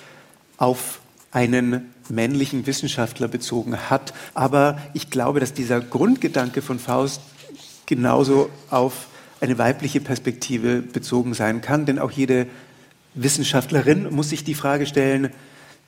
auf 0.58 1.00
einen 1.32 1.92
männlichen 2.08 2.66
Wissenschaftler 2.66 3.26
bezogen 3.28 3.90
hat. 3.90 4.12
Aber 4.34 4.78
ich 4.92 5.10
glaube, 5.10 5.40
dass 5.40 5.54
dieser 5.54 5.80
Grundgedanke 5.80 6.62
von 6.62 6.78
Faust 6.78 7.22
genauso 7.86 8.50
auf 8.70 9.08
eine 9.40 9.58
weibliche 9.58 10.00
Perspektive 10.00 10.82
bezogen 10.82 11.34
sein 11.34 11.60
kann. 11.60 11.86
Denn 11.86 11.98
auch 11.98 12.10
jede 12.10 12.46
Wissenschaftlerin 13.14 14.14
muss 14.14 14.30
sich 14.30 14.44
die 14.44 14.54
Frage 14.54 14.86
stellen, 14.86 15.30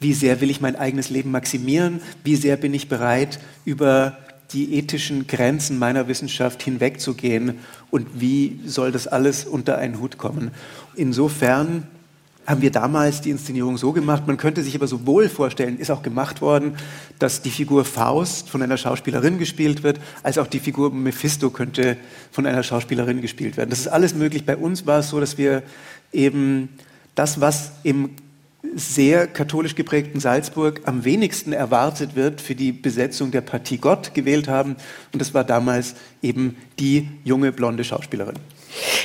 wie 0.00 0.12
sehr 0.12 0.40
will 0.40 0.50
ich 0.50 0.60
mein 0.60 0.76
eigenes 0.76 1.10
Leben 1.10 1.30
maximieren? 1.30 2.00
Wie 2.24 2.36
sehr 2.36 2.56
bin 2.56 2.74
ich 2.74 2.88
bereit, 2.88 3.40
über 3.64 4.16
die 4.52 4.74
ethischen 4.74 5.26
Grenzen 5.26 5.78
meiner 5.78 6.08
Wissenschaft 6.08 6.62
hinwegzugehen? 6.62 7.58
Und 7.90 8.06
wie 8.20 8.60
soll 8.66 8.92
das 8.92 9.06
alles 9.06 9.44
unter 9.44 9.78
einen 9.78 10.00
Hut 10.00 10.18
kommen? 10.18 10.50
Insofern 10.94 11.84
haben 12.46 12.62
wir 12.62 12.70
damals 12.70 13.20
die 13.20 13.30
Inszenierung 13.30 13.76
so 13.76 13.92
gemacht, 13.92 14.24
man 14.26 14.36
könnte 14.36 14.62
sich 14.62 14.76
aber 14.76 14.86
so 14.86 15.04
wohl 15.04 15.28
vorstellen, 15.28 15.78
ist 15.78 15.90
auch 15.90 16.02
gemacht 16.02 16.40
worden, 16.40 16.76
dass 17.18 17.42
die 17.42 17.50
Figur 17.50 17.84
Faust 17.84 18.48
von 18.48 18.62
einer 18.62 18.76
Schauspielerin 18.76 19.38
gespielt 19.38 19.82
wird, 19.82 19.98
als 20.22 20.38
auch 20.38 20.46
die 20.46 20.60
Figur 20.60 20.92
Mephisto 20.92 21.50
könnte 21.50 21.96
von 22.30 22.46
einer 22.46 22.62
Schauspielerin 22.62 23.20
gespielt 23.20 23.56
werden. 23.56 23.70
Das 23.70 23.80
ist 23.80 23.88
alles 23.88 24.14
möglich. 24.14 24.46
Bei 24.46 24.56
uns 24.56 24.86
war 24.86 25.00
es 25.00 25.08
so, 25.08 25.18
dass 25.18 25.38
wir 25.38 25.64
eben 26.12 26.68
das, 27.16 27.40
was 27.40 27.72
im 27.82 28.10
sehr 28.74 29.26
katholisch 29.26 29.74
geprägten 29.74 30.20
Salzburg 30.20 30.82
am 30.84 31.04
wenigsten 31.04 31.52
erwartet 31.52 32.16
wird 32.16 32.40
für 32.40 32.54
die 32.54 32.72
Besetzung 32.72 33.30
der 33.30 33.40
Partie 33.40 33.78
Gott 33.78 34.14
gewählt 34.14 34.48
haben. 34.48 34.76
Und 35.12 35.20
das 35.20 35.34
war 35.34 35.44
damals 35.44 35.94
eben 36.22 36.56
die 36.78 37.08
junge 37.24 37.52
blonde 37.52 37.84
Schauspielerin. 37.84 38.36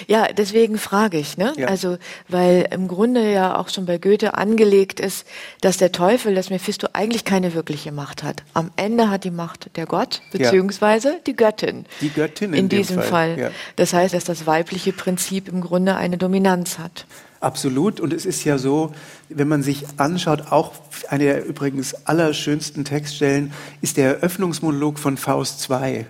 Ja, 0.07 0.28
deswegen 0.28 0.78
frage 0.78 1.18
ich, 1.18 1.38
ne? 1.38 1.53
Ja. 1.57 1.68
Also, 1.68 1.97
weil 2.28 2.68
im 2.72 2.88
Grunde 2.88 3.32
ja 3.32 3.57
auch 3.57 3.70
schon 3.70 3.86
bei 3.86 3.97
Goethe 3.97 4.34
angelegt 4.34 4.99
ist, 4.99 5.26
dass 5.62 5.78
der 5.78 5.91
Teufel, 5.91 6.36
das 6.36 6.49
Mephisto 6.49 6.89
eigentlich 6.93 7.26
keine 7.26 7.53
wirkliche 7.53 7.91
Macht 7.91 8.24
hat. 8.24 8.43
Am 8.53 8.72
Ende 8.76 9.09
hat 9.09 9.24
die 9.24 9.32
Macht 9.32 9.76
der 9.78 9.86
Gott, 9.86 10.22
beziehungsweise 10.32 11.09
ja. 11.09 11.20
die 11.26 11.36
Göttin. 11.36 11.86
Die 12.01 12.09
Göttin 12.09 12.53
in, 12.53 12.59
in 12.62 12.70
diesem 12.70 12.97
Fall. 12.97 13.36
Fall. 13.36 13.39
Ja. 13.39 13.51
Das 13.76 13.93
heißt, 13.93 14.14
dass 14.14 14.26
das 14.26 14.45
weibliche 14.45 14.93
Prinzip 14.93 15.47
im 15.47 15.62
Grunde 15.62 15.95
eine 15.95 16.18
Dominanz 16.18 16.78
hat. 16.78 17.05
Absolut. 17.42 18.00
Und 18.00 18.14
es 18.14 18.26
ist 18.26 18.44
ja 18.44 18.60
so, 18.60 18.94
wenn 19.28 19.48
man 19.48 19.64
sich 19.64 19.86
anschaut, 19.98 20.52
auch 20.52 20.74
eine 21.10 21.24
der 21.24 21.46
übrigens 21.46 21.96
allerschönsten 22.06 22.86
Textstellen 22.86 23.52
ist 23.82 23.98
der 23.98 24.18
Eröffnungsmonolog 24.18 25.00
von 25.00 25.18
Faust 25.18 25.68
II. 25.70 26.06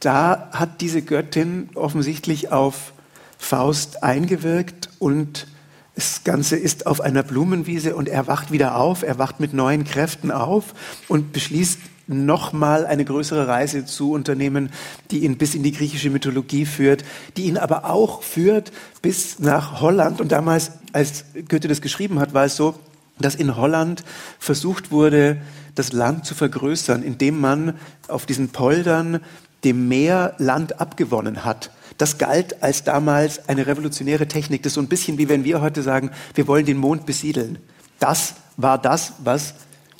Da 0.00 0.50
hat 0.52 0.80
diese 0.80 1.00
Göttin 1.00 1.70
offensichtlich 1.74 2.50
auf 2.50 2.92
Faust 3.38 4.02
eingewirkt 4.02 4.90
und 4.98 5.46
das 5.94 6.24
Ganze 6.24 6.56
ist 6.56 6.86
auf 6.86 7.00
einer 7.00 7.22
Blumenwiese 7.22 7.94
und 7.94 8.08
er 8.08 8.26
wacht 8.26 8.50
wieder 8.50 8.76
auf, 8.76 9.02
er 9.02 9.18
wacht 9.18 9.40
mit 9.40 9.54
neuen 9.54 9.84
Kräften 9.84 10.30
auf 10.30 10.74
und 11.08 11.32
beschließt 11.32 11.78
nochmal 12.06 12.86
eine 12.86 13.04
größere 13.04 13.48
Reise 13.48 13.84
zu 13.84 14.12
unternehmen, 14.12 14.70
die 15.10 15.24
ihn 15.24 15.38
bis 15.38 15.54
in 15.54 15.62
die 15.62 15.72
griechische 15.72 16.10
Mythologie 16.10 16.66
führt, 16.66 17.04
die 17.36 17.44
ihn 17.44 17.58
aber 17.58 17.90
auch 17.90 18.22
führt 18.22 18.72
bis 19.02 19.38
nach 19.38 19.80
Holland. 19.80 20.20
Und 20.20 20.32
damals, 20.32 20.72
als 20.92 21.24
Goethe 21.48 21.68
das 21.68 21.80
geschrieben 21.80 22.20
hat, 22.20 22.34
war 22.34 22.44
es 22.44 22.56
so, 22.56 22.74
dass 23.18 23.34
in 23.34 23.56
Holland 23.56 24.04
versucht 24.38 24.90
wurde, 24.90 25.38
das 25.74 25.92
Land 25.92 26.24
zu 26.24 26.34
vergrößern, 26.34 27.02
indem 27.02 27.40
man 27.40 27.74
auf 28.08 28.26
diesen 28.26 28.50
Poldern 28.50 29.20
dem 29.64 29.88
Meer 29.88 30.34
Land 30.38 30.80
abgewonnen 30.80 31.44
hat. 31.44 31.70
Das 31.98 32.18
galt 32.18 32.62
als 32.62 32.84
damals 32.84 33.48
eine 33.48 33.66
revolutionäre 33.66 34.28
Technik. 34.28 34.62
Das 34.62 34.70
ist 34.70 34.74
so 34.74 34.80
ein 34.80 34.88
bisschen 34.88 35.18
wie 35.18 35.28
wenn 35.28 35.44
wir 35.44 35.60
heute 35.60 35.82
sagen, 35.82 36.10
wir 36.34 36.46
wollen 36.46 36.66
den 36.66 36.76
Mond 36.76 37.06
besiedeln. 37.06 37.58
Das 37.98 38.34
war 38.56 38.78
das, 38.78 39.14
was 39.24 39.54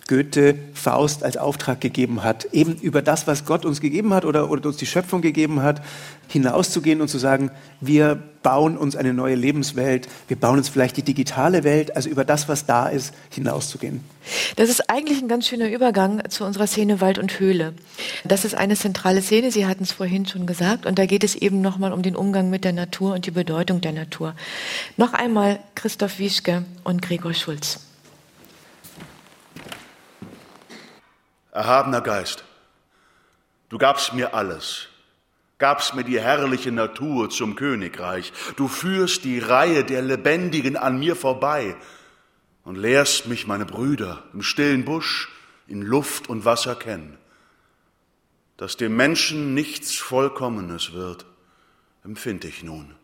Goethe 0.08 0.54
Faust 0.72 1.24
als 1.24 1.36
Auftrag 1.36 1.80
gegeben 1.80 2.22
hat, 2.22 2.46
eben 2.52 2.76
über 2.76 3.02
das, 3.02 3.26
was 3.26 3.44
Gott 3.44 3.64
uns 3.64 3.80
gegeben 3.80 4.14
hat 4.14 4.24
oder, 4.24 4.50
oder 4.50 4.66
uns 4.68 4.76
die 4.76 4.86
Schöpfung 4.86 5.20
gegeben 5.20 5.62
hat, 5.62 5.82
hinauszugehen 6.28 7.00
und 7.00 7.08
zu 7.08 7.18
sagen, 7.18 7.50
wir 7.80 8.16
bauen 8.42 8.76
uns 8.76 8.94
eine 8.94 9.12
neue 9.12 9.34
Lebenswelt, 9.34 10.06
wir 10.28 10.36
bauen 10.36 10.58
uns 10.58 10.68
vielleicht 10.68 10.96
die 10.96 11.02
digitale 11.02 11.64
Welt, 11.64 11.96
also 11.96 12.08
über 12.08 12.24
das, 12.24 12.48
was 12.48 12.66
da 12.66 12.86
ist, 12.88 13.12
hinauszugehen. 13.30 14.00
Das 14.54 14.68
ist 14.68 14.88
eigentlich 14.88 15.20
ein 15.20 15.26
ganz 15.26 15.48
schöner 15.48 15.68
Übergang 15.68 16.22
zu 16.30 16.44
unserer 16.44 16.68
Szene 16.68 17.00
Wald 17.00 17.18
und 17.18 17.40
Höhle. 17.40 17.74
Das 18.24 18.44
ist 18.44 18.54
eine 18.54 18.76
zentrale 18.76 19.22
Szene, 19.22 19.50
Sie 19.50 19.66
hatten 19.66 19.82
es 19.82 19.90
vorhin 19.90 20.26
schon 20.26 20.46
gesagt, 20.46 20.86
und 20.86 21.00
da 21.00 21.06
geht 21.06 21.24
es 21.24 21.34
eben 21.34 21.60
nochmal 21.60 21.92
um 21.92 22.02
den 22.02 22.14
Umgang 22.14 22.48
mit 22.48 22.62
der 22.62 22.72
Natur 22.72 23.14
und 23.14 23.26
die 23.26 23.32
Bedeutung 23.32 23.80
der 23.80 23.92
Natur. 23.92 24.34
Noch 24.96 25.14
einmal 25.14 25.58
Christoph 25.74 26.20
Wieschke 26.20 26.64
und 26.84 27.02
Gregor 27.02 27.34
Schulz. 27.34 27.80
Erhabener 31.56 32.02
Geist, 32.02 32.44
du 33.70 33.78
gabst 33.78 34.12
mir 34.12 34.34
alles, 34.34 34.88
gabst 35.56 35.94
mir 35.94 36.04
die 36.04 36.20
herrliche 36.20 36.70
Natur 36.70 37.30
zum 37.30 37.56
Königreich. 37.56 38.30
Du 38.56 38.68
führst 38.68 39.24
die 39.24 39.38
Reihe 39.38 39.82
der 39.82 40.02
Lebendigen 40.02 40.76
an 40.76 40.98
mir 40.98 41.16
vorbei 41.16 41.74
und 42.62 42.76
lehrst 42.76 43.26
mich, 43.26 43.46
meine 43.46 43.64
Brüder, 43.64 44.22
im 44.34 44.42
stillen 44.42 44.84
Busch, 44.84 45.30
in 45.66 45.80
Luft 45.80 46.28
und 46.28 46.44
Wasser 46.44 46.74
kennen. 46.74 47.16
Dass 48.58 48.76
dem 48.76 48.94
Menschen 48.94 49.54
nichts 49.54 49.94
Vollkommenes 49.94 50.92
wird, 50.92 51.24
empfinde 52.04 52.48
ich 52.48 52.64
nun. 52.64 52.94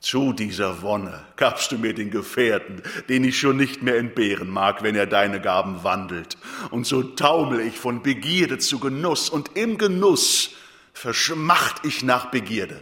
Zu 0.00 0.32
dieser 0.32 0.82
Wonne 0.82 1.24
gabst 1.36 1.72
du 1.72 1.78
mir 1.78 1.92
den 1.92 2.10
Gefährten, 2.10 2.82
den 3.08 3.24
ich 3.24 3.38
schon 3.38 3.56
nicht 3.56 3.82
mehr 3.82 3.96
entbehren 3.96 4.48
mag, 4.48 4.82
wenn 4.82 4.94
er 4.94 5.06
deine 5.06 5.40
Gaben 5.40 5.82
wandelt. 5.82 6.36
Und 6.70 6.86
so 6.86 7.02
taumel 7.02 7.60
ich 7.60 7.76
von 7.78 8.02
Begierde 8.02 8.58
zu 8.58 8.78
Genuss, 8.78 9.28
und 9.28 9.56
im 9.56 9.76
Genuss 9.76 10.50
verschmacht 10.92 11.84
ich 11.84 12.04
nach 12.04 12.30
Begierde. 12.30 12.80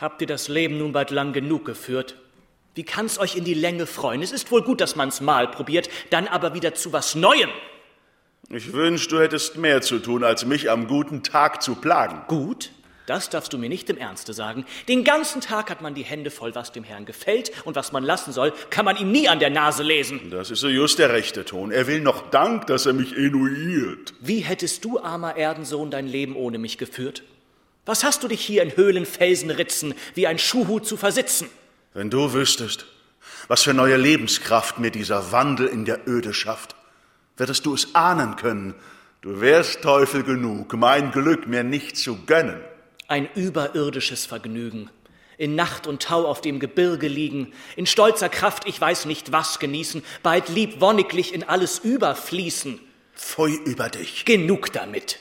Habt 0.00 0.20
ihr 0.20 0.26
das 0.26 0.48
Leben 0.48 0.78
nun 0.78 0.92
bald 0.92 1.12
lang 1.12 1.32
genug 1.32 1.64
geführt? 1.64 2.16
Wie 2.74 2.84
kann's 2.84 3.18
euch 3.18 3.36
in 3.36 3.44
die 3.44 3.54
Länge 3.54 3.86
freuen? 3.86 4.22
Es 4.22 4.32
ist 4.32 4.50
wohl 4.50 4.62
gut, 4.62 4.80
dass 4.80 4.96
man's 4.96 5.20
mal 5.20 5.46
probiert, 5.46 5.88
dann 6.10 6.26
aber 6.26 6.54
wieder 6.54 6.74
zu 6.74 6.92
was 6.92 7.14
Neuem. 7.14 7.50
Ich 8.48 8.72
wünsch, 8.72 9.06
du 9.08 9.20
hättest 9.20 9.58
mehr 9.58 9.80
zu 9.80 10.00
tun, 10.00 10.24
als 10.24 10.44
mich 10.44 10.70
am 10.70 10.88
guten 10.88 11.22
Tag 11.22 11.62
zu 11.62 11.76
plagen. 11.76 12.22
Gut? 12.26 12.72
Das 13.06 13.30
darfst 13.30 13.52
du 13.52 13.58
mir 13.58 13.68
nicht 13.68 13.90
im 13.90 13.98
Ernste 13.98 14.32
sagen. 14.32 14.64
Den 14.86 15.02
ganzen 15.02 15.40
Tag 15.40 15.70
hat 15.70 15.82
man 15.82 15.94
die 15.94 16.04
Hände 16.04 16.30
voll, 16.30 16.54
was 16.54 16.70
dem 16.70 16.84
Herrn 16.84 17.04
gefällt 17.04 17.50
und 17.64 17.74
was 17.74 17.90
man 17.90 18.04
lassen 18.04 18.32
soll, 18.32 18.52
kann 18.70 18.84
man 18.84 18.96
ihm 18.96 19.10
nie 19.10 19.28
an 19.28 19.40
der 19.40 19.50
Nase 19.50 19.82
lesen. 19.82 20.30
Das 20.30 20.50
ist 20.52 20.60
so 20.60 20.68
just 20.68 21.00
der 21.00 21.12
rechte 21.12 21.44
Ton. 21.44 21.72
Er 21.72 21.88
will 21.88 22.00
noch 22.00 22.30
Dank, 22.30 22.68
dass 22.68 22.86
er 22.86 22.92
mich 22.92 23.16
enuiert. 23.16 24.14
Wie 24.20 24.38
hättest 24.38 24.84
du, 24.84 25.00
armer 25.00 25.36
Erdensohn, 25.36 25.90
dein 25.90 26.06
Leben 26.06 26.36
ohne 26.36 26.58
mich 26.58 26.78
geführt? 26.78 27.24
Was 27.84 28.04
hast 28.04 28.22
du 28.22 28.28
dich 28.28 28.40
hier 28.40 28.62
in 28.62 28.76
Höhlen, 28.76 29.04
Felsen, 29.04 29.50
Ritzen 29.50 29.94
wie 30.14 30.28
ein 30.28 30.38
Schuhhut 30.38 30.86
zu 30.86 30.96
versitzen? 30.96 31.48
Wenn 31.94 32.08
du 32.08 32.32
wüsstest, 32.32 32.86
was 33.48 33.64
für 33.64 33.74
neue 33.74 33.96
Lebenskraft 33.96 34.78
mir 34.78 34.92
dieser 34.92 35.32
Wandel 35.32 35.66
in 35.66 35.84
der 35.84 36.06
Öde 36.06 36.32
schafft, 36.32 36.76
würdest 37.36 37.66
du 37.66 37.74
es 37.74 37.96
ahnen 37.96 38.36
können. 38.36 38.74
Du 39.22 39.40
wärst 39.40 39.82
Teufel 39.82 40.22
genug, 40.22 40.72
mein 40.74 41.10
Glück 41.10 41.48
mir 41.48 41.64
nicht 41.64 41.96
zu 41.96 42.24
gönnen 42.24 42.60
ein 43.12 43.28
überirdisches 43.34 44.24
Vergnügen. 44.24 44.88
In 45.36 45.54
Nacht 45.54 45.86
und 45.86 46.02
Tau 46.02 46.24
auf 46.26 46.40
dem 46.40 46.58
Gebirge 46.60 47.08
liegen, 47.08 47.52
in 47.76 47.86
stolzer 47.86 48.30
Kraft 48.30 48.66
ich 48.66 48.80
weiß 48.80 49.04
nicht 49.04 49.32
was 49.32 49.58
genießen, 49.58 50.02
bald 50.22 50.48
lieb 50.48 50.80
wonniglich 50.80 51.34
in 51.34 51.44
alles 51.44 51.78
überfließen. 51.78 52.80
Pfui 53.14 53.54
über 53.66 53.90
dich. 53.90 54.24
Genug 54.24 54.72
damit. 54.72 55.18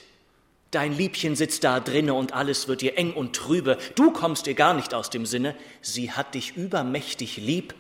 Dein 0.72 0.96
Liebchen 0.96 1.36
sitzt 1.36 1.66
da 1.66 1.82
drinne 1.82 2.14
und 2.14 2.34
alles 2.34 2.70
wird 2.70 2.80
dir 2.80 2.98
eng 2.98 3.12
und 3.12 3.36
trübe. 3.36 3.78
Du 3.96 4.12
kommst 4.12 4.48
ihr 4.48 4.54
gar 4.54 4.74
nicht 4.74 4.94
aus 4.94 5.10
dem 5.10 5.26
Sinne. 5.26 5.54
Sie 5.82 6.12
hat 6.12 6.34
dich 6.34 6.56
übermächtig 6.56 7.36
lieb. 7.36 7.74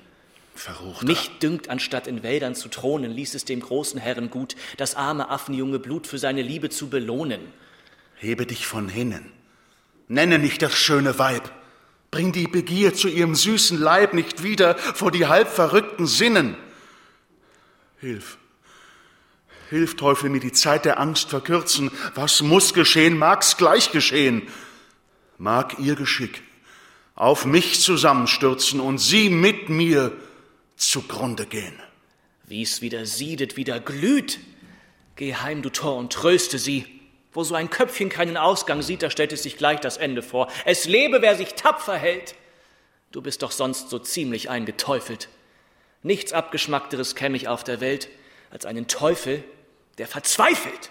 Verruchter. 0.53 1.05
Mich 1.05 1.29
dünkt, 1.41 1.69
anstatt 1.69 2.07
in 2.07 2.21
Wäldern 2.21 2.53
zu 2.53 2.67
thronen, 2.67 3.11
ließ 3.11 3.33
es 3.33 3.45
dem 3.45 3.61
großen 3.61 3.97
Herren 3.97 4.29
gut, 4.29 4.57
das 4.75 4.95
arme 4.95 5.29
Affenjunge 5.29 5.79
Blut 5.79 6.05
für 6.05 6.17
seine 6.17 6.41
Liebe 6.41 6.69
zu 6.69 6.89
belohnen. 6.89 7.39
Hebe 8.17 8.45
dich 8.45 8.67
von 8.67 8.89
hinnen. 8.89 9.31
Nenne 10.11 10.39
nicht 10.39 10.61
das 10.61 10.73
schöne 10.73 11.17
Weib. 11.19 11.49
Bring 12.11 12.33
die 12.33 12.47
Begier 12.47 12.93
zu 12.93 13.07
ihrem 13.07 13.33
süßen 13.33 13.79
Leib 13.79 14.13
nicht 14.13 14.43
wieder 14.43 14.75
vor 14.75 15.09
die 15.09 15.27
halb 15.27 15.47
verrückten 15.47 16.05
Sinnen. 16.05 16.57
Hilf. 18.01 18.37
Hilf, 19.69 19.95
Teufel, 19.95 20.29
mir 20.29 20.41
die 20.41 20.51
Zeit 20.51 20.83
der 20.83 20.99
Angst 20.99 21.29
verkürzen. 21.29 21.91
Was 22.13 22.41
muss 22.41 22.73
geschehen, 22.73 23.17
mag's 23.17 23.55
gleich 23.55 23.93
geschehen. 23.93 24.41
Mag 25.37 25.79
ihr 25.79 25.95
Geschick 25.95 26.43
auf 27.15 27.45
mich 27.45 27.79
zusammenstürzen 27.79 28.81
und 28.81 28.97
sie 28.97 29.29
mit 29.29 29.69
mir 29.69 30.11
zugrunde 30.75 31.45
gehen. 31.45 31.79
Wie's 32.43 32.81
wieder 32.81 33.05
siedet, 33.05 33.55
wieder 33.55 33.79
glüht. 33.79 34.39
Geh 35.15 35.35
heim, 35.35 35.61
du 35.61 35.69
Tor, 35.69 35.95
und 35.95 36.11
tröste 36.11 36.59
sie. 36.59 37.00
Wo 37.33 37.43
so 37.43 37.55
ein 37.55 37.69
Köpfchen 37.69 38.09
keinen 38.09 38.37
Ausgang 38.37 38.81
sieht, 38.81 39.03
da 39.03 39.09
stellt 39.09 39.31
es 39.31 39.43
sich 39.43 39.57
gleich 39.57 39.79
das 39.79 39.97
Ende 39.97 40.21
vor. 40.21 40.47
Es 40.65 40.85
lebe, 40.85 41.21
wer 41.21 41.35
sich 41.35 41.53
tapfer 41.53 41.97
hält. 41.97 42.35
Du 43.11 43.21
bist 43.21 43.41
doch 43.41 43.51
sonst 43.51 43.89
so 43.89 43.99
ziemlich 43.99 44.49
eingeteufelt. 44.49 45.29
Nichts 46.03 46.33
Abgeschmackteres 46.33 47.15
käme 47.15 47.37
ich 47.37 47.47
auf 47.47 47.63
der 47.63 47.79
Welt 47.79 48.09
als 48.49 48.65
einen 48.65 48.87
Teufel, 48.87 49.43
der 49.97 50.07
verzweifelt. 50.07 50.89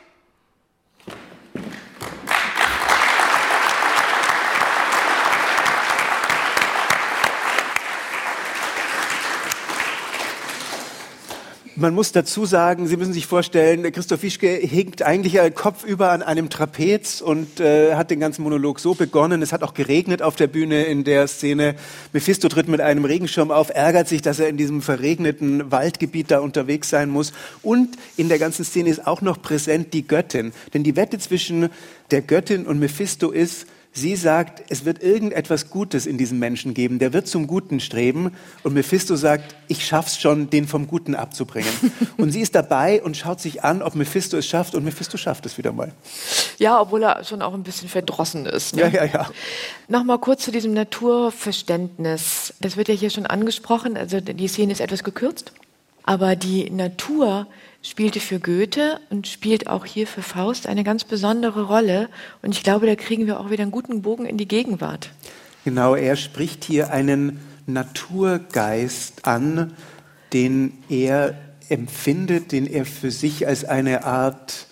Man 11.81 11.95
muss 11.95 12.13
dazu 12.13 12.45
sagen, 12.45 12.89
Sie 12.89 12.99
müssen 12.99 13.15
sich 13.15 13.25
vorstellen, 13.25 13.91
Christoph 13.91 14.23
Wischke 14.23 14.49
hinkt 14.49 15.01
eigentlich 15.01 15.39
kopfüber 15.55 16.11
an 16.11 16.23
einem 16.23 16.51
Trapez 16.51 17.23
und 17.23 17.59
äh, 17.59 17.95
hat 17.95 18.11
den 18.11 18.21
ganzen 18.21 18.43
Monolog 18.43 18.81
so 18.81 18.93
begonnen. 18.93 19.41
Es 19.41 19.51
hat 19.51 19.63
auch 19.63 19.73
geregnet 19.73 20.21
auf 20.21 20.37
der 20.37 20.47
Bühne 20.47 20.83
in 20.83 21.05
der 21.05 21.27
Szene. 21.27 21.77
Mephisto 22.13 22.51
tritt 22.51 22.69
mit 22.69 22.83
einem 22.83 23.07
Regenschirm 23.07 23.51
auf, 23.51 23.71
ärgert 23.71 24.09
sich, 24.09 24.21
dass 24.21 24.39
er 24.41 24.49
in 24.49 24.59
diesem 24.59 24.83
verregneten 24.83 25.71
Waldgebiet 25.71 26.31
da 26.31 26.41
unterwegs 26.41 26.91
sein 26.91 27.09
muss. 27.09 27.33
Und 27.63 27.97
in 28.19 28.29
der 28.29 28.39
ganzen 28.39 28.67
Szene 28.67 28.91
ist 28.91 29.07
auch 29.07 29.23
noch 29.23 29.41
präsent 29.41 29.95
die 29.95 30.07
Göttin. 30.07 30.53
Denn 30.75 30.83
die 30.83 30.97
Wette 30.97 31.19
zwischen 31.19 31.71
der 32.11 32.21
Göttin 32.21 32.67
und 32.67 32.79
Mephisto 32.79 33.31
ist, 33.31 33.67
Sie 33.93 34.15
sagt, 34.15 34.63
es 34.71 34.85
wird 34.85 35.03
irgendetwas 35.03 35.69
Gutes 35.69 36.07
in 36.07 36.17
diesem 36.17 36.39
Menschen 36.39 36.75
geben, 36.75 37.01
der 37.01 37.13
wird 37.13 37.27
zum 37.27 37.49
Guten 37.49 37.81
streben. 37.81 38.33
Und 38.63 38.75
Mephisto 38.75 39.17
sagt, 39.17 39.57
ich 39.67 39.85
schaff's 39.85 40.21
schon, 40.21 40.49
den 40.49 40.69
vom 40.69 40.87
Guten 40.87 41.17
abzubringen. 41.17 41.73
und 42.17 42.31
sie 42.31 42.41
ist 42.41 42.55
dabei 42.55 43.03
und 43.03 43.17
schaut 43.17 43.41
sich 43.41 43.65
an, 43.65 43.83
ob 43.83 43.97
Mephisto 43.97 44.37
es 44.37 44.47
schafft. 44.47 44.77
Und 44.77 44.85
Mephisto 44.85 45.17
schafft 45.17 45.45
es 45.45 45.59
wieder 45.59 45.73
mal. 45.73 45.93
Ja, 46.59 46.81
obwohl 46.81 47.03
er 47.03 47.25
schon 47.25 47.43
auch 47.43 47.53
ein 47.53 47.65
bisschen 47.65 47.89
verdrossen 47.89 48.47
ist. 48.47 48.77
Ne? 48.77 48.83
Ja, 48.83 48.89
ja, 48.89 49.05
ja. 49.07 49.31
Nochmal 49.89 50.19
kurz 50.19 50.45
zu 50.45 50.53
diesem 50.53 50.73
Naturverständnis. 50.73 52.55
Das 52.61 52.77
wird 52.77 52.89
ja 52.89 52.95
hier 52.95 53.11
schon 53.11 53.27
angesprochen. 53.27 53.97
Also 53.97 54.21
die 54.21 54.49
Szene 54.49 54.73
ist 54.73 54.81
etwas 54.81 55.03
gekürzt. 55.03 55.53
Aber 56.05 56.37
die 56.37 56.71
Natur 56.71 57.47
spielte 57.83 58.21
für 58.21 58.41
Goethe 58.41 59.01
und 59.11 59.27
spielt 59.27 59.69
auch 59.69 59.85
hier 59.85 60.07
für 60.07 60.23
Faust 60.23 60.67
eine 60.67 60.85
ganz 60.85 61.05
besondere 61.05 61.65
Rolle. 61.65 62.09
Und 62.43 62.53
ich 62.53 62.63
glaube, 62.63 62.87
da 62.87 62.95
kriegen 62.95 63.27
wir 63.27 63.41
auch 63.41 63.51
wieder 63.51 63.63
einen 63.63 63.71
guten 63.71 64.03
Bogen 64.03 64.27
in 64.27 64.37
die 64.37 64.49
Gegenwart. 64.49 65.11
Genau, 65.65 65.95
er 65.95 66.17
spricht 66.17 66.65
hier 66.65 66.91
einen 66.91 67.41
Naturgeist 67.67 69.27
an, 69.27 69.73
den 70.33 70.73
er 70.89 71.35
empfindet, 71.69 72.53
den 72.53 72.67
er 72.67 72.85
für 72.85 73.11
sich 73.11 73.47
als 73.47 73.65
eine 73.65 74.05
Art 74.05 74.67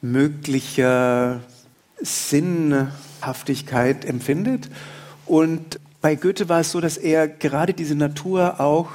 möglicher 0.00 1.40
Sinnhaftigkeit 2.00 4.04
empfindet. 4.04 4.68
Und 5.26 5.78
bei 6.00 6.16
Goethe 6.16 6.48
war 6.48 6.60
es 6.60 6.72
so, 6.72 6.80
dass 6.80 6.96
er 6.96 7.28
gerade 7.28 7.74
diese 7.74 7.94
Natur 7.94 8.60
auch 8.60 8.88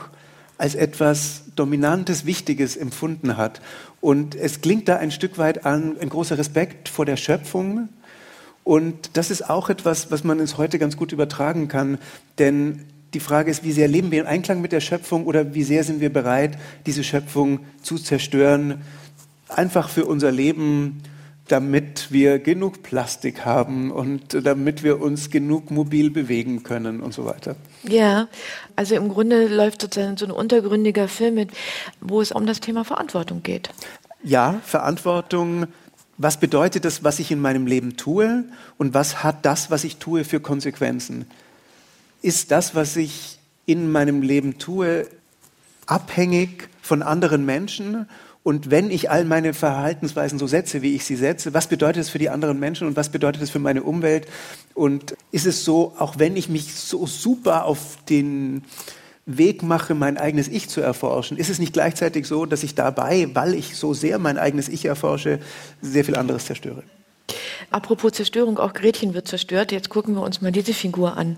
als 0.57 0.75
etwas 0.75 1.43
Dominantes, 1.55 2.25
Wichtiges 2.25 2.75
empfunden 2.75 3.37
hat. 3.37 3.61
Und 4.01 4.35
es 4.35 4.61
klingt 4.61 4.87
da 4.87 4.97
ein 4.97 5.11
Stück 5.11 5.37
weit 5.37 5.65
an, 5.65 5.97
ein 5.99 6.09
großer 6.09 6.37
Respekt 6.37 6.89
vor 6.89 7.05
der 7.05 7.17
Schöpfung. 7.17 7.89
Und 8.63 9.11
das 9.13 9.31
ist 9.31 9.49
auch 9.49 9.69
etwas, 9.69 10.11
was 10.11 10.23
man 10.23 10.39
ins 10.39 10.57
heute 10.57 10.79
ganz 10.79 10.97
gut 10.97 11.11
übertragen 11.11 11.67
kann. 11.67 11.97
Denn 12.37 12.85
die 13.13 13.19
Frage 13.19 13.49
ist, 13.49 13.63
wie 13.63 13.71
sehr 13.71 13.87
leben 13.87 14.11
wir 14.11 14.21
in 14.21 14.27
Einklang 14.27 14.61
mit 14.61 14.71
der 14.71 14.81
Schöpfung 14.81 15.25
oder 15.25 15.53
wie 15.53 15.63
sehr 15.63 15.83
sind 15.83 16.01
wir 16.01 16.11
bereit, 16.11 16.57
diese 16.85 17.03
Schöpfung 17.03 17.59
zu 17.81 17.97
zerstören, 17.97 18.81
einfach 19.47 19.89
für 19.89 20.05
unser 20.05 20.31
Leben 20.31 21.01
damit 21.47 22.11
wir 22.11 22.39
genug 22.39 22.83
Plastik 22.83 23.45
haben 23.45 23.91
und 23.91 24.45
damit 24.45 24.83
wir 24.83 25.01
uns 25.01 25.29
genug 25.29 25.71
mobil 25.71 26.09
bewegen 26.09 26.63
können 26.63 27.01
und 27.01 27.13
so 27.13 27.25
weiter. 27.25 27.55
Ja, 27.83 28.27
also 28.75 28.95
im 28.95 29.09
Grunde 29.09 29.47
läuft 29.47 29.81
sozusagen 29.81 30.17
so 30.17 30.25
ein 30.25 30.31
untergründiger 30.31 31.07
Film 31.07 31.35
mit, 31.35 31.51
wo 32.01 32.21
es 32.21 32.31
um 32.31 32.45
das 32.45 32.59
Thema 32.59 32.83
Verantwortung 32.83 33.43
geht. 33.43 33.69
Ja, 34.23 34.59
Verantwortung. 34.63 35.67
Was 36.17 36.39
bedeutet 36.39 36.83
das, 36.83 37.03
was 37.03 37.19
ich 37.19 37.31
in 37.31 37.39
meinem 37.39 37.67
Leben 37.67 37.95
tue 37.95 38.45
und 38.77 38.93
was 38.93 39.23
hat 39.23 39.45
das, 39.45 39.69
was 39.69 39.83
ich 39.83 39.97
tue, 39.97 40.23
für 40.23 40.39
Konsequenzen? 40.39 41.25
Ist 42.23 42.49
das, 42.51 42.73
was 42.73 42.95
ich 42.95 43.37
in 43.67 43.91
meinem 43.91 44.23
Leben 44.23 44.57
tue, 44.57 45.07
abhängig 45.85 46.69
von 46.81 47.03
anderen 47.03 47.45
Menschen 47.45 48.07
und 48.47 48.71
wenn 48.71 48.91
ich 48.91 49.11
all 49.11 49.25
meine 49.25 49.53
Verhaltensweisen 49.53 50.39
so 50.39 50.47
setze, 50.47 50.81
wie 50.81 50.95
ich 50.95 51.03
sie 51.03 51.17
setze, 51.17 51.53
was 51.53 51.67
bedeutet 51.67 51.99
das 51.99 52.09
für 52.09 52.17
die 52.17 52.29
anderen 52.29 52.61
Menschen 52.61 52.87
und 52.87 52.95
was 52.95 53.09
bedeutet 53.09 53.41
das 53.41 53.49
für 53.49 53.59
meine 53.59 53.83
Umwelt? 53.83 54.25
Und 54.73 55.17
ist 55.33 55.45
es 55.45 55.65
so, 55.65 55.93
auch 55.99 56.17
wenn 56.17 56.37
ich 56.37 56.47
mich 56.47 56.73
so 56.73 57.05
super 57.07 57.65
auf 57.65 57.97
den 58.07 58.63
Weg 59.25 59.63
mache, 59.63 59.95
mein 59.95 60.17
eigenes 60.17 60.47
Ich 60.47 60.69
zu 60.69 60.79
erforschen, 60.79 61.35
ist 61.35 61.49
es 61.49 61.59
nicht 61.59 61.73
gleichzeitig 61.73 62.25
so, 62.25 62.45
dass 62.45 62.63
ich 62.63 62.73
dabei, 62.73 63.27
weil 63.33 63.53
ich 63.53 63.75
so 63.75 63.93
sehr 63.93 64.17
mein 64.17 64.37
eigenes 64.37 64.69
Ich 64.69 64.85
erforsche, 64.85 65.39
sehr 65.81 66.05
viel 66.05 66.15
anderes 66.15 66.45
zerstöre? 66.45 66.83
Apropos 67.69 68.13
Zerstörung, 68.13 68.59
auch 68.59 68.71
Gretchen 68.71 69.13
wird 69.13 69.27
zerstört. 69.27 69.73
Jetzt 69.73 69.89
gucken 69.89 70.15
wir 70.15 70.21
uns 70.21 70.39
mal 70.39 70.53
diese 70.53 70.73
Figur 70.73 71.17
an. 71.17 71.37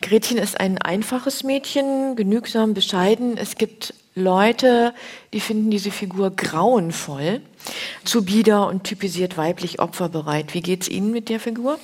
Gretchen 0.00 0.38
ist 0.38 0.58
ein 0.58 0.78
einfaches 0.78 1.44
Mädchen, 1.44 2.16
genügsam, 2.16 2.72
bescheiden. 2.72 3.36
Es 3.36 3.56
gibt 3.56 3.92
Leute, 4.18 4.92
die 5.32 5.40
finden 5.40 5.70
diese 5.70 5.90
Figur 5.90 6.30
grauenvoll, 6.30 7.40
zu 8.04 8.24
bieder 8.24 8.66
und 8.66 8.84
typisiert 8.84 9.36
weiblich 9.36 9.80
opferbereit. 9.80 10.54
Wie 10.54 10.60
geht's 10.60 10.88
Ihnen 10.88 11.10
mit 11.10 11.28
der 11.28 11.40
Figur? 11.40 11.78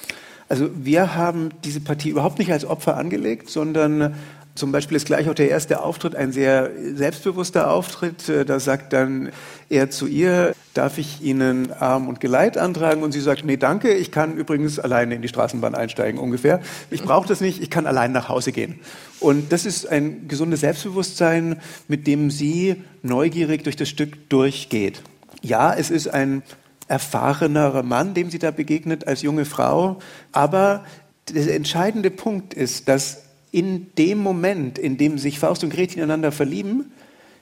Also 0.49 0.69
wir 0.75 1.15
haben 1.15 1.51
diese 1.65 1.81
Partie 1.81 2.11
überhaupt 2.11 2.39
nicht 2.39 2.53
als 2.53 2.65
Opfer 2.65 2.97
angelegt, 2.97 3.49
sondern 3.49 4.15
zum 4.55 4.71
Beispiel 4.71 4.97
ist 4.97 5.07
gleich 5.07 5.29
auch 5.29 5.35
der 5.35 5.51
erste 5.51 5.83
Auftritt 5.83 6.15
ein 6.15 6.31
sehr 6.31 6.71
selbstbewusster 6.95 7.71
Auftritt. 7.71 8.29
Äh, 8.29 8.45
da 8.45 8.61
sagt 8.61 8.93
dann 8.93 9.31
er 9.69 9.91
zu 9.91 10.07
ihr, 10.07 10.55
darf 10.75 10.99
ich 10.99 11.23
Ihnen 11.23 11.73
Arm 11.73 12.09
und 12.09 12.21
Geleit 12.21 12.57
antragen? 12.57 13.03
Und 13.03 13.13
sie 13.13 13.21
sagt, 13.21 13.45
nee, 13.45 13.57
danke, 13.57 13.93
ich 13.93 14.13
kann 14.13 14.37
übrigens 14.37 14.79
alleine 14.79 15.17
in 15.17 15.23
die 15.23 15.29
Straßenbahn 15.29 15.75
einsteigen 15.75 16.21
ungefähr. 16.21 16.61
Ich 16.91 17.03
brauche 17.03 17.27
das 17.27 17.41
nicht, 17.41 17.63
ich 17.63 17.71
kann 17.71 17.87
allein 17.87 18.13
nach 18.13 18.29
Hause 18.29 18.53
gehen. 18.53 18.79
Und 19.19 19.51
das 19.53 19.67
ist 19.67 19.89
ein 19.89 20.29
gesundes 20.29 20.61
Selbstbewusstsein, 20.61 21.61
mit 21.89 22.07
dem 22.07 22.31
sie 22.31 22.77
neugierig 23.03 23.65
durch 23.65 23.77
das 23.77 23.89
Stück 23.89 24.29
durchgeht. 24.29 25.03
Ja, 25.43 25.75
es 25.75 25.91
ist 25.91 26.09
ein 26.09 26.43
erfahrenerer 26.87 27.83
Mann, 27.83 28.15
dem 28.15 28.31
sie 28.31 28.39
da 28.39 28.51
begegnet 28.51 29.07
als 29.09 29.23
junge 29.23 29.47
Frau, 29.47 29.99
aber 30.33 30.85
der 31.33 31.55
entscheidende 31.55 32.11
Punkt 32.11 32.55
ist, 32.55 32.89
dass 32.89 33.24
in 33.55 33.95
dem 33.95 34.19
Moment, 34.19 34.81
in 34.81 34.97
dem 34.97 35.17
sich 35.17 35.39
Faust 35.39 35.63
und 35.63 35.71
Gretchen 35.71 35.99
ineinander 35.99 36.33
verlieben, 36.33 36.91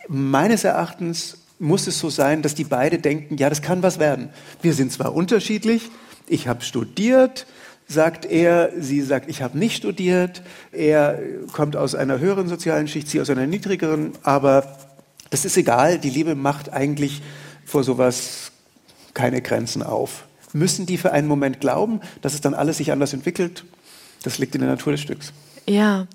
meines 0.08 0.62
Erachtens 0.62 1.38
muss 1.58 1.86
es 1.86 1.98
so 1.98 2.10
sein, 2.10 2.42
dass 2.42 2.54
die 2.54 2.64
beide 2.64 2.98
denken, 2.98 3.38
ja, 3.38 3.48
das 3.48 3.62
kann 3.62 3.82
was 3.82 3.98
werden. 3.98 4.28
Wir 4.60 4.74
sind 4.74 4.92
zwar 4.92 5.14
unterschiedlich, 5.14 5.90
ich 6.28 6.48
habe 6.48 6.60
studiert, 6.60 7.46
sagt 7.88 8.26
er, 8.26 8.72
sie 8.78 9.00
sagt, 9.00 9.30
ich 9.30 9.40
habe 9.40 9.56
nicht 9.58 9.74
studiert, 9.74 10.42
er 10.70 11.18
kommt 11.52 11.76
aus 11.76 11.94
einer 11.94 12.18
höheren 12.18 12.46
sozialen 12.46 12.88
Schicht, 12.88 13.08
sie 13.08 13.18
aus 13.18 13.30
einer 13.30 13.46
niedrigeren, 13.46 14.12
aber 14.22 14.76
das 15.30 15.46
ist 15.46 15.56
egal, 15.56 15.98
die 15.98 16.10
Liebe 16.10 16.34
macht 16.34 16.74
eigentlich 16.74 17.22
vor 17.64 17.84
sowas 17.84 18.52
keine 19.14 19.40
Grenzen 19.40 19.82
auf. 19.82 20.26
Müssen 20.52 20.84
die 20.84 20.98
für 20.98 21.12
einen 21.12 21.26
Moment 21.26 21.58
glauben, 21.60 22.00
dass 22.20 22.34
es 22.34 22.42
dann 22.42 22.52
alles 22.52 22.76
sich 22.76 22.92
anders 22.92 23.14
entwickelt? 23.14 23.64
Das 24.24 24.36
liegt 24.36 24.54
in 24.54 24.60
der 24.60 24.68
Natur 24.68 24.92
des 24.92 25.00
Stücks. 25.00 25.32
Ja, 25.66 26.06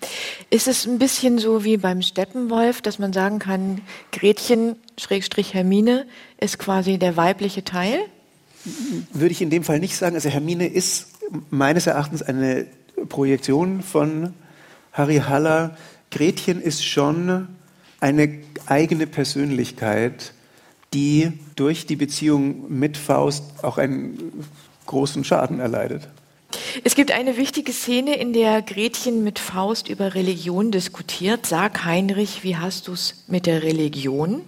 ist 0.49 0.67
es 0.67 0.85
ein 0.85 0.99
bisschen 0.99 1.39
so 1.39 1.63
wie 1.63 1.77
beim 1.77 2.01
Steppenwolf, 2.01 2.81
dass 2.81 2.99
man 2.99 3.13
sagen 3.13 3.39
kann, 3.39 3.81
Gretchen, 4.11 4.75
Schrägstrich 4.97 5.53
Hermine, 5.53 6.05
ist 6.39 6.59
quasi 6.59 6.97
der 6.97 7.15
weibliche 7.15 7.63
Teil? 7.63 7.99
Würde 9.13 9.31
ich 9.31 9.41
in 9.41 9.49
dem 9.49 9.63
Fall 9.63 9.79
nicht 9.79 9.95
sagen. 9.95 10.15
Also 10.15 10.29
Hermine 10.29 10.67
ist 10.67 11.07
meines 11.49 11.87
Erachtens 11.87 12.21
eine 12.21 12.65
Projektion 13.07 13.81
von 13.81 14.33
Harry 14.91 15.17
Haller. 15.17 15.77
Gretchen 16.11 16.61
ist 16.61 16.83
schon 16.85 17.47
eine 17.99 18.39
eigene 18.65 19.07
Persönlichkeit, 19.07 20.33
die 20.93 21.33
durch 21.55 21.85
die 21.85 21.95
Beziehung 21.95 22.65
mit 22.69 22.97
Faust 22.97 23.63
auch 23.63 23.77
einen 23.77 24.45
großen 24.85 25.23
Schaden 25.23 25.59
erleidet. 25.59 26.07
Es 26.83 26.95
gibt 26.95 27.11
eine 27.11 27.37
wichtige 27.37 27.71
Szene, 27.71 28.17
in 28.17 28.33
der 28.33 28.61
Gretchen 28.61 29.23
mit 29.23 29.39
Faust 29.39 29.89
über 29.89 30.15
Religion 30.15 30.71
diskutiert. 30.71 31.45
Sag 31.45 31.85
Heinrich, 31.85 32.43
wie 32.43 32.57
hast 32.57 32.87
du 32.87 32.93
es 32.93 33.23
mit 33.27 33.45
der 33.45 33.63
Religion? 33.63 34.41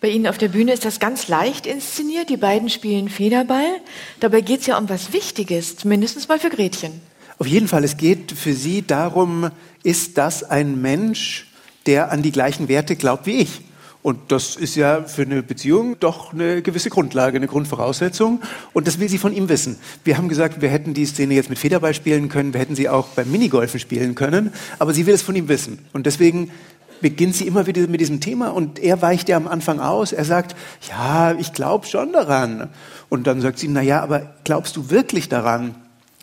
Bei 0.00 0.08
Ihnen 0.08 0.26
auf 0.26 0.38
der 0.38 0.48
Bühne 0.48 0.72
ist 0.72 0.84
das 0.84 1.00
ganz 1.00 1.28
leicht 1.28 1.66
inszeniert. 1.66 2.28
Die 2.28 2.36
beiden 2.36 2.68
spielen 2.68 3.08
Federball. 3.08 3.80
Dabei 4.20 4.40
geht 4.40 4.60
es 4.60 4.66
ja 4.66 4.78
um 4.78 4.88
was 4.88 5.12
Wichtiges, 5.12 5.84
mindestens 5.84 6.28
mal 6.28 6.38
für 6.38 6.50
Gretchen. 6.50 7.00
Auf 7.38 7.46
jeden 7.46 7.68
Fall, 7.68 7.84
es 7.84 7.96
geht 7.96 8.32
für 8.32 8.54
sie 8.54 8.86
darum, 8.86 9.50
ist 9.82 10.18
das 10.18 10.42
ein 10.42 10.80
Mensch, 10.80 11.48
der 11.86 12.10
an 12.10 12.22
die 12.22 12.32
gleichen 12.32 12.68
Werte 12.68 12.96
glaubt 12.96 13.26
wie 13.26 13.40
ich? 13.42 13.60
Und 14.06 14.30
das 14.30 14.54
ist 14.54 14.76
ja 14.76 15.02
für 15.02 15.22
eine 15.22 15.42
Beziehung 15.42 15.98
doch 15.98 16.32
eine 16.32 16.62
gewisse 16.62 16.90
Grundlage, 16.90 17.38
eine 17.38 17.48
Grundvoraussetzung. 17.48 18.40
Und 18.72 18.86
das 18.86 19.00
will 19.00 19.08
sie 19.08 19.18
von 19.18 19.32
ihm 19.32 19.48
wissen. 19.48 19.80
Wir 20.04 20.16
haben 20.16 20.28
gesagt, 20.28 20.62
wir 20.62 20.68
hätten 20.68 20.94
die 20.94 21.06
Szene 21.06 21.34
jetzt 21.34 21.50
mit 21.50 21.58
Federball 21.58 21.92
spielen 21.92 22.28
können, 22.28 22.52
wir 22.52 22.60
hätten 22.60 22.76
sie 22.76 22.88
auch 22.88 23.08
beim 23.08 23.28
Minigolfen 23.32 23.80
spielen 23.80 24.14
können, 24.14 24.52
aber 24.78 24.94
sie 24.94 25.06
will 25.06 25.14
es 25.14 25.22
von 25.22 25.34
ihm 25.34 25.48
wissen. 25.48 25.80
Und 25.92 26.06
deswegen 26.06 26.52
beginnt 27.00 27.34
sie 27.34 27.48
immer 27.48 27.66
wieder 27.66 27.84
mit 27.88 28.00
diesem 28.00 28.20
Thema 28.20 28.50
und 28.50 28.78
er 28.78 29.02
weicht 29.02 29.28
ja 29.28 29.36
am 29.36 29.48
Anfang 29.48 29.80
aus. 29.80 30.12
Er 30.12 30.24
sagt, 30.24 30.54
ja, 30.88 31.32
ich 31.32 31.52
glaube 31.52 31.86
schon 31.86 32.12
daran. 32.12 32.68
Und 33.08 33.26
dann 33.26 33.40
sagt 33.40 33.58
sie, 33.58 33.66
na 33.66 33.82
ja, 33.82 34.04
aber 34.04 34.34
glaubst 34.44 34.76
du 34.76 34.88
wirklich 34.88 35.28
daran? 35.28 35.74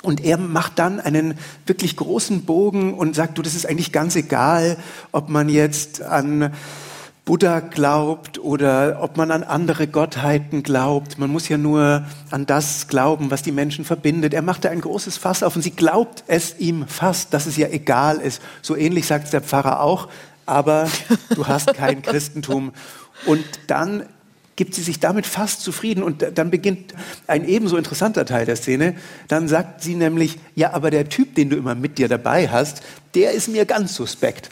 Und 0.04 0.24
er 0.24 0.38
macht 0.38 0.80
dann 0.80 1.02
einen 1.02 1.34
wirklich 1.66 1.98
großen 1.98 2.46
Bogen 2.46 2.94
und 2.94 3.14
sagt, 3.14 3.38
du, 3.38 3.42
das 3.42 3.56
ist 3.56 3.66
eigentlich 3.66 3.92
ganz 3.92 4.16
egal, 4.16 4.78
ob 5.12 5.28
man 5.28 5.50
jetzt 5.50 6.02
an 6.02 6.54
Buddha 7.26 7.62
glaubt 7.62 8.38
oder 8.38 9.00
ob 9.02 9.16
man 9.16 9.32
an 9.32 9.44
andere 9.44 9.88
Gottheiten 9.88 10.62
glaubt. 10.62 11.18
Man 11.18 11.30
muss 11.30 11.48
ja 11.48 11.58
nur 11.58 12.06
an 12.32 12.46
das 12.46 12.90
glauben, 12.90 13.32
was 13.32 13.42
die 13.42 13.54
Menschen 13.54 13.86
verbindet. 13.86 14.34
Er 14.34 14.42
macht 14.42 14.66
da 14.66 14.70
ein 14.70 14.82
großes 14.82 15.16
Fass 15.16 15.42
auf 15.42 15.56
und 15.56 15.62
sie 15.62 15.72
glaubt 15.72 16.26
es 16.28 16.60
ihm 16.60 16.86
fast, 16.86 17.34
dass 17.34 17.46
es 17.46 17.56
ja 17.56 17.70
egal 17.70 18.18
ist. 18.18 18.42
So 18.62 18.76
ähnlich 18.76 19.08
sagt 19.08 19.26
es 19.26 19.32
der 19.32 19.40
Pfarrer 19.40 19.80
auch, 19.80 20.10
aber 20.46 20.90
du 21.34 21.48
hast 21.48 21.74
kein 21.74 22.02
Christentum. 22.02 22.74
Und 23.26 23.46
dann 23.68 24.06
gibt 24.58 24.76
sie 24.76 24.84
sich 24.84 25.00
damit 25.00 25.26
fast 25.26 25.62
zufrieden 25.62 26.04
und 26.04 26.26
dann 26.36 26.52
beginnt 26.52 26.94
ein 27.28 27.48
ebenso 27.48 27.78
interessanter 27.78 28.26
Teil 28.26 28.46
der 28.46 28.58
Szene. 28.58 28.96
Dann 29.30 29.48
sagt 29.48 29.82
sie 29.82 29.96
nämlich, 29.96 30.40
ja, 30.56 30.74
aber 30.74 30.92
der 30.92 31.08
Typ, 31.08 31.36
den 31.36 31.50
du 31.50 31.56
immer 31.56 31.74
mit 31.74 31.98
dir 31.98 32.10
dabei 32.10 32.50
hast, 32.50 32.84
der 33.16 33.32
ist 33.32 33.48
mir 33.48 33.66
ganz 33.66 33.96
suspekt. 33.96 34.50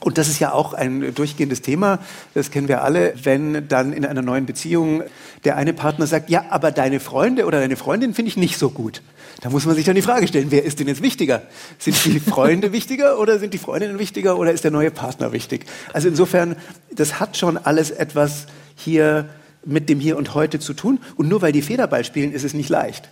Und 0.00 0.16
das 0.16 0.28
ist 0.28 0.38
ja 0.38 0.52
auch 0.52 0.74
ein 0.74 1.12
durchgehendes 1.14 1.60
Thema. 1.60 1.98
Das 2.34 2.50
kennen 2.50 2.68
wir 2.68 2.82
alle, 2.82 3.14
wenn 3.22 3.66
dann 3.68 3.92
in 3.92 4.06
einer 4.06 4.22
neuen 4.22 4.46
Beziehung 4.46 5.02
der 5.44 5.56
eine 5.56 5.72
Partner 5.72 6.06
sagt, 6.06 6.30
ja, 6.30 6.46
aber 6.50 6.70
deine 6.70 7.00
Freunde 7.00 7.46
oder 7.46 7.60
deine 7.60 7.76
Freundin 7.76 8.14
finde 8.14 8.28
ich 8.28 8.36
nicht 8.36 8.58
so 8.58 8.70
gut. 8.70 9.02
Da 9.40 9.50
muss 9.50 9.66
man 9.66 9.74
sich 9.74 9.84
dann 9.84 9.96
die 9.96 10.02
Frage 10.02 10.26
stellen, 10.28 10.48
wer 10.50 10.64
ist 10.64 10.78
denn 10.80 10.88
jetzt 10.88 11.02
wichtiger? 11.02 11.42
Sind 11.78 12.04
die 12.04 12.20
Freunde 12.30 12.72
wichtiger 12.72 13.18
oder 13.18 13.38
sind 13.38 13.54
die 13.54 13.58
Freundinnen 13.58 13.98
wichtiger 13.98 14.38
oder 14.38 14.52
ist 14.52 14.64
der 14.64 14.70
neue 14.70 14.90
Partner 14.90 15.32
wichtig? 15.32 15.66
Also 15.92 16.08
insofern, 16.08 16.56
das 16.92 17.18
hat 17.18 17.36
schon 17.36 17.56
alles 17.56 17.90
etwas 17.90 18.46
hier 18.76 19.28
mit 19.64 19.88
dem 19.88 19.98
Hier 19.98 20.16
und 20.16 20.34
Heute 20.34 20.60
zu 20.60 20.74
tun. 20.74 21.00
Und 21.16 21.28
nur 21.28 21.42
weil 21.42 21.52
die 21.52 21.62
Federball 21.62 22.04
spielen, 22.04 22.32
ist 22.32 22.44
es 22.44 22.54
nicht 22.54 22.68
leicht 22.68 23.08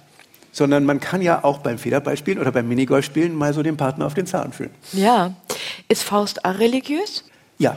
sondern 0.57 0.87
man 0.87 1.01
kann 1.01 1.21
ja 1.21 1.45
auch 1.45 1.59
beim 1.59 1.77
Federball 1.77 2.17
spielen 2.17 2.39
oder 2.39 2.51
beim 2.51 2.67
Minigolf 2.67 3.05
spielen 3.05 3.35
mal 3.35 3.53
so 3.53 3.63
den 3.63 3.77
Partner 3.77 4.07
auf 4.07 4.15
den 4.15 4.25
Zahn 4.25 4.55
fühlen. 4.55 4.71
Ja. 4.95 5.35
Ist 5.89 6.03
Faust 6.03 6.45
areligiös? 6.45 7.25
Ja. 7.59 7.77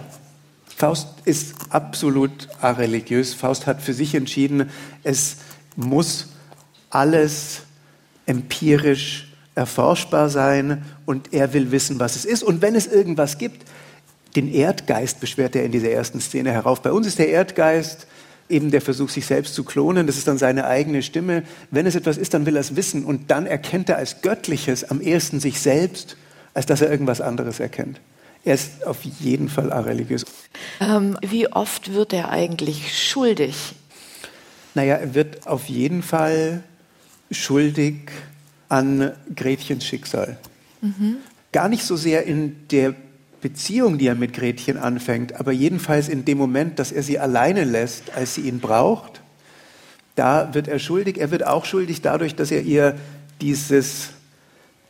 Faust 0.66 1.08
ist 1.26 1.56
absolut 1.70 2.48
areligiös. 2.62 3.34
Faust 3.34 3.68
hat 3.68 3.82
für 3.82 3.94
sich 3.94 4.16
entschieden, 4.16 4.70
es 5.04 5.38
muss 5.76 6.30
alles 6.90 7.62
empirisch 8.26 9.28
erforschbar 9.56 10.30
sein 10.30 10.86
und 11.06 11.34
er 11.34 11.54
will 11.54 11.72
wissen, 11.72 12.00
was 12.00 12.16
es 12.16 12.24
ist. 12.24 12.44
Und 12.44 12.62
wenn 12.62 12.76
es 12.76 12.88
irgendwas 12.88 13.38
gibt, 13.38 13.68
den 14.36 14.52
Erdgeist 14.54 15.20
beschwert 15.20 15.56
er 15.56 15.66
in 15.66 15.72
dieser 15.72 15.90
ersten 15.90 16.22
Szene 16.22 16.52
herauf. 16.52 16.82
Bei 16.82 16.92
uns 16.92 17.08
ist 17.08 17.20
der 17.20 17.30
Erdgeist 17.30 18.08
eben 18.48 18.72
der 18.72 18.82
Versuch, 18.82 19.10
sich 19.10 19.26
selbst 19.26 19.56
zu 19.56 19.64
klonen. 19.64 20.08
Das 20.08 20.18
ist 20.18 20.28
dann 20.28 20.38
seine 20.38 20.66
eigene 20.66 21.04
Stimme. 21.04 21.44
Wenn 21.72 21.86
es 21.86 21.96
etwas 21.96 22.18
ist, 22.18 22.34
dann 22.34 22.46
will 22.46 22.56
er 22.56 22.62
es 22.62 22.76
wissen. 22.76 23.06
Und 23.06 23.32
dann 23.32 23.46
erkennt 23.46 23.90
er 23.90 23.98
als 23.98 24.22
Göttliches 24.22 24.90
am 24.90 25.02
ehesten 25.02 25.40
sich 25.40 25.60
selbst, 25.60 26.16
als 26.60 26.66
dass 26.66 26.82
er 26.82 26.92
irgendwas 26.92 27.22
anderes 27.22 27.62
erkennt. 27.62 28.02
Er 28.44 28.56
ist 28.56 28.86
auf 28.86 29.04
jeden 29.04 29.48
Fall 29.48 29.72
areligiös. 29.72 30.26
Ähm, 30.82 31.18
wie 31.22 31.48
oft 31.48 31.94
wird 31.94 32.12
er 32.12 32.32
eigentlich 32.32 33.02
schuldig? 33.02 33.76
Naja, 34.76 34.96
er 34.96 35.16
wird 35.16 35.48
auf 35.48 35.70
jeden 35.70 36.04
Fall 36.04 36.62
schuldig 37.32 38.12
an 38.68 39.14
Gretchens 39.38 39.86
Schicksal. 39.86 40.38
Mhm. 40.82 41.20
Gar 41.54 41.70
nicht 41.70 41.86
so 41.86 41.96
sehr 41.96 42.26
in 42.26 42.68
der 42.68 42.94
Beziehung, 43.40 43.98
die 43.98 44.08
er 44.08 44.16
mit 44.16 44.34
Gretchen 44.34 44.76
anfängt, 44.76 45.40
aber 45.40 45.54
jedenfalls 45.54 46.10
in 46.10 46.26
dem 46.26 46.38
Moment, 46.38 46.78
dass 46.78 46.92
er 46.92 47.04
sie 47.04 47.20
alleine 47.20 47.64
lässt, 47.64 48.12
als 48.18 48.36
sie 48.36 48.42
ihn 48.42 48.60
braucht, 48.60 49.22
da 50.16 50.54
wird 50.54 50.68
er 50.68 50.80
schuldig. 50.80 51.20
Er 51.20 51.32
wird 51.32 51.48
auch 51.48 51.64
schuldig 51.64 52.02
dadurch, 52.02 52.36
dass 52.36 52.52
er 52.52 52.64
ihr 52.64 52.98
dieses 53.40 54.10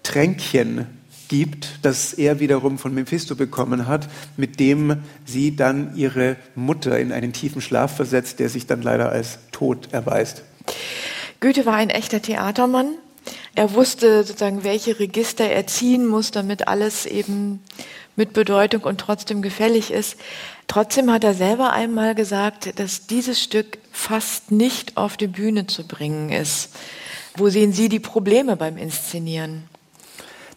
Tränkchen 0.01 0.87
gibt, 1.29 1.79
das 1.83 2.13
er 2.13 2.41
wiederum 2.41 2.77
von 2.77 2.93
Mephisto 2.93 3.35
bekommen 3.35 3.87
hat, 3.87 4.09
mit 4.35 4.59
dem 4.59 4.97
sie 5.25 5.55
dann 5.55 5.95
ihre 5.95 6.35
Mutter 6.55 6.99
in 6.99 7.13
einen 7.13 7.31
tiefen 7.31 7.61
Schlaf 7.61 7.95
versetzt, 7.95 8.39
der 8.39 8.49
sich 8.49 8.67
dann 8.67 8.81
leider 8.81 9.09
als 9.09 9.39
tot 9.51 9.89
erweist. 9.93 10.43
Goethe 11.39 11.65
war 11.65 11.75
ein 11.75 11.89
echter 11.89 12.21
Theatermann. 12.21 12.95
Er 13.55 13.73
wusste 13.73 14.23
sozusagen, 14.23 14.63
welche 14.63 14.99
Register 14.99 15.45
er 15.45 15.67
ziehen 15.67 16.05
muss, 16.05 16.31
damit 16.31 16.67
alles 16.67 17.05
eben 17.05 17.61
mit 18.15 18.33
Bedeutung 18.33 18.83
und 18.83 18.99
trotzdem 18.99 19.41
gefällig 19.41 19.91
ist. 19.91 20.17
Trotzdem 20.67 21.11
hat 21.11 21.23
er 21.23 21.33
selber 21.33 21.71
einmal 21.71 22.15
gesagt, 22.15 22.77
dass 22.79 23.07
dieses 23.07 23.41
Stück 23.41 23.77
fast 23.91 24.51
nicht 24.51 24.97
auf 24.97 25.15
die 25.15 25.27
Bühne 25.27 25.67
zu 25.67 25.87
bringen 25.87 26.29
ist. 26.29 26.69
Wo 27.35 27.49
sehen 27.49 27.71
Sie 27.71 27.87
die 27.87 28.01
Probleme 28.01 28.57
beim 28.57 28.75
Inszenieren? 28.75 29.68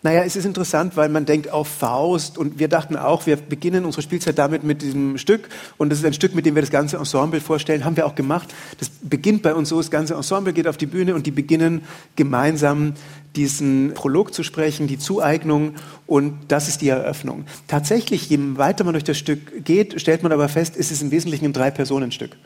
Naja, 0.05 0.25
es 0.25 0.35
ist 0.35 0.45
interessant, 0.45 0.97
weil 0.97 1.09
man 1.09 1.27
denkt 1.27 1.51
auf 1.51 1.69
Faust 1.69 2.37
und 2.37 2.59
wir 2.59 2.67
dachten 2.67 2.97
auch, 2.97 3.27
wir 3.27 3.37
beginnen 3.37 3.85
unsere 3.85 4.03
Spielzeit 4.03 4.37
damit 4.37 4.65
mit 4.65 4.83
diesem 4.83 5.17
Stück 5.17 5.49
und 5.79 5.91
das 5.91 6.01
ist 6.01 6.05
ein 6.05 6.13
Stück, 6.13 6.35
mit 6.35 6.45
dem 6.45 6.57
wir 6.57 6.63
das 6.63 6.73
ganze 6.73 6.97
Ensemble 6.97 7.41
vorstellen, 7.41 7.85
haben 7.85 7.97
wir 7.97 8.05
auch 8.05 8.17
gemacht. 8.17 8.53
Das 8.81 8.91
beginnt 9.03 9.43
bei 9.43 9.55
uns 9.55 9.69
so, 9.69 9.77
das 9.77 9.93
ganze 9.93 10.15
Ensemble 10.15 10.53
geht 10.53 10.67
auf 10.67 10.77
die 10.77 10.87
Bühne 10.87 11.15
und 11.15 11.27
die 11.27 11.31
beginnen 11.31 11.83
gemeinsam 12.17 12.95
diesen 13.37 13.95
Prolog 13.95 14.35
zu 14.35 14.43
sprechen, 14.43 14.89
die 14.89 14.99
Zueignung 14.99 15.75
und 16.09 16.35
das 16.49 16.67
ist 16.67 16.83
die 16.83 16.89
Eröffnung. 16.89 17.45
Tatsächlich, 17.69 18.29
je 18.29 18.39
weiter 18.57 18.83
man 18.83 18.95
durch 18.95 19.05
das 19.05 19.19
Stück 19.19 19.65
geht, 19.65 20.01
stellt 20.01 20.25
man 20.25 20.33
aber 20.33 20.49
fest, 20.49 20.75
es 20.77 20.91
ist 20.91 21.03
im 21.03 21.13
Wesentlichen 21.13 21.45
ein 21.45 21.53
Drei-Personen-Stück. 21.53 22.37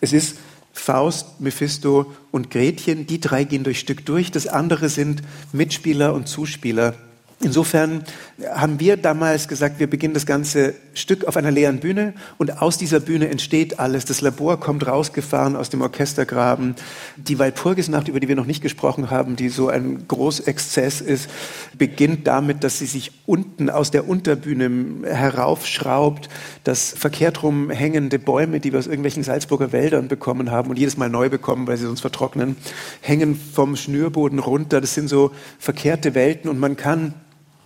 Es 0.00 0.12
ist 0.12 0.36
Faust, 0.80 1.40
Mephisto 1.40 2.12
und 2.30 2.50
Gretchen, 2.50 3.06
die 3.06 3.20
drei 3.20 3.44
gehen 3.44 3.64
durchs 3.64 3.80
Stück 3.80 4.04
durch. 4.06 4.30
Das 4.30 4.46
andere 4.46 4.88
sind 4.88 5.22
Mitspieler 5.52 6.14
und 6.14 6.26
Zuspieler. 6.26 6.94
Insofern 7.42 8.04
haben 8.52 8.80
wir 8.80 8.98
damals 8.98 9.48
gesagt, 9.48 9.80
wir 9.80 9.88
beginnen 9.88 10.12
das 10.12 10.26
ganze 10.26 10.74
Stück 10.92 11.24
auf 11.24 11.38
einer 11.38 11.50
leeren 11.50 11.80
Bühne 11.80 12.12
und 12.36 12.60
aus 12.60 12.76
dieser 12.76 13.00
Bühne 13.00 13.30
entsteht 13.30 13.80
alles. 13.80 14.04
Das 14.04 14.20
Labor 14.20 14.60
kommt 14.60 14.86
rausgefahren 14.86 15.56
aus 15.56 15.70
dem 15.70 15.80
Orchestergraben. 15.80 16.74
Die 17.16 17.38
Walpurgisnacht, 17.38 18.08
über 18.08 18.20
die 18.20 18.28
wir 18.28 18.36
noch 18.36 18.44
nicht 18.44 18.60
gesprochen 18.60 19.08
haben, 19.10 19.36
die 19.36 19.48
so 19.48 19.70
ein 19.70 20.06
Großexzess 20.06 21.00
ist, 21.00 21.30
beginnt 21.78 22.26
damit, 22.26 22.62
dass 22.62 22.78
sie 22.78 22.84
sich 22.84 23.10
unten 23.24 23.70
aus 23.70 23.90
der 23.90 24.06
Unterbühne 24.06 25.08
heraufschraubt, 25.08 26.28
dass 26.64 26.90
verkehrt 26.90 27.42
rum 27.42 27.70
hängende 27.70 28.18
Bäume, 28.18 28.60
die 28.60 28.70
wir 28.72 28.78
aus 28.78 28.86
irgendwelchen 28.86 29.22
Salzburger 29.22 29.72
Wäldern 29.72 30.08
bekommen 30.08 30.50
haben 30.50 30.68
und 30.68 30.78
jedes 30.78 30.98
Mal 30.98 31.08
neu 31.08 31.30
bekommen, 31.30 31.66
weil 31.66 31.78
sie 31.78 31.86
sonst 31.86 32.02
vertrocknen, 32.02 32.56
hängen 33.00 33.34
vom 33.34 33.76
Schnürboden 33.76 34.40
runter. 34.40 34.82
Das 34.82 34.92
sind 34.92 35.08
so 35.08 35.30
verkehrte 35.58 36.14
Welten 36.14 36.50
und 36.50 36.58
man 36.58 36.76
kann 36.76 37.14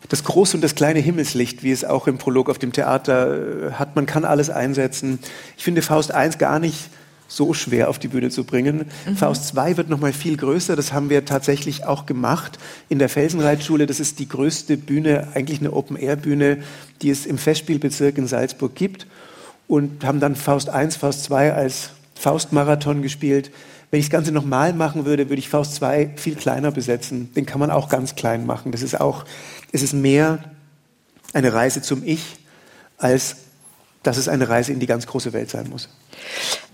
das 0.08 0.24
große 0.24 0.56
und 0.56 0.60
das 0.60 0.74
kleine 0.74 1.00
Himmelslicht, 1.00 1.62
wie 1.62 1.72
es 1.72 1.84
auch 1.84 2.06
im 2.06 2.18
Prolog 2.18 2.50
auf 2.50 2.58
dem 2.58 2.72
Theater 2.72 3.68
äh, 3.68 3.72
hat. 3.72 3.96
Man 3.96 4.06
kann 4.06 4.24
alles 4.24 4.50
einsetzen. 4.50 5.18
Ich 5.56 5.64
finde 5.64 5.82
Faust 5.82 6.10
I 6.10 6.28
gar 6.38 6.58
nicht 6.58 6.90
so 7.26 7.54
schwer 7.54 7.88
auf 7.88 7.98
die 7.98 8.08
Bühne 8.08 8.30
zu 8.30 8.44
bringen. 8.44 8.86
Mhm. 9.06 9.16
Faust 9.16 9.56
II 9.56 9.76
wird 9.76 9.88
noch 9.88 9.98
mal 9.98 10.12
viel 10.12 10.36
größer. 10.36 10.76
Das 10.76 10.92
haben 10.92 11.10
wir 11.10 11.24
tatsächlich 11.24 11.84
auch 11.84 12.06
gemacht 12.06 12.58
in 12.88 12.98
der 12.98 13.08
Felsenreitschule. 13.08 13.86
Das 13.86 13.98
ist 13.98 14.18
die 14.18 14.28
größte 14.28 14.76
Bühne, 14.76 15.28
eigentlich 15.34 15.60
eine 15.60 15.72
Open-Air-Bühne, 15.72 16.58
die 17.02 17.10
es 17.10 17.26
im 17.26 17.38
Festspielbezirk 17.38 18.18
in 18.18 18.26
Salzburg 18.26 18.74
gibt. 18.74 19.06
Und 19.66 20.04
haben 20.04 20.20
dann 20.20 20.36
Faust 20.36 20.68
I, 20.68 20.90
Faust 20.90 21.30
II 21.30 21.50
als 21.50 21.90
Faustmarathon 22.14 23.02
gespielt. 23.02 23.50
Wenn 23.90 24.00
ich 24.00 24.06
das 24.06 24.12
Ganze 24.12 24.32
nochmal 24.32 24.72
machen 24.74 25.06
würde, 25.06 25.30
würde 25.30 25.38
ich 25.38 25.48
Faust 25.48 25.80
II 25.80 26.10
viel 26.16 26.34
kleiner 26.34 26.70
besetzen. 26.70 27.32
Den 27.34 27.46
kann 27.46 27.60
man 27.60 27.70
auch 27.70 27.88
ganz 27.88 28.14
klein 28.14 28.44
machen. 28.44 28.72
Das 28.72 28.82
ist 28.82 29.00
auch 29.00 29.24
es 29.74 29.82
ist 29.82 29.92
mehr 29.92 30.38
eine 31.32 31.52
Reise 31.52 31.82
zum 31.82 32.04
Ich, 32.04 32.36
als 32.96 33.36
dass 34.04 34.18
es 34.18 34.28
eine 34.28 34.48
Reise 34.48 34.72
in 34.72 34.78
die 34.78 34.86
ganz 34.86 35.06
große 35.06 35.32
Welt 35.32 35.50
sein 35.50 35.68
muss. 35.68 35.88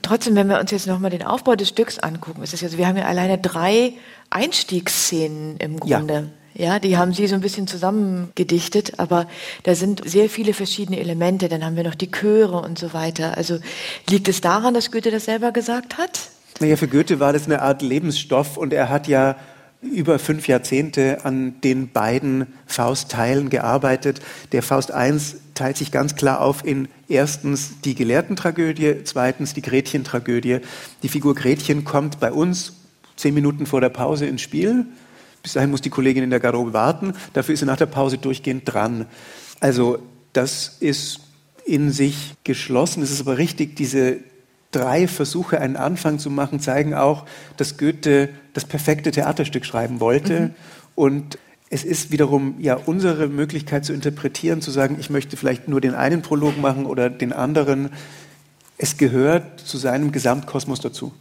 Trotzdem, 0.02 0.34
wenn 0.34 0.48
wir 0.48 0.60
uns 0.60 0.70
jetzt 0.70 0.86
nochmal 0.86 1.10
den 1.10 1.22
Aufbau 1.22 1.56
des 1.56 1.70
Stücks 1.70 1.98
angucken, 1.98 2.42
ist 2.42 2.52
es 2.52 2.62
also, 2.62 2.76
wir 2.76 2.86
haben 2.86 2.98
ja 2.98 3.04
alleine 3.04 3.38
drei 3.38 3.94
Einstiegsszenen 4.28 5.56
im 5.56 5.80
Grunde. 5.80 6.30
Ja. 6.54 6.74
ja. 6.74 6.78
die 6.78 6.98
haben 6.98 7.14
Sie 7.14 7.26
so 7.26 7.36
ein 7.36 7.40
bisschen 7.40 7.66
zusammengedichtet, 7.66 8.98
aber 8.98 9.26
da 9.62 9.74
sind 9.74 10.02
sehr 10.06 10.28
viele 10.28 10.52
verschiedene 10.52 11.00
Elemente. 11.00 11.48
Dann 11.48 11.64
haben 11.64 11.76
wir 11.76 11.84
noch 11.84 11.94
die 11.94 12.10
Chöre 12.10 12.60
und 12.60 12.78
so 12.78 12.92
weiter. 12.92 13.38
Also 13.38 13.60
liegt 14.10 14.28
es 14.28 14.42
daran, 14.42 14.74
dass 14.74 14.90
Goethe 14.90 15.10
das 15.10 15.24
selber 15.24 15.52
gesagt 15.52 15.96
hat? 15.96 16.20
Naja, 16.58 16.76
für 16.76 16.88
Goethe 16.88 17.18
war 17.18 17.32
das 17.32 17.46
eine 17.46 17.62
Art 17.62 17.80
Lebensstoff 17.80 18.58
und 18.58 18.74
er 18.74 18.90
hat 18.90 19.08
ja 19.08 19.36
über 19.82 20.18
fünf 20.18 20.46
Jahrzehnte 20.46 21.24
an 21.24 21.60
den 21.62 21.90
beiden 21.90 22.46
Faust-Teilen 22.66 23.48
gearbeitet. 23.50 24.20
Der 24.52 24.62
Faust 24.62 24.90
I 24.90 25.18
teilt 25.54 25.76
sich 25.76 25.90
ganz 25.90 26.16
klar 26.16 26.40
auf 26.40 26.64
in 26.64 26.88
erstens 27.08 27.80
die 27.80 27.94
Gelehrtentragödie, 27.94 29.04
zweitens 29.04 29.54
die 29.54 29.62
Gretchen-Tragödie. 29.62 30.58
Die 31.02 31.08
Figur 31.08 31.34
Gretchen 31.34 31.84
kommt 31.84 32.20
bei 32.20 32.30
uns 32.30 32.74
zehn 33.16 33.34
Minuten 33.34 33.66
vor 33.66 33.80
der 33.80 33.88
Pause 33.88 34.26
ins 34.26 34.42
Spiel. 34.42 34.86
Bis 35.42 35.54
dahin 35.54 35.70
muss 35.70 35.80
die 35.80 35.90
Kollegin 35.90 36.24
in 36.24 36.30
der 36.30 36.40
Garderobe 36.40 36.72
warten. 36.72 37.14
Dafür 37.32 37.54
ist 37.54 37.60
sie 37.60 37.66
nach 37.66 37.76
der 37.76 37.86
Pause 37.86 38.18
durchgehend 38.18 38.62
dran. 38.66 39.06
Also 39.60 39.98
das 40.32 40.76
ist 40.80 41.20
in 41.64 41.90
sich 41.90 42.34
geschlossen. 42.44 43.02
Es 43.02 43.10
ist 43.10 43.20
aber 43.20 43.38
richtig, 43.38 43.76
diese 43.76 44.18
drei 44.70 45.08
Versuche, 45.08 45.60
einen 45.60 45.76
Anfang 45.76 46.18
zu 46.18 46.30
machen, 46.30 46.60
zeigen 46.60 46.94
auch, 46.94 47.26
dass 47.56 47.76
Goethe 47.76 48.28
das 48.52 48.64
perfekte 48.64 49.10
Theaterstück 49.10 49.64
schreiben 49.64 50.00
wollte. 50.00 50.40
Mhm. 50.40 50.50
Und 50.94 51.38
es 51.70 51.84
ist 51.84 52.10
wiederum 52.10 52.56
ja 52.58 52.74
unsere 52.74 53.28
Möglichkeit 53.28 53.84
zu 53.84 53.92
interpretieren, 53.92 54.60
zu 54.60 54.70
sagen, 54.70 54.96
ich 54.98 55.10
möchte 55.10 55.36
vielleicht 55.36 55.68
nur 55.68 55.80
den 55.80 55.94
einen 55.94 56.22
Prolog 56.22 56.58
machen 56.58 56.84
oder 56.84 57.10
den 57.10 57.32
anderen. 57.32 57.90
Es 58.76 58.96
gehört 58.96 59.60
zu 59.60 59.78
seinem 59.78 60.10
Gesamtkosmos 60.10 60.80
dazu. 60.80 61.12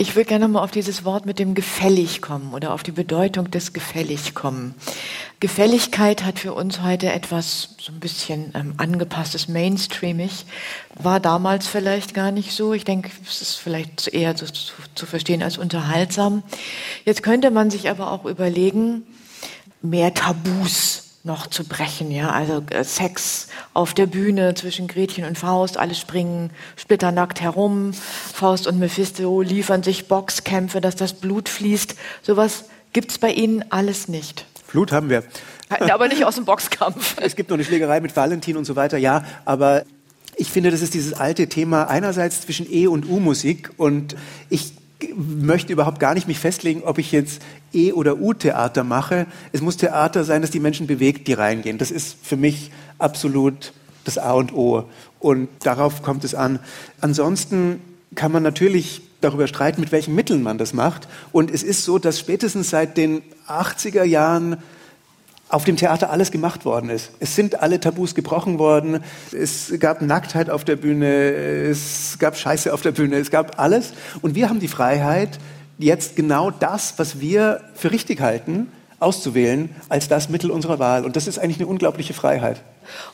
Ich 0.00 0.14
würde 0.14 0.28
gerne 0.28 0.46
mal 0.46 0.62
auf 0.62 0.70
dieses 0.70 1.04
Wort 1.04 1.26
mit 1.26 1.40
dem 1.40 1.56
gefällig 1.56 2.22
kommen 2.22 2.54
oder 2.54 2.72
auf 2.72 2.84
die 2.84 2.92
Bedeutung 2.92 3.50
des 3.50 3.72
gefällig 3.72 4.32
kommen. 4.32 4.76
Gefälligkeit 5.40 6.24
hat 6.24 6.38
für 6.38 6.54
uns 6.54 6.82
heute 6.82 7.10
etwas 7.10 7.74
so 7.80 7.90
ein 7.90 7.98
bisschen 7.98 8.52
ähm, 8.54 8.74
angepasstes, 8.76 9.48
mainstreamig. 9.48 10.46
War 10.94 11.18
damals 11.18 11.66
vielleicht 11.66 12.14
gar 12.14 12.30
nicht 12.30 12.52
so. 12.52 12.74
Ich 12.74 12.84
denke, 12.84 13.10
es 13.28 13.42
ist 13.42 13.56
vielleicht 13.56 14.06
eher 14.06 14.36
so 14.36 14.46
zu, 14.46 14.72
zu 14.94 15.04
verstehen 15.04 15.42
als 15.42 15.58
unterhaltsam. 15.58 16.44
Jetzt 17.04 17.24
könnte 17.24 17.50
man 17.50 17.68
sich 17.68 17.90
aber 17.90 18.12
auch 18.12 18.24
überlegen, 18.24 19.02
mehr 19.82 20.14
Tabus 20.14 21.07
noch 21.28 21.46
zu 21.46 21.62
brechen. 21.62 22.10
Ja, 22.10 22.30
also 22.30 22.64
äh, 22.70 22.82
Sex 22.82 23.46
auf 23.74 23.94
der 23.94 24.06
Bühne 24.06 24.54
zwischen 24.54 24.88
Gretchen 24.88 25.24
und 25.24 25.38
Faust, 25.38 25.76
alle 25.76 25.94
springen 25.94 26.50
splitternackt 26.76 27.40
herum. 27.40 27.92
Faust 27.92 28.66
und 28.66 28.80
Mephisto 28.80 29.40
liefern 29.42 29.84
sich 29.84 30.08
Boxkämpfe, 30.08 30.80
dass 30.80 30.96
das 30.96 31.12
Blut 31.12 31.48
fließt. 31.48 31.94
Sowas 32.22 32.64
gibt's 32.92 33.18
bei 33.18 33.30
Ihnen 33.30 33.64
alles 33.70 34.08
nicht. 34.08 34.46
Blut 34.72 34.90
haben 34.90 35.08
wir. 35.08 35.22
Aber 35.68 36.08
nicht 36.08 36.24
aus 36.24 36.34
dem 36.34 36.44
Boxkampf. 36.44 37.16
Es 37.20 37.36
gibt 37.36 37.50
noch 37.50 37.54
eine 37.54 37.64
Schlägerei 37.64 38.00
mit 38.00 38.16
Valentin 38.16 38.56
und 38.56 38.64
so 38.64 38.74
weiter, 38.74 38.98
ja, 38.98 39.24
aber 39.44 39.84
ich 40.36 40.50
finde, 40.50 40.70
das 40.70 40.82
ist 40.82 40.94
dieses 40.94 41.12
alte 41.12 41.48
Thema 41.48 41.84
einerseits 41.84 42.40
zwischen 42.40 42.70
E- 42.72 42.86
und 42.86 43.08
U-Musik 43.08 43.70
und 43.76 44.16
ich 44.48 44.72
möchte 45.14 45.72
überhaupt 45.72 46.00
gar 46.00 46.14
nicht 46.14 46.26
mich 46.26 46.38
festlegen, 46.38 46.82
ob 46.84 46.98
ich 46.98 47.12
jetzt 47.12 47.42
E- 47.78 47.92
oder 47.92 48.18
U-Theater 48.18 48.84
mache. 48.84 49.26
Es 49.52 49.60
muss 49.60 49.76
Theater 49.76 50.24
sein, 50.24 50.42
das 50.42 50.50
die 50.50 50.60
Menschen 50.60 50.86
bewegt, 50.86 51.28
die 51.28 51.32
reingehen. 51.32 51.78
Das 51.78 51.90
ist 51.90 52.16
für 52.22 52.36
mich 52.36 52.70
absolut 52.98 53.72
das 54.04 54.18
A 54.18 54.32
und 54.32 54.52
O. 54.52 54.84
Und 55.20 55.48
darauf 55.62 56.02
kommt 56.02 56.24
es 56.24 56.34
an. 56.34 56.58
Ansonsten 57.00 57.80
kann 58.14 58.32
man 58.32 58.42
natürlich 58.42 59.02
darüber 59.20 59.46
streiten, 59.46 59.80
mit 59.80 59.92
welchen 59.92 60.14
Mitteln 60.14 60.42
man 60.42 60.58
das 60.58 60.72
macht. 60.72 61.08
Und 61.32 61.50
es 61.50 61.62
ist 61.62 61.84
so, 61.84 61.98
dass 61.98 62.18
spätestens 62.18 62.70
seit 62.70 62.96
den 62.96 63.22
80er 63.48 64.04
Jahren 64.04 64.58
auf 65.48 65.64
dem 65.64 65.76
Theater 65.76 66.10
alles 66.10 66.30
gemacht 66.30 66.64
worden 66.64 66.90
ist. 66.90 67.10
Es 67.20 67.34
sind 67.34 67.60
alle 67.62 67.80
Tabus 67.80 68.14
gebrochen 68.14 68.58
worden. 68.58 69.02
Es 69.32 69.72
gab 69.78 70.02
Nacktheit 70.02 70.50
auf 70.50 70.64
der 70.64 70.76
Bühne, 70.76 71.06
es 71.06 72.18
gab 72.18 72.36
Scheiße 72.36 72.72
auf 72.72 72.82
der 72.82 72.92
Bühne, 72.92 73.16
es 73.16 73.30
gab 73.30 73.58
alles. 73.58 73.92
Und 74.20 74.34
wir 74.34 74.50
haben 74.50 74.60
die 74.60 74.68
Freiheit, 74.68 75.38
jetzt 75.78 76.16
genau 76.16 76.50
das, 76.50 76.94
was 76.96 77.20
wir 77.20 77.60
für 77.74 77.92
richtig 77.92 78.20
halten, 78.20 78.72
auszuwählen 79.00 79.70
als 79.88 80.08
das 80.08 80.28
Mittel 80.28 80.50
unserer 80.50 80.78
Wahl. 80.78 81.04
Und 81.04 81.16
das 81.16 81.26
ist 81.26 81.38
eigentlich 81.38 81.58
eine 81.58 81.68
unglaubliche 81.68 82.14
Freiheit. 82.14 82.62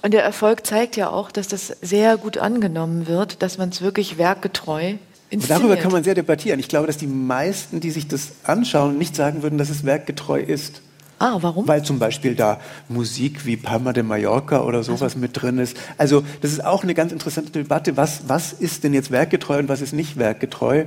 Und 0.02 0.14
der 0.14 0.22
Erfolg 0.22 0.66
zeigt 0.66 0.96
ja 0.96 1.10
auch, 1.10 1.30
dass 1.30 1.48
das 1.48 1.68
sehr 1.82 2.16
gut 2.16 2.38
angenommen 2.38 3.06
wird, 3.06 3.42
dass 3.42 3.58
man 3.58 3.68
es 3.68 3.82
wirklich 3.82 4.18
werkgetreu 4.18 4.94
Inszeniert. 5.30 5.62
Darüber 5.62 5.76
kann 5.76 5.90
man 5.90 6.04
sehr 6.04 6.14
debattieren. 6.14 6.60
Ich 6.60 6.68
glaube, 6.68 6.86
dass 6.86 6.96
die 6.96 7.06
meisten, 7.06 7.80
die 7.80 7.90
sich 7.90 8.06
das 8.06 8.32
anschauen, 8.44 8.98
nicht 8.98 9.16
sagen 9.16 9.42
würden, 9.42 9.58
dass 9.58 9.68
es 9.68 9.84
werkgetreu 9.84 10.38
ist. 10.40 10.82
Ah, 11.18 11.38
warum? 11.40 11.66
Weil 11.66 11.82
zum 11.82 11.98
Beispiel 11.98 12.34
da 12.34 12.60
Musik 12.88 13.46
wie 13.46 13.56
Palma 13.56 13.92
de 13.92 14.02
Mallorca 14.02 14.62
oder 14.62 14.82
sowas 14.82 15.02
also. 15.02 15.18
mit 15.18 15.40
drin 15.40 15.58
ist. 15.58 15.76
Also 15.96 16.22
das 16.40 16.52
ist 16.52 16.64
auch 16.64 16.82
eine 16.82 16.94
ganz 16.94 17.12
interessante 17.12 17.50
Debatte. 17.50 17.96
Was, 17.96 18.28
was 18.28 18.52
ist 18.52 18.84
denn 18.84 18.94
jetzt 18.94 19.10
werkgetreu 19.10 19.58
und 19.58 19.68
was 19.68 19.80
ist 19.80 19.92
nicht 19.92 20.18
werkgetreu? 20.18 20.84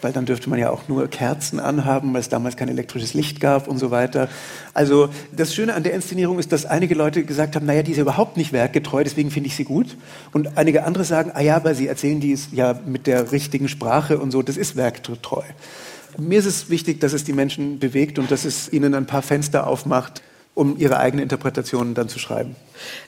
Weil 0.00 0.12
dann 0.12 0.26
dürfte 0.26 0.48
man 0.48 0.58
ja 0.58 0.70
auch 0.70 0.86
nur 0.86 1.08
Kerzen 1.08 1.58
anhaben, 1.58 2.12
weil 2.12 2.20
es 2.20 2.28
damals 2.28 2.56
kein 2.56 2.68
elektrisches 2.68 3.14
Licht 3.14 3.40
gab 3.40 3.66
und 3.66 3.78
so 3.78 3.90
weiter. 3.90 4.28
Also 4.72 5.08
das 5.32 5.54
Schöne 5.54 5.74
an 5.74 5.82
der 5.82 5.92
Inszenierung 5.92 6.38
ist, 6.38 6.52
dass 6.52 6.66
einige 6.66 6.94
Leute 6.94 7.24
gesagt 7.24 7.56
haben, 7.56 7.66
naja, 7.66 7.82
die 7.82 7.90
ist 7.90 7.96
ja 7.96 8.02
überhaupt 8.02 8.36
nicht 8.36 8.52
werkgetreu, 8.52 9.02
deswegen 9.02 9.30
finde 9.30 9.48
ich 9.48 9.56
sie 9.56 9.64
gut. 9.64 9.96
Und 10.32 10.56
einige 10.56 10.84
andere 10.84 11.04
sagen, 11.04 11.32
ah 11.34 11.40
ja, 11.40 11.56
aber 11.56 11.74
sie 11.74 11.88
erzählen 11.88 12.20
dies 12.20 12.48
ja 12.52 12.78
mit 12.86 13.06
der 13.06 13.32
richtigen 13.32 13.68
Sprache 13.68 14.18
und 14.18 14.30
so, 14.30 14.42
das 14.42 14.56
ist 14.56 14.76
werkgetreu. 14.76 15.42
Mir 16.16 16.38
ist 16.38 16.46
es 16.46 16.70
wichtig, 16.70 17.00
dass 17.00 17.12
es 17.12 17.24
die 17.24 17.32
Menschen 17.32 17.78
bewegt 17.78 18.18
und 18.18 18.30
dass 18.30 18.44
es 18.44 18.72
ihnen 18.72 18.94
ein 18.94 19.06
paar 19.06 19.22
Fenster 19.22 19.66
aufmacht, 19.66 20.22
um 20.54 20.76
ihre 20.76 20.98
eigene 20.98 21.22
Interpretation 21.22 21.94
dann 21.94 22.08
zu 22.08 22.18
schreiben. 22.18 22.56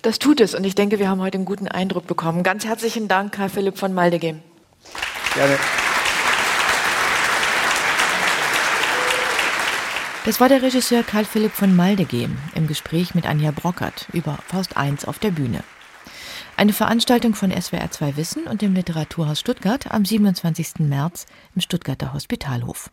Das 0.02 0.18
tut 0.18 0.40
es 0.40 0.54
und 0.54 0.64
ich 0.64 0.76
denke, 0.76 0.98
wir 0.98 1.08
haben 1.08 1.20
heute 1.20 1.36
einen 1.36 1.44
guten 1.44 1.66
Eindruck 1.66 2.06
bekommen. 2.06 2.42
Ganz 2.42 2.64
herzlichen 2.64 3.08
Dank, 3.08 3.32
Karl 3.32 3.48
Philipp 3.48 3.78
von 3.78 3.92
Maldegem. 3.92 4.38
Gerne. 5.34 5.56
Das 10.26 10.38
war 10.38 10.50
der 10.50 10.60
Regisseur 10.60 11.02
Karl 11.02 11.24
Philipp 11.24 11.52
von 11.52 11.74
Maldegem 11.74 12.36
im 12.54 12.66
Gespräch 12.66 13.14
mit 13.14 13.24
Anja 13.24 13.52
Brockert 13.52 14.06
über 14.12 14.38
Faust 14.48 14.74
I 14.78 14.94
auf 15.06 15.18
der 15.18 15.30
Bühne. 15.30 15.64
Eine 16.58 16.74
Veranstaltung 16.74 17.34
von 17.34 17.50
SWR 17.50 17.90
2 17.90 18.18
Wissen 18.18 18.44
und 18.44 18.60
dem 18.60 18.74
Literaturhaus 18.74 19.40
Stuttgart 19.40 19.90
am 19.90 20.04
27. 20.04 20.80
März 20.80 21.24
im 21.54 21.62
Stuttgarter 21.62 22.12
Hospitalhof. 22.12 22.90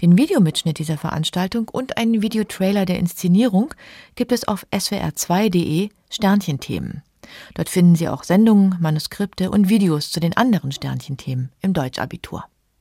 Den 0.00 0.16
Videomitschnitt 0.16 0.78
dieser 0.78 0.98
Veranstaltung 0.98 1.68
und 1.68 1.98
einen 1.98 2.22
Videotrailer 2.22 2.84
der 2.84 3.00
Inszenierung 3.00 3.74
gibt 4.14 4.30
es 4.30 4.46
auf 4.46 4.68
swr2.de 4.72 5.88
Sternchenthemen. 6.10 7.02
Dort 7.54 7.68
finden 7.68 7.96
Sie 7.96 8.08
auch 8.08 8.22
Sendungen, 8.22 8.76
Manuskripte 8.78 9.50
und 9.50 9.68
Videos 9.68 10.12
zu 10.12 10.20
den 10.20 10.36
anderen 10.36 10.70
Sternchenthemen 10.70 11.50
im 11.60 11.72
Deutschabitur. 11.72 12.44